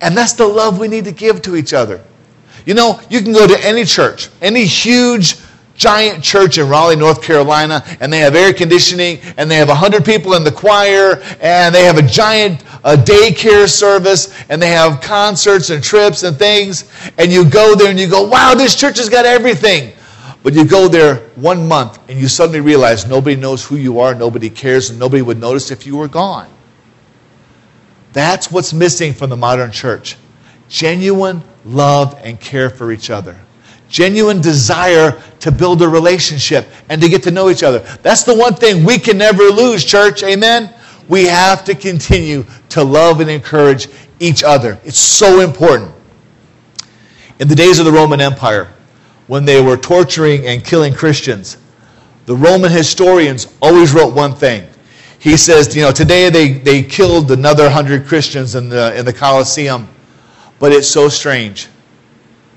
And 0.00 0.16
that's 0.16 0.32
the 0.32 0.46
love 0.46 0.78
we 0.78 0.88
need 0.88 1.04
to 1.04 1.12
give 1.12 1.42
to 1.42 1.56
each 1.56 1.72
other. 1.72 2.02
You 2.64 2.74
know, 2.74 3.00
you 3.10 3.20
can 3.20 3.32
go 3.32 3.46
to 3.46 3.58
any 3.64 3.84
church, 3.84 4.28
any 4.40 4.64
huge, 4.64 5.36
giant 5.76 6.22
church 6.22 6.58
in 6.58 6.68
Raleigh, 6.68 6.96
North 6.96 7.22
Carolina, 7.22 7.84
and 8.00 8.12
they 8.12 8.18
have 8.18 8.34
air 8.34 8.52
conditioning, 8.52 9.18
and 9.36 9.50
they 9.50 9.56
have 9.56 9.68
100 9.68 10.04
people 10.04 10.34
in 10.34 10.44
the 10.44 10.52
choir, 10.52 11.22
and 11.40 11.74
they 11.74 11.84
have 11.84 11.98
a 11.98 12.02
giant 12.02 12.64
uh, 12.84 12.96
daycare 12.96 13.68
service, 13.68 14.34
and 14.48 14.60
they 14.60 14.68
have 14.68 15.00
concerts 15.00 15.70
and 15.70 15.82
trips 15.82 16.22
and 16.22 16.36
things. 16.36 16.90
And 17.18 17.32
you 17.32 17.48
go 17.48 17.74
there 17.74 17.90
and 17.90 17.98
you 17.98 18.08
go, 18.08 18.26
wow, 18.26 18.54
this 18.54 18.74
church 18.74 18.98
has 18.98 19.08
got 19.08 19.26
everything. 19.26 19.92
But 20.42 20.54
you 20.54 20.64
go 20.64 20.86
there 20.86 21.16
one 21.34 21.66
month 21.66 21.98
and 22.08 22.20
you 22.20 22.28
suddenly 22.28 22.60
realize 22.60 23.04
nobody 23.04 23.34
knows 23.34 23.64
who 23.64 23.74
you 23.74 23.98
are, 23.98 24.14
nobody 24.14 24.48
cares, 24.48 24.90
and 24.90 24.98
nobody 24.98 25.20
would 25.20 25.40
notice 25.40 25.72
if 25.72 25.84
you 25.84 25.96
were 25.96 26.06
gone. 26.06 26.48
That's 28.12 28.50
what's 28.52 28.72
missing 28.72 29.12
from 29.12 29.30
the 29.30 29.36
modern 29.36 29.72
church 29.72 30.16
genuine 30.68 31.42
love 31.64 32.18
and 32.22 32.40
care 32.40 32.70
for 32.70 32.92
each 32.92 33.10
other. 33.10 33.36
Genuine 33.88 34.40
desire 34.40 35.20
to 35.40 35.52
build 35.52 35.82
a 35.82 35.88
relationship 35.88 36.66
and 36.88 37.00
to 37.00 37.08
get 37.08 37.22
to 37.22 37.30
know 37.30 37.50
each 37.50 37.62
other. 37.62 37.78
That's 38.02 38.24
the 38.24 38.34
one 38.34 38.54
thing 38.54 38.84
we 38.84 38.98
can 38.98 39.16
never 39.18 39.44
lose, 39.44 39.84
church. 39.84 40.22
Amen? 40.22 40.74
We 41.08 41.24
have 41.26 41.64
to 41.64 41.74
continue 41.74 42.44
to 42.70 42.82
love 42.82 43.20
and 43.20 43.30
encourage 43.30 43.88
each 44.18 44.42
other. 44.42 44.78
It's 44.84 44.98
so 44.98 45.40
important. 45.40 45.92
In 47.38 47.48
the 47.48 47.54
days 47.54 47.78
of 47.78 47.84
the 47.84 47.92
Roman 47.92 48.20
Empire, 48.20 48.72
when 49.28 49.44
they 49.44 49.62
were 49.62 49.76
torturing 49.76 50.46
and 50.46 50.64
killing 50.64 50.94
Christians, 50.94 51.58
the 52.24 52.34
Roman 52.34 52.72
historians 52.72 53.54
always 53.62 53.92
wrote 53.92 54.14
one 54.14 54.34
thing. 54.34 54.66
He 55.20 55.36
says, 55.36 55.74
you 55.76 55.82
know, 55.82 55.92
today 55.92 56.28
they, 56.28 56.54
they 56.54 56.82
killed 56.82 57.30
another 57.30 57.70
hundred 57.70 58.06
Christians 58.06 58.56
in 58.56 58.68
the, 58.68 58.96
in 58.96 59.04
the 59.04 59.12
Colosseum, 59.12 59.88
but 60.58 60.72
it's 60.72 60.88
so 60.88 61.08
strange 61.08 61.68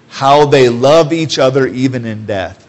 how 0.09 0.45
they 0.45 0.69
love 0.69 1.13
each 1.13 1.39
other 1.39 1.67
even 1.67 2.05
in 2.05 2.25
death. 2.25 2.67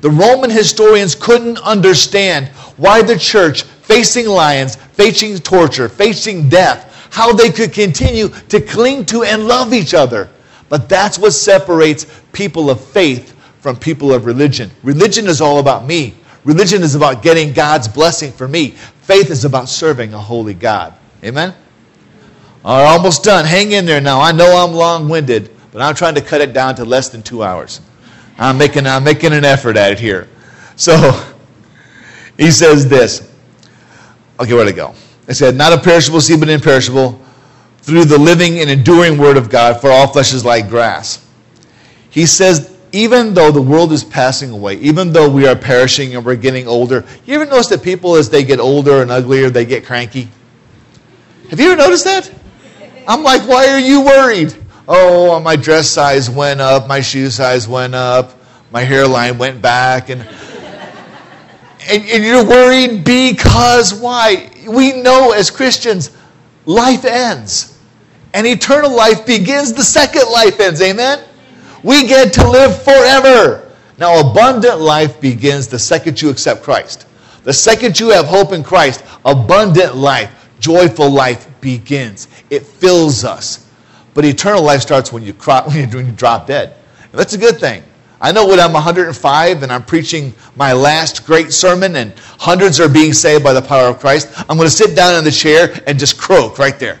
The 0.00 0.10
Roman 0.10 0.50
historians 0.50 1.14
couldn't 1.14 1.58
understand 1.58 2.48
why 2.76 3.02
the 3.02 3.18
church, 3.18 3.62
facing 3.62 4.26
lions, 4.26 4.76
facing 4.76 5.38
torture, 5.38 5.88
facing 5.88 6.48
death, 6.48 7.08
how 7.10 7.32
they 7.32 7.50
could 7.50 7.72
continue 7.72 8.28
to 8.48 8.60
cling 8.60 9.04
to 9.06 9.24
and 9.24 9.46
love 9.46 9.74
each 9.74 9.94
other. 9.94 10.28
But 10.68 10.88
that's 10.88 11.18
what 11.18 11.32
separates 11.32 12.06
people 12.32 12.70
of 12.70 12.80
faith 12.80 13.36
from 13.60 13.76
people 13.76 14.14
of 14.14 14.24
religion. 14.24 14.70
Religion 14.82 15.26
is 15.26 15.40
all 15.40 15.58
about 15.58 15.84
me. 15.84 16.14
Religion 16.44 16.82
is 16.82 16.94
about 16.94 17.22
getting 17.22 17.52
God's 17.52 17.88
blessing 17.88 18.32
for 18.32 18.48
me. 18.48 18.70
Faith 19.02 19.30
is 19.30 19.44
about 19.44 19.68
serving 19.68 20.14
a 20.14 20.18
holy 20.18 20.54
God. 20.54 20.94
Amen? 21.22 21.54
All 22.64 22.82
right, 22.82 22.92
almost 22.92 23.24
done. 23.24 23.44
Hang 23.44 23.72
in 23.72 23.84
there 23.84 24.00
now. 24.00 24.20
I 24.20 24.32
know 24.32 24.64
I'm 24.64 24.74
long 24.74 25.08
winded, 25.08 25.50
but 25.72 25.82
I'm 25.82 25.94
trying 25.94 26.14
to 26.16 26.20
cut 26.20 26.40
it 26.40 26.52
down 26.52 26.74
to 26.76 26.84
less 26.84 27.08
than 27.08 27.22
two 27.22 27.42
hours. 27.42 27.80
I'm 28.38 28.58
making, 28.58 28.86
I'm 28.86 29.04
making 29.04 29.32
an 29.32 29.44
effort 29.44 29.76
at 29.76 29.92
it 29.92 29.98
here. 29.98 30.28
So 30.76 31.32
he 32.36 32.50
says 32.50 32.88
this. 32.88 33.30
Okay, 34.40 34.54
where 34.54 34.64
to 34.64 34.72
go? 34.72 34.94
I 35.28 35.32
said, 35.32 35.54
Not 35.54 35.72
a 35.72 35.78
perishable 35.78 36.20
seed, 36.20 36.40
but 36.40 36.48
imperishable, 36.48 37.20
through 37.82 38.06
the 38.06 38.18
living 38.18 38.60
and 38.60 38.70
enduring 38.70 39.18
word 39.18 39.36
of 39.36 39.50
God, 39.50 39.80
for 39.80 39.90
all 39.90 40.06
flesh 40.06 40.32
is 40.32 40.44
like 40.44 40.68
grass. 40.68 41.26
He 42.10 42.26
says, 42.26 42.76
even 42.92 43.34
though 43.34 43.52
the 43.52 43.62
world 43.62 43.92
is 43.92 44.02
passing 44.02 44.50
away, 44.50 44.74
even 44.76 45.12
though 45.12 45.28
we 45.28 45.46
are 45.46 45.54
perishing 45.54 46.16
and 46.16 46.24
we're 46.24 46.34
getting 46.36 46.66
older, 46.66 47.04
you 47.24 47.34
ever 47.34 47.46
notice 47.46 47.68
that 47.68 47.82
people, 47.82 48.16
as 48.16 48.28
they 48.28 48.42
get 48.42 48.58
older 48.58 49.02
and 49.02 49.10
uglier, 49.10 49.48
they 49.48 49.64
get 49.64 49.84
cranky? 49.84 50.28
Have 51.50 51.60
you 51.60 51.70
ever 51.72 51.76
noticed 51.76 52.04
that? 52.04 52.32
I'm 53.06 53.22
like, 53.22 53.42
why 53.42 53.68
are 53.68 53.78
you 53.78 54.04
worried? 54.04 54.56
Oh, 54.92 55.38
my 55.38 55.54
dress 55.54 55.88
size 55.88 56.28
went 56.28 56.60
up, 56.60 56.88
my 56.88 57.00
shoe 57.00 57.30
size 57.30 57.68
went 57.68 57.94
up, 57.94 58.34
my 58.72 58.80
hairline 58.80 59.38
went 59.38 59.62
back, 59.62 60.08
and 60.08 60.22
and, 61.88 62.04
and 62.08 62.24
you're 62.24 62.44
worried 62.44 63.04
because 63.04 63.94
why? 63.94 64.50
We 64.68 65.00
know 65.00 65.30
as 65.30 65.48
Christians, 65.48 66.10
life 66.66 67.04
ends. 67.04 67.78
And 68.34 68.44
eternal 68.44 68.90
life 68.90 69.24
begins 69.24 69.72
the 69.72 69.84
second 69.84 70.28
life 70.30 70.58
ends. 70.58 70.82
Amen? 70.82 71.22
We 71.84 72.08
get 72.08 72.32
to 72.32 72.50
live 72.50 72.82
forever. 72.82 73.72
Now, 73.96 74.28
abundant 74.28 74.80
life 74.80 75.20
begins 75.20 75.68
the 75.68 75.78
second 75.78 76.20
you 76.20 76.30
accept 76.30 76.64
Christ. 76.64 77.06
The 77.44 77.52
second 77.52 78.00
you 78.00 78.08
have 78.08 78.26
hope 78.26 78.50
in 78.50 78.64
Christ, 78.64 79.04
abundant 79.24 79.96
life, 79.96 80.48
joyful 80.58 81.10
life 81.10 81.48
begins. 81.60 82.26
It 82.50 82.64
fills 82.64 83.24
us. 83.24 83.69
But 84.14 84.24
eternal 84.24 84.62
life 84.62 84.80
starts 84.80 85.12
when 85.12 85.22
you, 85.22 85.32
when 85.44 85.76
you, 85.90 85.96
when 85.96 86.06
you 86.06 86.12
drop 86.12 86.46
dead. 86.46 86.76
And 87.10 87.18
that's 87.18 87.34
a 87.34 87.38
good 87.38 87.58
thing. 87.58 87.82
I 88.22 88.32
know 88.32 88.46
when 88.46 88.60
I'm 88.60 88.74
105 88.74 89.62
and 89.62 89.72
I'm 89.72 89.82
preaching 89.82 90.34
my 90.54 90.74
last 90.74 91.24
great 91.24 91.52
sermon 91.52 91.96
and 91.96 92.12
hundreds 92.38 92.78
are 92.78 92.88
being 92.88 93.14
saved 93.14 93.42
by 93.42 93.54
the 93.54 93.62
power 93.62 93.88
of 93.88 93.98
Christ, 93.98 94.28
I'm 94.48 94.58
going 94.58 94.68
to 94.68 94.74
sit 94.74 94.94
down 94.94 95.16
in 95.16 95.24
the 95.24 95.30
chair 95.30 95.82
and 95.86 95.98
just 95.98 96.18
croak 96.18 96.58
right 96.58 96.78
there. 96.78 97.00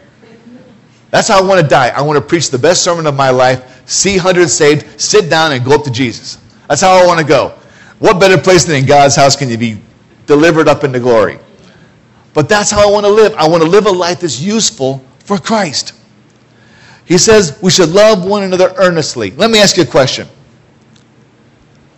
That's 1.10 1.28
how 1.28 1.42
I 1.42 1.46
want 1.46 1.60
to 1.60 1.66
die. 1.66 1.88
I 1.88 2.00
want 2.00 2.16
to 2.16 2.24
preach 2.24 2.50
the 2.50 2.58
best 2.58 2.82
sermon 2.82 3.06
of 3.06 3.14
my 3.14 3.30
life, 3.30 3.86
see 3.88 4.16
hundreds 4.16 4.54
saved, 4.54 4.98
sit 4.98 5.28
down 5.28 5.52
and 5.52 5.62
go 5.62 5.74
up 5.74 5.84
to 5.84 5.90
Jesus. 5.90 6.38
That's 6.68 6.80
how 6.80 6.92
I 6.92 7.06
want 7.06 7.20
to 7.20 7.26
go. 7.26 7.58
What 7.98 8.18
better 8.18 8.38
place 8.38 8.64
than 8.64 8.76
in 8.76 8.86
God's 8.86 9.14
house 9.14 9.36
can 9.36 9.50
you 9.50 9.58
be 9.58 9.80
delivered 10.26 10.68
up 10.68 10.84
into 10.84 11.00
glory? 11.00 11.38
But 12.32 12.48
that's 12.48 12.70
how 12.70 12.88
I 12.88 12.90
want 12.90 13.04
to 13.04 13.12
live. 13.12 13.34
I 13.34 13.46
want 13.46 13.62
to 13.62 13.68
live 13.68 13.86
a 13.86 13.90
life 13.90 14.20
that's 14.20 14.40
useful 14.40 15.04
for 15.18 15.36
Christ. 15.36 15.99
He 17.10 17.18
says 17.18 17.58
we 17.60 17.72
should 17.72 17.88
love 17.88 18.24
one 18.24 18.44
another 18.44 18.72
earnestly. 18.76 19.32
Let 19.32 19.50
me 19.50 19.58
ask 19.58 19.76
you 19.76 19.82
a 19.82 19.86
question. 19.86 20.28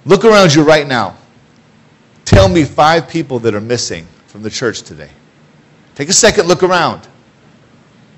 Look 0.06 0.24
around 0.24 0.54
you 0.54 0.62
right 0.62 0.86
now. 0.86 1.18
Tell 2.24 2.48
me 2.48 2.64
five 2.64 3.10
people 3.10 3.38
that 3.40 3.54
are 3.54 3.60
missing 3.60 4.06
from 4.26 4.40
the 4.42 4.48
church 4.48 4.80
today. 4.80 5.10
Take 5.94 6.08
a 6.08 6.14
second, 6.14 6.48
look 6.48 6.62
around. 6.62 7.06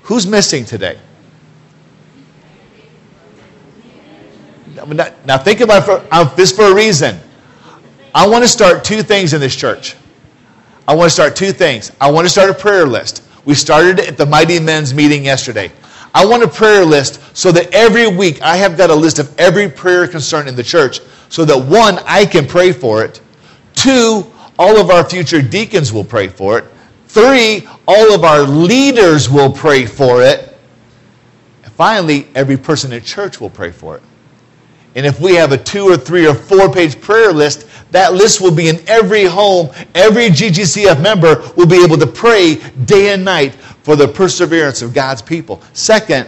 Who's 0.03 0.25
missing 0.25 0.63
today? 0.63 0.97
Now, 5.25 5.37
think 5.37 5.59
about 5.59 6.07
uh, 6.09 6.23
this 6.35 6.53
for 6.53 6.63
a 6.63 6.73
reason. 6.73 7.19
I 8.13 8.25
want 8.25 8.45
to 8.45 8.47
start 8.47 8.85
two 8.85 9.03
things 9.03 9.33
in 9.33 9.41
this 9.41 9.57
church. 9.57 9.97
I 10.87 10.95
want 10.95 11.09
to 11.09 11.13
start 11.13 11.35
two 11.35 11.51
things. 11.51 11.91
I 11.99 12.09
want 12.09 12.23
to 12.23 12.29
start 12.29 12.49
a 12.49 12.53
prayer 12.53 12.85
list. 12.85 13.21
We 13.43 13.53
started 13.53 13.99
at 13.99 14.15
the 14.15 14.25
Mighty 14.25 14.61
Men's 14.61 14.93
meeting 14.93 15.25
yesterday. 15.25 15.73
I 16.15 16.23
want 16.23 16.43
a 16.43 16.47
prayer 16.47 16.85
list 16.85 17.19
so 17.35 17.51
that 17.51 17.71
every 17.73 18.07
week 18.07 18.41
I 18.41 18.55
have 18.55 18.77
got 18.77 18.89
a 18.89 18.95
list 18.95 19.19
of 19.19 19.37
every 19.37 19.69
prayer 19.69 20.07
concern 20.07 20.47
in 20.47 20.55
the 20.55 20.63
church 20.63 21.01
so 21.27 21.43
that 21.43 21.57
one, 21.57 21.99
I 22.05 22.25
can 22.25 22.47
pray 22.47 22.71
for 22.71 23.03
it. 23.03 23.19
Two, 23.73 24.25
all 24.57 24.77
of 24.77 24.89
our 24.89 25.07
future 25.07 25.41
deacons 25.41 25.91
will 25.91 26.05
pray 26.05 26.29
for 26.29 26.57
it. 26.57 26.65
Three, 27.07 27.67
all 27.85 28.15
of 28.15 28.23
our 28.23 28.43
leaders 28.43 29.29
will 29.29 29.51
pray 29.51 29.85
for 29.85 30.23
it. 30.23 30.57
And 31.65 31.73
finally, 31.73 32.29
every 32.33 32.55
person 32.55 32.93
in 32.93 33.03
church 33.03 33.41
will 33.41 33.49
pray 33.49 33.71
for 33.71 33.97
it. 33.97 34.03
And 34.95 35.05
if 35.05 35.19
we 35.19 35.35
have 35.35 35.51
a 35.51 35.57
two 35.57 35.89
or 35.89 35.97
three 35.97 36.25
or 36.25 36.33
four 36.33 36.71
page 36.71 37.01
prayer 37.01 37.33
list, 37.33 37.67
that 37.91 38.13
list 38.13 38.39
will 38.39 38.55
be 38.55 38.69
in 38.69 38.79
every 38.87 39.25
home. 39.25 39.69
Every 39.93 40.27
GGCF 40.27 41.01
member 41.01 41.43
will 41.57 41.67
be 41.67 41.83
able 41.83 41.97
to 41.97 42.07
pray 42.07 42.55
day 42.85 43.13
and 43.13 43.25
night 43.25 43.57
for 43.85 43.95
the 43.95 44.07
perseverance 44.07 44.81
of 44.81 44.95
God's 44.95 45.21
people. 45.21 45.61
Second, 45.73 46.27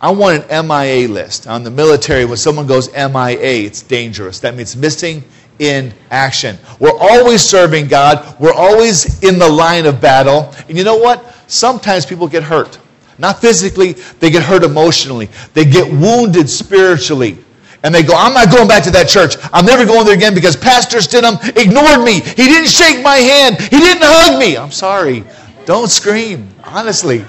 I 0.00 0.10
want 0.10 0.44
an 0.50 0.66
MIA 0.66 1.06
list. 1.06 1.46
On 1.46 1.62
the 1.62 1.70
military, 1.70 2.24
when 2.24 2.36
someone 2.36 2.66
goes 2.66 2.92
MIA, 2.92 3.64
it's 3.64 3.80
dangerous. 3.80 4.40
That 4.40 4.56
means 4.56 4.74
missing 4.74 5.22
in 5.60 5.94
action. 6.10 6.58
We're 6.80 6.98
always 6.98 7.42
serving 7.42 7.86
God, 7.86 8.40
we're 8.40 8.52
always 8.52 9.22
in 9.22 9.38
the 9.38 9.48
line 9.48 9.86
of 9.86 10.00
battle. 10.00 10.52
And 10.68 10.76
you 10.76 10.82
know 10.82 10.96
what? 10.96 11.32
Sometimes 11.46 12.04
people 12.04 12.26
get 12.26 12.42
hurt. 12.42 12.80
Not 13.18 13.40
physically, 13.40 13.92
they 13.92 14.28
get 14.28 14.42
hurt 14.42 14.64
emotionally, 14.64 15.28
they 15.54 15.64
get 15.64 15.88
wounded 15.92 16.50
spiritually. 16.50 17.38
And 17.84 17.94
they 17.94 18.02
go, 18.02 18.14
I'm 18.16 18.34
not 18.34 18.50
going 18.50 18.66
back 18.66 18.82
to 18.82 18.90
that 18.90 19.08
church. 19.08 19.36
I'm 19.52 19.64
never 19.64 19.86
going 19.86 20.06
there 20.06 20.16
again 20.16 20.34
because 20.34 20.56
Pastor 20.56 20.98
Stidham 20.98 21.38
ignored 21.56 22.04
me. 22.04 22.14
He 22.14 22.48
didn't 22.48 22.68
shake 22.68 23.00
my 23.00 23.14
hand. 23.14 23.60
He 23.60 23.78
didn't 23.78 24.02
hug 24.02 24.40
me. 24.40 24.56
I'm 24.56 24.72
sorry. 24.72 25.22
Don't 25.66 25.88
scream, 25.88 26.48
honestly. 26.64 27.24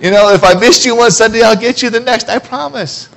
You 0.00 0.10
know, 0.10 0.30
if 0.32 0.44
I 0.44 0.54
missed 0.54 0.84
you 0.84 0.94
one 0.96 1.10
Sunday, 1.10 1.42
I'll 1.42 1.56
get 1.56 1.82
you 1.82 1.88
the 1.88 2.00
next. 2.00 2.28
I 2.28 2.38
promise. 2.38 3.08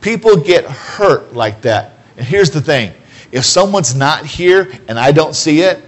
People 0.00 0.36
get 0.36 0.64
hurt 0.64 1.32
like 1.32 1.62
that. 1.62 1.94
And 2.16 2.24
here's 2.24 2.50
the 2.50 2.60
thing 2.60 2.92
if 3.32 3.44
someone's 3.44 3.94
not 3.94 4.24
here 4.24 4.70
and 4.88 4.98
I 4.98 5.10
don't 5.10 5.34
see 5.34 5.62
it, 5.62 5.82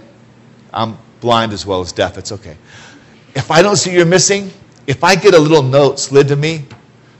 I'm 0.73 0.97
blind 1.21 1.53
as 1.53 1.65
well 1.65 1.79
as 1.79 1.93
deaf. 1.93 2.17
It's 2.17 2.31
okay. 2.33 2.57
If 3.35 3.51
I 3.51 3.61
don't 3.61 3.77
see 3.77 3.93
you're 3.93 4.05
missing, 4.05 4.51
if 4.87 5.03
I 5.03 5.15
get 5.15 5.33
a 5.33 5.39
little 5.39 5.63
note 5.63 5.99
slid 5.99 6.27
to 6.27 6.35
me, 6.35 6.65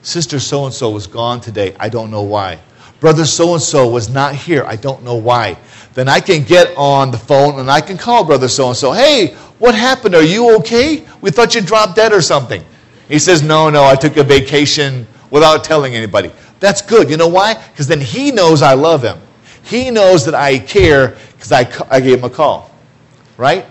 Sister 0.01 0.39
so 0.39 0.65
and 0.65 0.73
so 0.73 0.89
was 0.89 1.07
gone 1.07 1.41
today. 1.41 1.75
I 1.79 1.89
don't 1.89 2.09
know 2.09 2.23
why. 2.23 2.59
Brother 2.99 3.25
so 3.25 3.53
and 3.53 3.61
so 3.61 3.87
was 3.87 4.09
not 4.09 4.35
here. 4.35 4.63
I 4.65 4.75
don't 4.75 5.03
know 5.03 5.15
why. 5.15 5.57
Then 5.93 6.07
I 6.07 6.19
can 6.19 6.43
get 6.43 6.73
on 6.77 7.11
the 7.11 7.17
phone 7.17 7.59
and 7.59 7.69
I 7.69 7.81
can 7.81 7.97
call 7.97 8.23
Brother 8.23 8.47
so 8.47 8.67
and 8.69 8.77
so. 8.77 8.91
Hey, 8.91 9.35
what 9.59 9.75
happened? 9.75 10.15
Are 10.15 10.23
you 10.23 10.55
okay? 10.57 11.05
We 11.21 11.31
thought 11.31 11.53
you 11.53 11.61
dropped 11.61 11.95
dead 11.95 12.11
or 12.11 12.21
something. 12.21 12.63
He 13.07 13.19
says, 13.19 13.43
No, 13.43 13.69
no, 13.69 13.83
I 13.83 13.95
took 13.95 14.17
a 14.17 14.23
vacation 14.23 15.07
without 15.29 15.63
telling 15.63 15.95
anybody. 15.95 16.31
That's 16.59 16.81
good. 16.81 17.09
You 17.09 17.17
know 17.17 17.27
why? 17.27 17.53
Because 17.53 17.87
then 17.87 18.01
he 18.01 18.31
knows 18.31 18.61
I 18.61 18.73
love 18.73 19.03
him. 19.03 19.19
He 19.63 19.91
knows 19.91 20.25
that 20.25 20.35
I 20.35 20.59
care 20.59 21.17
because 21.33 21.51
I, 21.51 21.69
I 21.89 21.99
gave 21.99 22.19
him 22.19 22.23
a 22.23 22.29
call. 22.29 22.73
Right? 23.37 23.65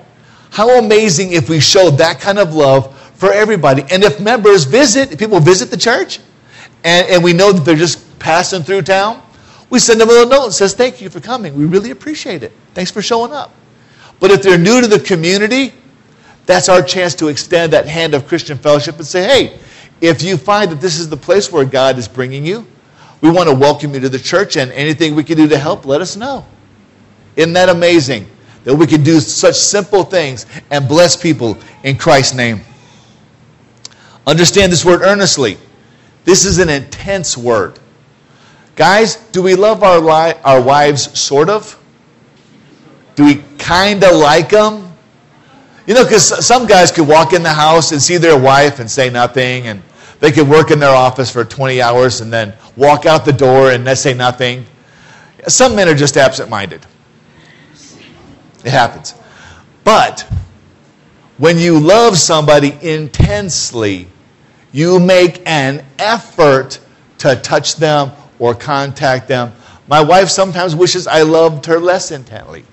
How 0.50 0.78
amazing 0.78 1.32
if 1.32 1.48
we 1.48 1.60
showed 1.60 1.98
that 1.98 2.20
kind 2.20 2.38
of 2.38 2.54
love 2.54 2.94
for 3.18 3.32
everybody. 3.32 3.82
And 3.90 4.04
if 4.04 4.20
members 4.20 4.64
visit, 4.64 5.12
if 5.12 5.18
people 5.18 5.40
visit 5.40 5.70
the 5.70 5.76
church, 5.76 6.20
and, 6.84 7.06
and 7.08 7.24
we 7.24 7.32
know 7.32 7.52
that 7.52 7.64
they're 7.64 7.74
just 7.74 8.18
passing 8.20 8.62
through 8.62 8.82
town, 8.82 9.20
we 9.70 9.80
send 9.80 10.00
them 10.00 10.08
a 10.08 10.12
little 10.12 10.28
note 10.28 10.44
and 10.44 10.54
says, 10.54 10.74
Thank 10.74 11.00
you 11.00 11.10
for 11.10 11.20
coming. 11.20 11.54
We 11.54 11.66
really 11.66 11.90
appreciate 11.90 12.42
it. 12.42 12.52
Thanks 12.74 12.90
for 12.90 13.02
showing 13.02 13.32
up. 13.32 13.52
But 14.20 14.30
if 14.30 14.42
they're 14.42 14.58
new 14.58 14.80
to 14.80 14.86
the 14.86 15.00
community, 15.00 15.72
that's 16.46 16.68
our 16.68 16.82
chance 16.82 17.14
to 17.16 17.28
extend 17.28 17.72
that 17.72 17.86
hand 17.86 18.14
of 18.14 18.26
Christian 18.26 18.58
fellowship 18.58 18.96
and 18.96 19.06
say, 19.06 19.24
Hey, 19.24 19.60
if 20.00 20.22
you 20.22 20.36
find 20.36 20.70
that 20.70 20.80
this 20.80 20.98
is 20.98 21.08
the 21.08 21.16
place 21.16 21.52
where 21.52 21.64
God 21.64 21.98
is 21.98 22.08
bringing 22.08 22.44
you, 22.44 22.66
we 23.20 23.30
want 23.30 23.48
to 23.48 23.54
welcome 23.54 23.94
you 23.94 24.00
to 24.00 24.08
the 24.08 24.18
church, 24.18 24.56
and 24.56 24.70
anything 24.72 25.14
we 25.14 25.24
can 25.24 25.36
do 25.36 25.48
to 25.48 25.58
help, 25.58 25.84
let 25.84 26.00
us 26.00 26.16
know. 26.16 26.46
Isn't 27.36 27.52
that 27.54 27.68
amazing? 27.68 28.28
That 28.64 28.74
we 28.74 28.86
can 28.86 29.02
do 29.02 29.20
such 29.20 29.56
simple 29.56 30.04
things 30.04 30.46
and 30.70 30.88
bless 30.88 31.16
people 31.16 31.58
in 31.82 31.96
Christ's 31.96 32.34
name. 32.34 32.60
Understand 34.26 34.70
this 34.70 34.84
word 34.84 35.02
earnestly. 35.02 35.58
This 36.24 36.44
is 36.44 36.58
an 36.58 36.68
intense 36.68 37.36
word. 37.36 37.78
Guys, 38.76 39.16
do 39.32 39.42
we 39.42 39.54
love 39.54 39.82
our, 39.82 39.98
li- 39.98 40.38
our 40.44 40.62
wives 40.62 41.18
sort 41.18 41.48
of? 41.48 41.78
Do 43.16 43.24
we 43.24 43.42
kind 43.68 44.02
of 44.02 44.16
like 44.16 44.48
them? 44.48 44.90
You 45.86 45.92
know, 45.92 46.02
because 46.02 46.46
some 46.46 46.66
guys 46.66 46.90
could 46.90 47.06
walk 47.06 47.34
in 47.34 47.42
the 47.42 47.52
house 47.52 47.92
and 47.92 48.00
see 48.00 48.16
their 48.16 48.38
wife 48.38 48.78
and 48.78 48.90
say 48.90 49.10
nothing, 49.10 49.66
and 49.66 49.82
they 50.20 50.32
could 50.32 50.48
work 50.48 50.70
in 50.70 50.78
their 50.78 50.94
office 50.94 51.30
for 51.30 51.44
20 51.44 51.82
hours 51.82 52.22
and 52.22 52.32
then 52.32 52.54
walk 52.76 53.04
out 53.04 53.26
the 53.26 53.32
door 53.32 53.72
and 53.72 53.86
say 53.98 54.14
nothing. 54.14 54.64
Some 55.46 55.76
men 55.76 55.86
are 55.86 55.94
just 55.94 56.16
absent 56.16 56.48
minded. 56.48 56.86
It 58.64 58.70
happens. 58.70 59.14
But 59.84 60.26
when 61.36 61.58
you 61.58 61.78
love 61.78 62.16
somebody 62.16 62.76
intensely, 62.80 64.08
you 64.72 64.98
make 64.98 65.46
an 65.46 65.84
effort 65.98 66.80
to 67.18 67.36
touch 67.36 67.76
them 67.76 68.12
or 68.38 68.54
contact 68.54 69.28
them. 69.28 69.52
My 69.88 70.02
wife 70.02 70.28
sometimes 70.28 70.74
wishes 70.74 71.06
I 71.06 71.22
loved 71.22 71.66
her 71.66 71.78
less 71.78 72.10
intently. 72.10 72.64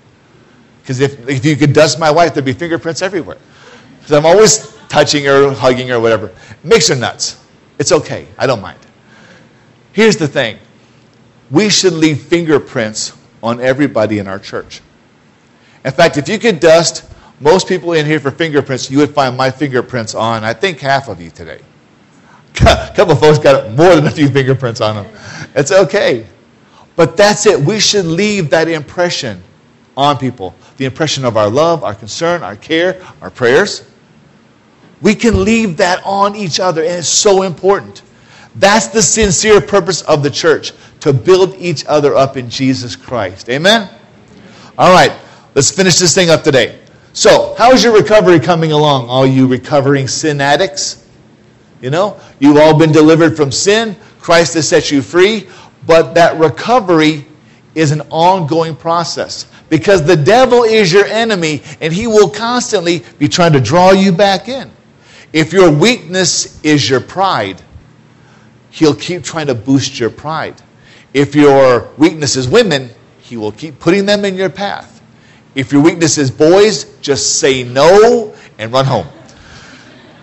Because 0.85 0.99
if, 0.99 1.27
if 1.27 1.43
you 1.43 1.55
could 1.55 1.73
dust 1.73 1.97
my 1.97 2.11
wife, 2.11 2.35
there'd 2.35 2.45
be 2.45 2.53
fingerprints 2.53 3.01
everywhere. 3.01 3.37
Because 3.97 4.11
I'm 4.11 4.25
always 4.25 4.77
touching 4.87 5.25
her, 5.25 5.51
hugging 5.51 5.87
her, 5.87 5.99
whatever. 5.99 6.31
Makes 6.63 6.89
her 6.89 6.95
nuts. 6.95 7.43
It's 7.79 7.91
okay. 7.91 8.27
I 8.37 8.45
don't 8.45 8.61
mind. 8.61 8.77
Here's 9.93 10.15
the 10.15 10.27
thing 10.27 10.59
we 11.49 11.69
should 11.69 11.93
leave 11.93 12.21
fingerprints 12.21 13.13
on 13.41 13.59
everybody 13.59 14.19
in 14.19 14.27
our 14.27 14.37
church. 14.37 14.81
In 15.83 15.91
fact, 15.91 16.17
if 16.17 16.29
you 16.29 16.37
could 16.37 16.59
dust 16.59 17.11
most 17.39 17.67
people 17.67 17.93
in 17.93 18.05
here 18.05 18.19
for 18.19 18.29
fingerprints, 18.29 18.91
you 18.91 18.99
would 18.99 19.13
find 19.13 19.35
my 19.35 19.49
fingerprints 19.49 20.13
on, 20.13 20.43
I 20.43 20.53
think, 20.53 20.79
half 20.79 21.07
of 21.07 21.19
you 21.19 21.31
today. 21.31 21.61
A 22.61 22.93
couple 22.95 23.15
folks 23.15 23.39
got 23.39 23.71
more 23.71 23.95
than 23.95 24.05
a 24.05 24.11
few 24.11 24.29
fingerprints 24.29 24.81
on 24.81 24.95
them. 24.95 25.15
It's 25.55 25.71
okay. 25.71 26.27
But 26.95 27.17
that's 27.17 27.47
it. 27.47 27.59
We 27.59 27.79
should 27.79 28.05
leave 28.05 28.51
that 28.51 28.69
impression 28.69 29.43
on 29.97 30.17
people 30.17 30.53
the 30.77 30.85
impression 30.85 31.25
of 31.25 31.37
our 31.37 31.49
love, 31.49 31.83
our 31.83 31.95
concern, 31.95 32.43
our 32.43 32.55
care, 32.55 33.01
our 33.21 33.29
prayers. 33.29 33.87
We 35.01 35.15
can 35.15 35.43
leave 35.43 35.77
that 35.77 36.01
on 36.05 36.35
each 36.35 36.59
other, 36.59 36.81
and 36.81 36.93
it's 36.93 37.07
so 37.07 37.43
important. 37.43 38.01
That's 38.55 38.87
the 38.87 39.01
sincere 39.01 39.61
purpose 39.61 40.01
of 40.03 40.23
the 40.23 40.31
church 40.31 40.73
to 41.01 41.13
build 41.13 41.55
each 41.55 41.85
other 41.85 42.15
up 42.15 42.37
in 42.37 42.49
Jesus 42.49 42.95
Christ. 42.95 43.49
Amen? 43.49 43.89
All 44.77 44.93
right, 44.93 45.11
let's 45.53 45.71
finish 45.71 45.95
this 45.99 46.15
thing 46.15 46.29
up 46.29 46.43
today. 46.43 46.79
So, 47.13 47.55
how 47.57 47.71
is 47.71 47.83
your 47.83 47.93
recovery 47.93 48.39
coming 48.39 48.71
along, 48.71 49.07
all 49.07 49.25
you 49.25 49.47
recovering 49.47 50.07
sin 50.07 50.41
addicts? 50.41 51.07
You 51.81 51.89
know, 51.89 52.19
you've 52.39 52.57
all 52.57 52.77
been 52.77 52.91
delivered 52.91 53.37
from 53.37 53.51
sin, 53.51 53.95
Christ 54.19 54.55
has 54.55 54.67
set 54.67 54.91
you 54.91 55.01
free, 55.01 55.47
but 55.85 56.13
that 56.15 56.37
recovery 56.37 57.27
is 57.75 57.91
an 57.91 58.01
ongoing 58.09 58.75
process 58.75 59.45
because 59.69 60.03
the 60.05 60.15
devil 60.15 60.63
is 60.63 60.91
your 60.91 61.05
enemy 61.05 61.61
and 61.81 61.93
he 61.93 62.07
will 62.07 62.29
constantly 62.29 63.03
be 63.19 63.27
trying 63.27 63.53
to 63.53 63.59
draw 63.59 63.91
you 63.91 64.11
back 64.11 64.47
in. 64.47 64.71
If 65.33 65.51
your 65.51 65.69
weakness 65.69 66.63
is 66.63 66.89
your 66.89 67.01
pride, 67.01 67.61
he'll 68.71 68.95
keep 68.95 69.23
trying 69.23 69.47
to 69.47 69.55
boost 69.55 69.99
your 69.99 70.09
pride. 70.09 70.61
If 71.13 71.35
your 71.35 71.89
weakness 71.97 72.35
is 72.35 72.47
women, 72.47 72.89
he 73.19 73.37
will 73.37 73.51
keep 73.51 73.79
putting 73.79 74.05
them 74.05 74.23
in 74.23 74.35
your 74.35 74.49
path. 74.49 75.01
If 75.55 75.71
your 75.71 75.81
weakness 75.81 76.17
is 76.17 76.29
boys, 76.29 76.85
just 76.99 77.39
say 77.39 77.63
no 77.63 78.33
and 78.57 78.71
run 78.71 78.85
home. 78.85 79.07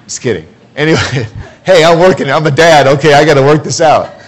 Just 0.04 0.20
kidding. 0.20 0.46
Anyway, 0.76 0.98
hey, 1.64 1.84
I'm 1.84 1.98
working. 1.98 2.30
I'm 2.30 2.46
a 2.46 2.50
dad. 2.50 2.86
Okay, 2.86 3.14
I 3.14 3.24
got 3.24 3.34
to 3.34 3.42
work 3.42 3.64
this 3.64 3.80
out. 3.80 4.21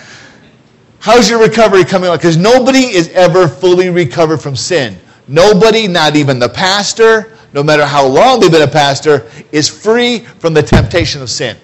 How's 1.05 1.29
your 1.29 1.39
recovery 1.39 1.85
coming 1.85 2.07
along? 2.07 2.17
Because 2.17 2.39
nobody 2.39 2.79
is 2.79 3.11
ever 3.11 3.47
fully 3.47 3.91
recovered 3.91 4.39
from 4.39 4.57
sin. 4.57 4.99
Nobody, 5.29 5.87
not 5.87 6.17
even 6.17 6.39
the 6.39 6.49
pastor, 6.49 7.37
no 7.53 7.63
matter 7.63 7.85
how 7.85 8.07
long 8.07 8.41
they've 8.41 8.51
been 8.51 8.67
a 8.67 8.67
pastor, 8.67 9.31
is 9.53 9.69
free 9.69 10.21
from 10.21 10.55
the 10.55 10.63
temptation 10.63 11.21
of 11.21 11.29
sin. 11.29 11.59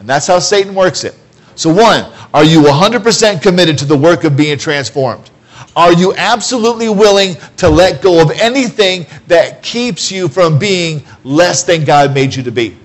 And 0.00 0.06
that's 0.06 0.26
how 0.26 0.38
Satan 0.38 0.74
works 0.74 1.02
it. 1.02 1.14
So, 1.54 1.72
one, 1.72 2.12
are 2.34 2.44
you 2.44 2.60
100% 2.60 3.40
committed 3.40 3.78
to 3.78 3.86
the 3.86 3.96
work 3.96 4.24
of 4.24 4.36
being 4.36 4.58
transformed? 4.58 5.30
Are 5.74 5.94
you 5.94 6.12
absolutely 6.18 6.90
willing 6.90 7.36
to 7.56 7.70
let 7.70 8.02
go 8.02 8.20
of 8.20 8.32
anything 8.32 9.06
that 9.28 9.62
keeps 9.62 10.12
you 10.12 10.28
from 10.28 10.58
being 10.58 11.02
less 11.24 11.62
than 11.62 11.86
God 11.86 12.12
made 12.12 12.34
you 12.34 12.42
to 12.42 12.52
be? 12.52 12.76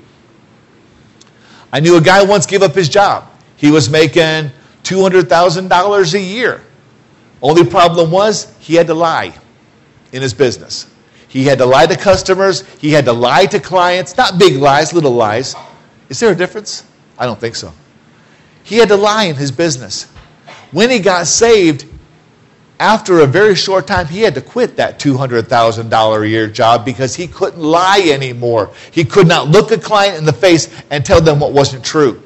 I 1.73 1.81
knew 1.81 1.97
a 1.97 2.01
guy 2.01 2.23
once 2.23 2.45
gave 2.45 2.61
up 2.61 2.73
his 2.73 2.87
job. 2.87 3.29
He 3.57 3.69
was 3.69 3.89
making 3.89 4.51
$200,000 4.89 6.13
a 6.13 6.19
year. 6.19 6.63
Only 7.41 7.63
problem 7.63 8.09
was 8.09 8.55
he 8.59 8.73
had 8.73 8.87
to 8.87 8.95
lie 8.95 9.37
in 10.11 10.21
his 10.21 10.33
business. 10.33 10.87
He 11.27 11.43
had 11.43 11.59
to 11.59 11.65
lie 11.65 11.85
to 11.85 11.95
customers. 11.95 12.63
He 12.79 12.91
had 12.91 13.05
to 13.05 13.13
lie 13.13 13.45
to 13.45 13.59
clients. 13.59 14.17
Not 14.17 14.39
big 14.39 14.55
lies, 14.55 14.91
little 14.91 15.13
lies. 15.13 15.55
Is 16.09 16.19
there 16.19 16.31
a 16.31 16.35
difference? 16.35 16.85
I 17.19 17.27
don't 17.27 17.39
think 17.39 17.55
so. 17.55 17.71
He 18.63 18.77
had 18.77 18.89
to 18.89 18.95
lie 18.95 19.25
in 19.25 19.35
his 19.35 19.51
business. 19.51 20.05
When 20.71 20.89
he 20.89 20.99
got 20.99 21.27
saved, 21.27 21.85
after 22.79 23.19
a 23.19 23.27
very 23.27 23.53
short 23.53 23.85
time, 23.85 24.07
he 24.07 24.21
had 24.21 24.33
to 24.35 24.41
quit 24.41 24.75
that 24.77 24.99
$200,000 24.99 26.21
a 26.21 26.27
year 26.27 26.47
job 26.47 26.83
because 26.83 27.13
he 27.13 27.27
couldn't 27.27 27.61
lie 27.61 28.01
anymore. 28.11 28.73
He 28.91 29.05
could 29.05 29.27
not 29.27 29.49
look 29.49 29.71
a 29.71 29.77
client 29.77 30.17
in 30.17 30.25
the 30.25 30.33
face 30.33 30.69
and 30.89 31.05
tell 31.05 31.21
them 31.21 31.39
what 31.39 31.53
wasn't 31.53 31.85
true. 31.85 32.23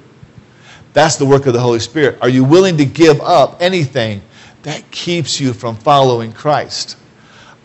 That's 0.94 1.16
the 1.18 1.26
work 1.26 1.46
of 1.48 1.54
the 1.54 1.60
Holy 1.60 1.80
Spirit. 1.80 2.20
Are 2.22 2.30
you 2.30 2.44
willing 2.44 2.78
to 2.78 2.86
give 2.86 3.20
up 3.22 3.58
anything 3.60 4.22
that 4.62 4.90
keeps 4.92 5.40
you 5.40 5.54
from 5.54 5.76
following 5.76 6.32
Christ? 6.32 6.98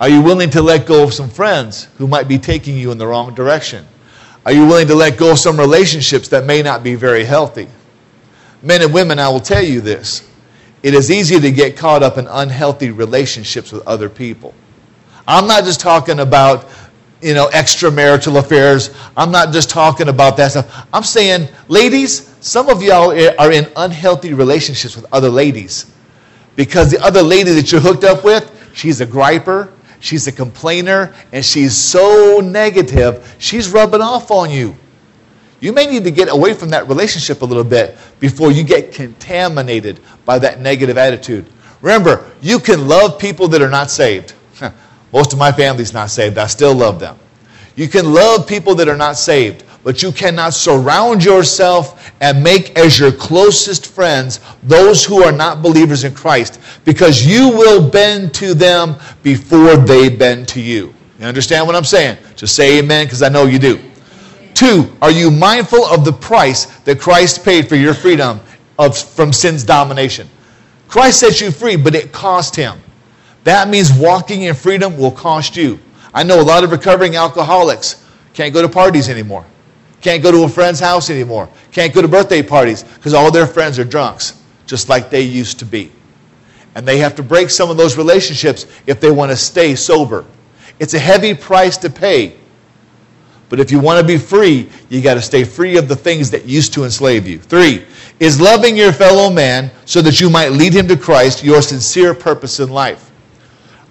Are 0.01 0.09
you 0.09 0.23
willing 0.23 0.51
to 0.51 0.63
let 0.63 0.87
go 0.87 1.05
of 1.05 1.13
some 1.13 1.29
friends 1.29 1.89
who 1.99 2.07
might 2.07 2.29
be 2.29 2.39
taking 2.39 2.77
you 2.77 2.91
in 2.91 2.99
the 2.99 3.07
wrong 3.07 3.35
direction? 3.35 3.87
Are 4.47 4.53
you 4.53 4.67
willing 4.67 4.87
to 4.89 4.95
let 4.95 5.19
go 5.19 5.33
of 5.33 5.39
some 5.39 5.59
relationships 5.59 6.29
that 6.29 6.45
may 6.45 6.63
not 6.63 6.83
be 6.83 6.95
very 6.95 7.25
healthy? 7.25 7.69
Men 8.63 8.83
and 8.83 8.95
women, 8.95 9.19
I 9.19 9.29
will 9.29 9.41
tell 9.41 9.63
you 9.63 9.81
this. 9.81 10.29
It 10.83 10.95
is 10.95 11.11
easy 11.11 11.41
to 11.41 11.51
get 11.51 11.77
caught 11.77 12.03
up 12.03 12.19
in 12.19 12.27
unhealthy 12.29 12.91
relationships 12.91 13.73
with 13.73 13.87
other 13.87 14.09
people. 14.09 14.55
I'm 15.27 15.47
not 15.47 15.65
just 15.65 15.81
talking 15.81 16.21
about, 16.21 16.65
you 17.21 17.35
know, 17.35 17.49
extramarital 17.49 18.39
affairs. 18.39 18.95
I'm 19.17 19.31
not 19.31 19.53
just 19.53 19.71
talking 19.71 20.09
about 20.09 20.37
that 20.37 20.53
stuff. 20.53 20.87
I'm 20.93 21.03
saying, 21.03 21.49
ladies, 21.69 22.35
some 22.41 22.69
of 22.69 22.83
y'all 22.83 23.11
are 23.41 23.53
in 23.53 23.67
unhealthy 23.77 24.35
relationships 24.35 24.97
with 24.97 25.07
other 25.13 25.29
ladies 25.29 25.93
because 26.57 26.91
the 26.91 27.01
other 27.03 27.23
lady 27.23 27.53
that 27.53 27.73
you're 27.73 27.81
hooked 27.81 28.05
up 28.05 28.25
with, 28.25 28.71
she's 28.75 29.01
a 29.01 29.07
griper, 29.07 29.71
She's 30.01 30.27
a 30.27 30.33
complainer 30.33 31.15
and 31.33 31.45
she's 31.45 31.77
so 31.77 32.41
negative, 32.43 33.35
she's 33.39 33.71
rubbing 33.71 34.01
off 34.01 34.31
on 34.31 34.51
you. 34.51 34.77
You 35.61 35.73
may 35.73 35.87
need 35.87 36.05
to 36.05 36.13
get 36.13 36.29
away 36.29 36.55
from 36.55 36.69
that 36.69 36.87
relationship 36.87 37.43
a 37.43 37.45
little 37.45 37.65
bit 37.65 37.99
before 38.21 38.53
you 38.53 38.63
get 38.63 38.93
contaminated 38.93 39.99
by 40.25 40.39
that 40.39 40.61
negative 40.61 40.97
attitude. 40.97 41.47
Remember, 41.81 42.31
you 42.41 42.61
can 42.61 42.87
love 42.87 43.19
people 43.19 43.49
that 43.49 43.61
are 43.61 43.69
not 43.69 43.91
saved. 43.91 44.35
Most 45.13 45.33
of 45.33 45.39
my 45.39 45.53
family's 45.53 45.93
not 45.93 46.11
saved. 46.11 46.39
I 46.39 46.47
still 46.47 46.75
love 46.75 47.01
them. 47.01 47.19
You 47.77 47.89
can 47.89 48.13
love 48.13 48.47
people 48.47 48.75
that 48.77 48.89
are 48.89 48.97
not 48.97 49.17
saved 49.17 49.65
but 49.89 50.03
you 50.03 50.13
cannot 50.13 50.53
surround 50.53 51.25
yourself 51.25 52.13
and 52.21 52.43
make 52.43 52.77
as 52.77 52.99
your 52.99 53.13
closest 53.13 53.87
friends 53.87 54.41
those 54.65 55.05
who 55.05 55.23
are 55.23 55.33
not 55.33 55.63
believers 55.63 56.05
in 56.05 56.13
Christ 56.15 56.61
because 56.85 57.25
you 57.25 57.49
will 57.49 57.89
bend 57.89 58.35
to 58.35 58.55
them 58.55 58.97
before 59.23 59.77
they 59.77 60.09
bend 60.09 60.49
to 60.49 60.61
you. 60.61 60.95
You 61.19 61.27
understand 61.27 61.67
what 61.67 61.75
I'm 61.75 61.85
saying? 61.85 62.19
Just 62.37 62.55
say 62.55 62.79
amen 62.79 63.07
because 63.07 63.23
I 63.23 63.29
know 63.29 63.47
you 63.47 63.59
do. 63.59 63.81
Two, 64.55 64.95
are 65.01 65.11
you 65.11 65.31
mindful 65.31 65.85
of 65.87 66.05
the 66.05 66.13
price 66.13 66.67
that 66.81 67.01
Christ 67.01 67.45
paid 67.45 67.69
for 67.69 67.77
your 67.77 67.95
freedom 67.95 68.41
of, 68.79 68.99
from 68.99 69.33
sin's 69.33 69.65
domination? 69.65 70.29
Christ 70.89 71.21
set 71.21 71.41
you 71.41 71.51
free, 71.51 71.77
but 71.77 71.95
it 71.95 72.13
cost 72.13 72.57
him. 72.57 72.81
That 73.49 73.71
means 73.71 73.91
walking 73.91 74.43
in 74.43 74.55
freedom 74.55 74.99
will 74.99 75.11
cost 75.11 75.57
you. 75.57 75.81
I 76.13 76.23
know 76.23 76.39
a 76.39 76.45
lot 76.45 76.65
of 76.65 76.71
recovering 76.71 77.17
alcoholics 77.17 78.05
can't 78.35 78.53
go 78.53 78.61
to 78.61 78.69
parties 78.69 79.09
anymore, 79.09 79.43
can't 80.03 80.23
go 80.23 80.31
to 80.31 80.45
a 80.45 80.49
friend's 80.51 80.79
house 80.79 81.09
anymore, 81.09 81.49
can't 81.73 81.95
go 81.95 82.03
to 82.03 82.09
birthday 82.09 82.43
parties 82.43 82.83
because 82.83 83.15
all 83.15 83.31
their 83.31 83.47
friends 83.47 83.79
are 83.79 83.85
drunks, 83.85 84.43
just 84.67 84.91
like 84.91 85.09
they 85.09 85.23
used 85.23 85.59
to 85.61 85.65
be. 85.65 85.91
And 86.75 86.87
they 86.87 86.99
have 86.99 87.15
to 87.17 87.23
break 87.23 87.49
some 87.49 87.71
of 87.71 87.79
those 87.79 87.97
relationships 87.97 88.67
if 88.87 89.01
they 89.01 89.11
want 89.11 89.31
to 89.31 89.37
stay 89.37 89.75
sober. 89.75 90.27
It's 90.79 90.93
a 90.93 90.99
heavy 90.99 91.33
price 91.33 91.79
to 91.79 91.89
pay. 91.89 92.37
But 93.49 93.61
if 93.61 93.71
you 93.71 93.81
want 93.81 93.99
to 93.99 94.07
be 94.07 94.19
free, 94.19 94.69
you 94.91 95.01
got 95.01 95.15
to 95.15 95.23
stay 95.23 95.45
free 95.45 95.79
of 95.79 95.89
the 95.89 95.97
things 95.97 96.31
that 96.33 96.45
used 96.45 96.75
to 96.75 96.85
enslave 96.85 97.27
you. 97.27 97.39
Three, 97.39 97.87
is 98.21 98.43
loving 98.43 98.77
your 98.77 98.93
fellow 98.93 99.31
man 99.31 99.71
so 99.87 100.03
that 100.03 100.21
you 100.21 100.29
might 100.29 100.51
lead 100.51 100.75
him 100.75 100.87
to 100.89 100.99
Christ 100.99 101.43
your 101.43 101.63
sincere 101.63 102.13
purpose 102.13 102.61
in 102.61 102.69
life. 102.69 103.08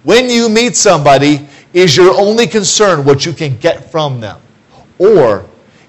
When 0.08 0.30
you 0.30 0.48
meet 0.48 0.74
somebody, 0.74 1.46
is 1.74 1.94
your 1.94 2.18
only 2.18 2.46
concern 2.46 3.04
what 3.04 3.26
you 3.26 3.34
can 3.34 3.58
get 3.58 3.92
from 3.92 4.20
them? 4.20 4.40
Or 4.96 5.44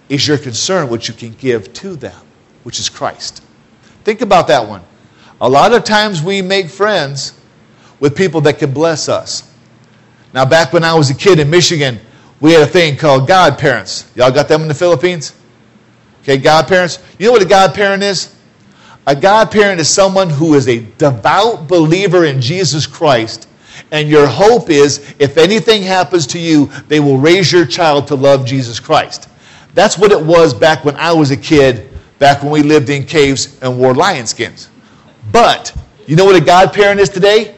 is 0.10 0.28
your 0.28 0.38
concern 0.38 0.90
what 0.90 1.08
you 1.08 1.14
can 1.14 1.32
give 1.36 1.72
to 1.76 1.96
them, 1.96 2.20
which 2.64 2.82
is 2.82 2.90
Christ? 2.90 3.42
Think 4.04 4.20
about 4.20 4.46
that 4.48 4.68
one. 4.68 4.84
A 5.40 5.48
lot 5.48 5.72
of 5.72 5.86
times 5.86 6.22
we 6.22 6.42
make 6.42 6.68
friends 6.68 7.40
with 8.02 8.14
people 8.14 8.42
that 8.42 8.60
can 8.60 8.74
bless 8.74 9.08
us. 9.08 9.54
Now, 10.34 10.44
back 10.44 10.74
when 10.74 10.84
I 10.84 10.94
was 10.96 11.10
a 11.10 11.16
kid 11.16 11.40
in 11.40 11.50
Michigan, 11.50 11.98
we 12.42 12.52
had 12.52 12.64
a 12.64 12.68
thing 12.68 12.98
called 12.98 13.26
godparents. 13.26 14.12
Y'all 14.16 14.32
got 14.32 14.50
them 14.50 14.64
in 14.64 14.68
the 14.68 14.74
Philippines? 14.74 15.34
Okay, 16.24 16.36
godparents. 16.36 17.00
You 17.20 17.28
know 17.28 17.32
what 17.32 17.42
a 17.42 17.48
godparent 17.48 18.04
is? 18.04 18.36
A 19.08 19.16
godparent 19.16 19.80
is 19.80 19.88
someone 19.88 20.30
who 20.30 20.56
is 20.56 20.68
a 20.68 20.80
devout 20.98 21.70
believer 21.70 22.26
in 22.26 22.42
Jesus 22.42 22.86
Christ. 22.86 23.46
And 23.92 24.08
your 24.08 24.28
hope 24.28 24.70
is 24.70 25.16
if 25.20 25.38
anything 25.38 25.82
happens 25.82 26.28
to 26.28 26.40
you, 26.40 26.68
they 26.88 27.00
will 27.00 27.18
raise 27.18 27.52
your 27.52 27.66
child 27.66 28.08
to 28.08 28.16
love 28.16 28.46
Jesus 28.46 28.80
Christ. 28.80 29.30
That's 29.74 29.98
what 29.98 30.12
it 30.12 30.22
was 30.22 30.54
back 30.54 30.86
when 30.86 30.96
I 30.96 31.12
was 31.12 31.32
a 31.32 31.38
kid, 31.38 31.90
back 32.20 32.44
when 32.44 32.52
we 32.52 32.62
lived 32.62 32.90
in 32.90 33.04
caves 33.04 33.60
and 33.62 33.80
wore 33.80 33.96
lion 33.96 34.28
skins. 34.28 34.70
But 35.32 35.76
you 36.06 36.16
know 36.16 36.26
what 36.26 36.36
a 36.36 36.42
godparent 36.42 37.00
is 37.00 37.10
today? 37.10 37.56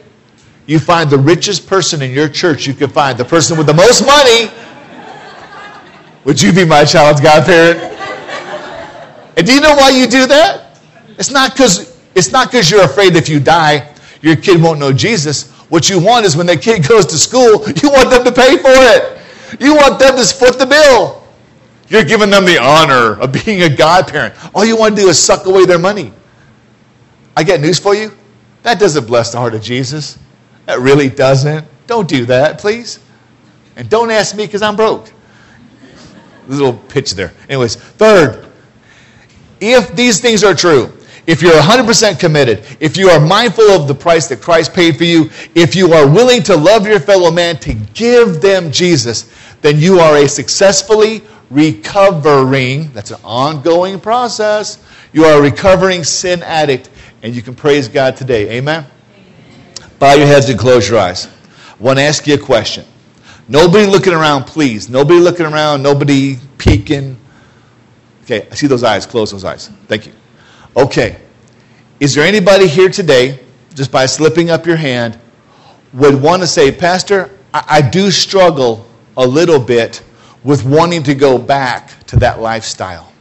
You 0.67 0.79
find 0.79 1.09
the 1.09 1.17
richest 1.17 1.67
person 1.67 2.01
in 2.01 2.11
your 2.11 2.29
church 2.29 2.67
you 2.67 2.73
can 2.73 2.89
find, 2.89 3.17
the 3.17 3.25
person 3.25 3.57
with 3.57 3.67
the 3.67 3.73
most 3.73 4.05
money. 4.05 4.51
Would 6.23 6.41
you 6.41 6.53
be 6.53 6.63
my 6.63 6.85
child's 6.85 7.19
godparent? 7.19 7.79
And 9.37 9.47
do 9.47 9.53
you 9.53 9.61
know 9.61 9.75
why 9.75 9.89
you 9.89 10.07
do 10.07 10.27
that? 10.27 10.79
It's 11.17 11.31
not 11.31 11.53
because 11.53 11.97
it's 12.13 12.31
not 12.31 12.51
because 12.51 12.69
you're 12.69 12.83
afraid 12.83 13.15
if 13.15 13.29
you 13.29 13.39
die, 13.39 13.93
your 14.21 14.35
kid 14.35 14.61
won't 14.61 14.79
know 14.79 14.93
Jesus. 14.93 15.51
What 15.71 15.89
you 15.89 16.01
want 16.03 16.25
is 16.25 16.35
when 16.35 16.47
that 16.47 16.61
kid 16.61 16.85
goes 16.85 17.05
to 17.05 17.17
school, 17.17 17.65
you 17.81 17.89
want 17.89 18.09
them 18.09 18.25
to 18.25 18.31
pay 18.33 18.57
for 18.57 18.67
it. 18.67 19.17
You 19.57 19.73
want 19.73 19.99
them 19.99 20.17
to 20.17 20.23
foot 20.25 20.59
the 20.59 20.65
bill. 20.65 21.23
You're 21.87 22.03
giving 22.03 22.29
them 22.29 22.43
the 22.43 22.57
honor 22.57 23.17
of 23.21 23.31
being 23.31 23.61
a 23.61 23.73
godparent. 23.73 24.35
All 24.53 24.65
you 24.65 24.75
want 24.75 24.97
to 24.97 25.01
do 25.01 25.07
is 25.07 25.17
suck 25.17 25.45
away 25.45 25.65
their 25.65 25.79
money. 25.79 26.11
I 27.37 27.43
get 27.43 27.61
news 27.61 27.79
for 27.79 27.95
you. 27.95 28.11
That 28.63 28.79
doesn't 28.79 29.07
bless 29.07 29.31
the 29.31 29.37
heart 29.37 29.55
of 29.55 29.61
Jesus. 29.61 30.19
That 30.65 30.79
really 30.79 31.07
doesn't. 31.07 31.65
Don't 31.87 32.07
do 32.07 32.25
that, 32.25 32.59
please. 32.59 32.99
And 33.77 33.89
don't 33.89 34.11
ask 34.11 34.35
me 34.35 34.45
because 34.47 34.61
I'm 34.61 34.75
broke. 34.75 35.13
Little 36.49 36.73
pitch 36.73 37.13
there. 37.13 37.31
Anyways, 37.47 37.77
third, 37.77 38.45
if 39.61 39.95
these 39.95 40.19
things 40.19 40.43
are 40.43 40.53
true, 40.53 40.91
if 41.27 41.41
you're 41.41 41.53
100% 41.53 42.19
committed, 42.19 42.65
if 42.79 42.97
you 42.97 43.09
are 43.09 43.19
mindful 43.19 43.69
of 43.69 43.87
the 43.87 43.93
price 43.93 44.27
that 44.27 44.41
Christ 44.41 44.73
paid 44.73 44.97
for 44.97 45.03
you, 45.03 45.29
if 45.53 45.75
you 45.75 45.93
are 45.93 46.09
willing 46.09 46.41
to 46.43 46.55
love 46.55 46.87
your 46.87 46.99
fellow 46.99 47.29
man, 47.29 47.57
to 47.59 47.73
give 47.93 48.41
them 48.41 48.71
Jesus, 48.71 49.31
then 49.61 49.77
you 49.77 49.99
are 49.99 50.17
a 50.17 50.27
successfully 50.27 51.21
recovering, 51.51 52.91
that's 52.91 53.11
an 53.11 53.19
ongoing 53.23 53.99
process. 53.99 54.83
You 55.13 55.25
are 55.25 55.39
a 55.39 55.41
recovering 55.41 56.03
sin 56.03 56.41
addict, 56.41 56.89
and 57.21 57.35
you 57.35 57.41
can 57.41 57.53
praise 57.53 57.87
God 57.87 58.15
today. 58.15 58.57
Amen? 58.57 58.85
Amen. 59.13 59.89
Bow 59.99 60.13
your 60.13 60.25
heads 60.25 60.49
and 60.49 60.57
close 60.57 60.89
your 60.89 60.99
eyes. 60.99 61.27
I 61.27 61.83
want 61.83 61.99
to 61.99 62.03
ask 62.03 62.25
you 62.25 62.35
a 62.35 62.37
question. 62.37 62.85
Nobody 63.47 63.85
looking 63.85 64.13
around, 64.13 64.45
please. 64.45 64.89
Nobody 64.89 65.19
looking 65.19 65.45
around, 65.45 65.83
nobody 65.83 66.37
peeking. 66.57 67.17
Okay, 68.23 68.47
I 68.49 68.55
see 68.55 68.67
those 68.67 68.83
eyes. 68.83 69.05
Close 69.05 69.31
those 69.31 69.43
eyes. 69.43 69.69
Thank 69.87 70.07
you. 70.07 70.13
Okay. 70.75 71.17
Is 71.99 72.15
there 72.15 72.25
anybody 72.25 72.67
here 72.67 72.89
today, 72.89 73.39
just 73.75 73.91
by 73.91 74.05
slipping 74.05 74.49
up 74.49 74.65
your 74.65 74.75
hand, 74.75 75.19
would 75.93 76.19
want 76.19 76.41
to 76.41 76.47
say, 76.47 76.71
Pastor, 76.71 77.29
I, 77.53 77.63
I 77.67 77.81
do 77.81 78.09
struggle 78.09 78.87
a 79.17 79.25
little 79.25 79.59
bit 79.59 80.03
with 80.43 80.65
wanting 80.65 81.03
to 81.03 81.13
go 81.13 81.37
back 81.37 82.03
to 82.05 82.15
that 82.17 82.39
lifestyle? 82.39 83.11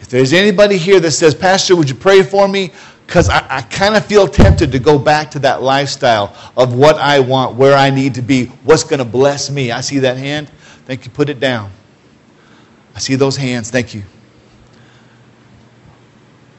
If 0.00 0.08
there's 0.08 0.32
anybody 0.32 0.76
here 0.76 1.00
that 1.00 1.12
says, 1.12 1.34
Pastor, 1.34 1.76
would 1.76 1.88
you 1.88 1.94
pray 1.94 2.22
for 2.22 2.48
me? 2.48 2.72
Because 3.06 3.28
I, 3.28 3.46
I 3.48 3.62
kind 3.62 3.94
of 3.94 4.04
feel 4.04 4.26
tempted 4.26 4.72
to 4.72 4.78
go 4.78 4.98
back 4.98 5.30
to 5.32 5.38
that 5.40 5.62
lifestyle 5.62 6.36
of 6.56 6.74
what 6.74 6.96
I 6.96 7.20
want, 7.20 7.54
where 7.54 7.76
I 7.76 7.90
need 7.90 8.14
to 8.14 8.22
be, 8.22 8.46
what's 8.64 8.82
going 8.82 8.98
to 8.98 9.04
bless 9.04 9.50
me. 9.50 9.70
I 9.70 9.80
see 9.80 10.00
that 10.00 10.16
hand. 10.16 10.50
Thank 10.86 11.04
you. 11.04 11.10
Put 11.10 11.28
it 11.28 11.38
down. 11.38 11.70
I 12.94 12.98
see 12.98 13.14
those 13.14 13.36
hands. 13.36 13.70
Thank 13.70 13.94
you. 13.94 14.02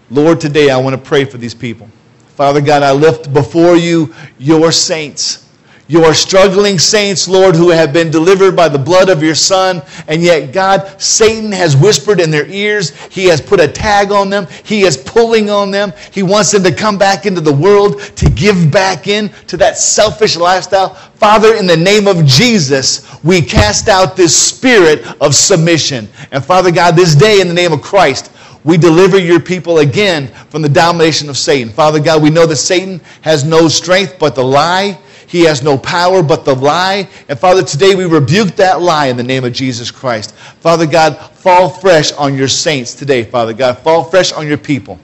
Lord, 0.10 0.40
today 0.40 0.70
I 0.70 0.78
want 0.78 0.96
to 0.96 1.02
pray 1.02 1.26
for 1.26 1.38
these 1.38 1.56
people. 1.56 1.90
Father 2.36 2.62
God, 2.62 2.84
I 2.84 2.92
lift 2.92 3.34
before 3.34 3.76
you 3.76 4.14
your 4.38 4.72
saints. 4.72 5.44
Your 5.90 6.14
struggling 6.14 6.80
saints, 6.80 7.30
Lord, 7.30 7.56
who 7.56 7.70
have 7.70 7.94
been 7.94 8.12
delivered 8.12 8.58
by 8.58 8.68
the 8.68 8.78
blood 8.78 9.10
of 9.10 9.24
your 9.24 9.36
Son, 9.36 9.82
and 10.10 10.22
yet, 10.22 10.52
God, 10.52 11.02
Satan 11.02 11.50
has 11.54 11.78
whispered 11.78 12.20
in 12.20 12.30
their 12.30 12.46
ears. 12.48 12.94
He 13.06 13.26
has 13.26 13.40
put 13.40 13.62
a 13.62 13.70
tag 13.70 14.12
on 14.12 14.30
them. 14.30 14.48
He 14.66 14.82
is 14.82 14.98
pulling 14.98 15.50
on 15.50 15.72
them. 15.72 15.94
He 16.12 16.24
wants 16.24 16.52
them 16.52 16.64
to 16.64 16.74
come 16.74 16.98
back 16.98 17.26
into 17.26 17.40
the 17.40 17.54
world, 17.54 18.02
to 18.02 18.30
give 18.30 18.70
back 18.70 19.08
in 19.08 19.30
to 19.48 19.56
that 19.58 19.78
selfish 19.78 20.36
lifestyle. 20.36 20.94
Father, 20.94 21.56
in 21.56 21.66
the 21.66 21.78
name 21.78 22.06
of 22.08 22.26
Jesus, 22.26 23.08
we 23.24 23.42
cast 23.42 23.88
out 23.88 24.18
this 24.18 24.38
spirit 24.38 25.06
of 25.22 25.36
submission. 25.36 26.10
And 26.32 26.44
Father 26.44 26.72
God, 26.72 26.98
this 26.98 27.16
day, 27.16 27.40
in 27.40 27.48
the 27.48 27.54
name 27.54 27.72
of 27.72 27.82
Christ, 27.82 28.32
we 28.68 28.76
deliver 28.78 29.18
your 29.18 29.40
people 29.40 29.80
again 29.80 30.28
from 30.50 30.62
the 30.62 30.68
domination 30.68 31.30
of 31.30 31.38
Satan. 31.38 31.70
Father 31.70 32.02
God, 32.02 32.22
we 32.22 32.30
know 32.30 32.46
that 32.46 32.58
Satan 32.58 33.00
has 33.22 33.46
no 33.46 33.70
strength 33.70 34.18
but 34.20 34.36
the 34.36 34.44
lie. 34.44 35.00
He 35.26 35.44
has 35.46 35.64
no 35.64 35.78
power 35.78 36.22
but 36.22 36.44
the 36.44 36.54
lie. 36.54 37.08
And 37.30 37.40
Father, 37.40 37.64
today 37.64 37.96
we 37.96 38.04
rebuke 38.04 38.58
that 38.58 38.82
lie 38.82 39.08
in 39.08 39.16
the 39.16 39.24
name 39.24 39.46
of 39.46 39.54
Jesus 39.54 39.90
Christ. 39.90 40.36
Father 40.36 40.86
God, 40.86 41.18
fall 41.18 41.70
fresh 41.70 42.12
on 42.12 42.36
your 42.36 42.50
saints 42.50 42.94
today, 42.94 43.24
Father 43.24 43.54
God. 43.54 43.78
Fall 43.80 44.04
fresh 44.04 44.34
on 44.34 44.46
your 44.46 44.58
people. 44.58 45.00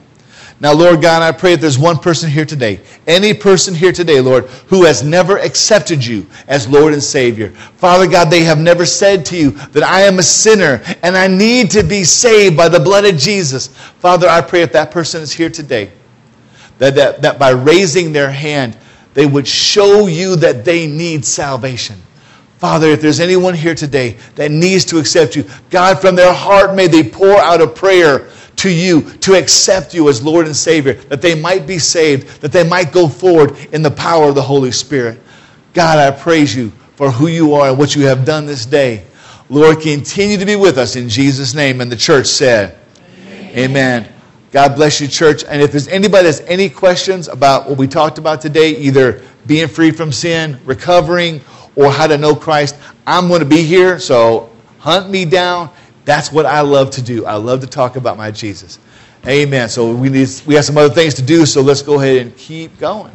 Now, 0.60 0.72
Lord 0.72 1.02
God, 1.02 1.20
I 1.20 1.32
pray 1.32 1.54
if 1.54 1.60
there's 1.60 1.78
one 1.78 1.98
person 1.98 2.30
here 2.30 2.44
today, 2.44 2.80
any 3.06 3.34
person 3.34 3.74
here 3.74 3.92
today, 3.92 4.20
Lord, 4.20 4.44
who 4.68 4.84
has 4.84 5.02
never 5.02 5.38
accepted 5.38 6.04
you 6.04 6.26
as 6.46 6.68
Lord 6.68 6.92
and 6.92 7.02
Savior. 7.02 7.50
Father 7.76 8.06
God, 8.06 8.30
they 8.30 8.44
have 8.44 8.60
never 8.60 8.86
said 8.86 9.26
to 9.26 9.36
you 9.36 9.50
that 9.50 9.82
I 9.82 10.02
am 10.02 10.20
a 10.20 10.22
sinner 10.22 10.80
and 11.02 11.16
I 11.16 11.26
need 11.26 11.70
to 11.72 11.82
be 11.82 12.04
saved 12.04 12.56
by 12.56 12.68
the 12.68 12.78
blood 12.78 13.04
of 13.04 13.16
Jesus. 13.16 13.68
Father, 13.98 14.28
I 14.28 14.40
pray 14.40 14.62
if 14.62 14.72
that 14.72 14.92
person 14.92 15.22
is 15.22 15.32
here 15.32 15.50
today, 15.50 15.90
that, 16.78 16.94
that, 16.94 17.20
that 17.22 17.38
by 17.38 17.50
raising 17.50 18.12
their 18.12 18.30
hand, 18.30 18.78
they 19.12 19.26
would 19.26 19.46
show 19.46 20.06
you 20.06 20.36
that 20.36 20.64
they 20.64 20.86
need 20.86 21.24
salvation. 21.24 21.96
Father, 22.58 22.88
if 22.88 23.00
there's 23.00 23.20
anyone 23.20 23.54
here 23.54 23.74
today 23.74 24.16
that 24.36 24.50
needs 24.50 24.84
to 24.86 24.98
accept 24.98 25.36
you, 25.36 25.44
God, 25.68 26.00
from 26.00 26.14
their 26.14 26.32
heart, 26.32 26.74
may 26.74 26.86
they 26.86 27.02
pour 27.02 27.38
out 27.38 27.60
a 27.60 27.66
prayer 27.66 28.30
to 28.56 28.70
you 28.70 29.02
to 29.18 29.34
accept 29.34 29.94
you 29.94 30.08
as 30.08 30.22
Lord 30.22 30.46
and 30.46 30.56
Savior, 30.56 30.94
that 30.94 31.22
they 31.22 31.34
might 31.34 31.66
be 31.66 31.78
saved, 31.78 32.40
that 32.40 32.52
they 32.52 32.66
might 32.66 32.92
go 32.92 33.08
forward 33.08 33.56
in 33.72 33.82
the 33.82 33.90
power 33.90 34.28
of 34.28 34.34
the 34.34 34.42
Holy 34.42 34.72
Spirit. 34.72 35.20
God, 35.72 35.98
I 35.98 36.16
praise 36.16 36.54
you 36.54 36.70
for 36.96 37.10
who 37.10 37.26
you 37.26 37.54
are 37.54 37.70
and 37.70 37.78
what 37.78 37.96
you 37.96 38.06
have 38.06 38.24
done 38.24 38.46
this 38.46 38.64
day. 38.64 39.04
Lord, 39.50 39.80
continue 39.80 40.38
to 40.38 40.46
be 40.46 40.56
with 40.56 40.78
us 40.78 40.96
in 40.96 41.08
Jesus' 41.08 41.54
name. 41.54 41.80
And 41.80 41.90
the 41.90 41.96
church 41.96 42.26
said, 42.26 42.78
Amen. 43.18 43.58
Amen. 43.58 44.12
God 44.52 44.76
bless 44.76 45.00
you, 45.00 45.08
church. 45.08 45.44
And 45.44 45.60
if 45.60 45.72
there's 45.72 45.88
anybody 45.88 46.24
that's 46.26 46.40
any 46.42 46.70
questions 46.70 47.28
about 47.28 47.68
what 47.68 47.76
we 47.76 47.88
talked 47.88 48.18
about 48.18 48.40
today, 48.40 48.76
either 48.76 49.20
being 49.46 49.68
free 49.68 49.90
from 49.90 50.12
sin, 50.12 50.60
recovering, 50.64 51.40
or 51.76 51.90
how 51.90 52.06
to 52.06 52.16
know 52.16 52.34
Christ, 52.36 52.76
I'm 53.06 53.26
going 53.28 53.40
to 53.40 53.46
be 53.46 53.62
here. 53.62 53.98
So 53.98 54.50
hunt 54.78 55.10
me 55.10 55.24
down. 55.24 55.70
That's 56.04 56.30
what 56.30 56.46
I 56.46 56.60
love 56.60 56.90
to 56.92 57.02
do. 57.02 57.24
I 57.24 57.36
love 57.36 57.60
to 57.60 57.66
talk 57.66 57.96
about 57.96 58.16
my 58.16 58.30
Jesus. 58.30 58.78
Amen. 59.26 59.68
So 59.68 59.94
we 59.94 60.10
need 60.10 60.28
we 60.46 60.54
have 60.54 60.64
some 60.64 60.76
other 60.76 60.92
things 60.92 61.14
to 61.14 61.22
do, 61.22 61.46
so 61.46 61.62
let's 61.62 61.82
go 61.82 61.98
ahead 62.00 62.18
and 62.18 62.36
keep 62.36 62.78
going. 62.78 63.12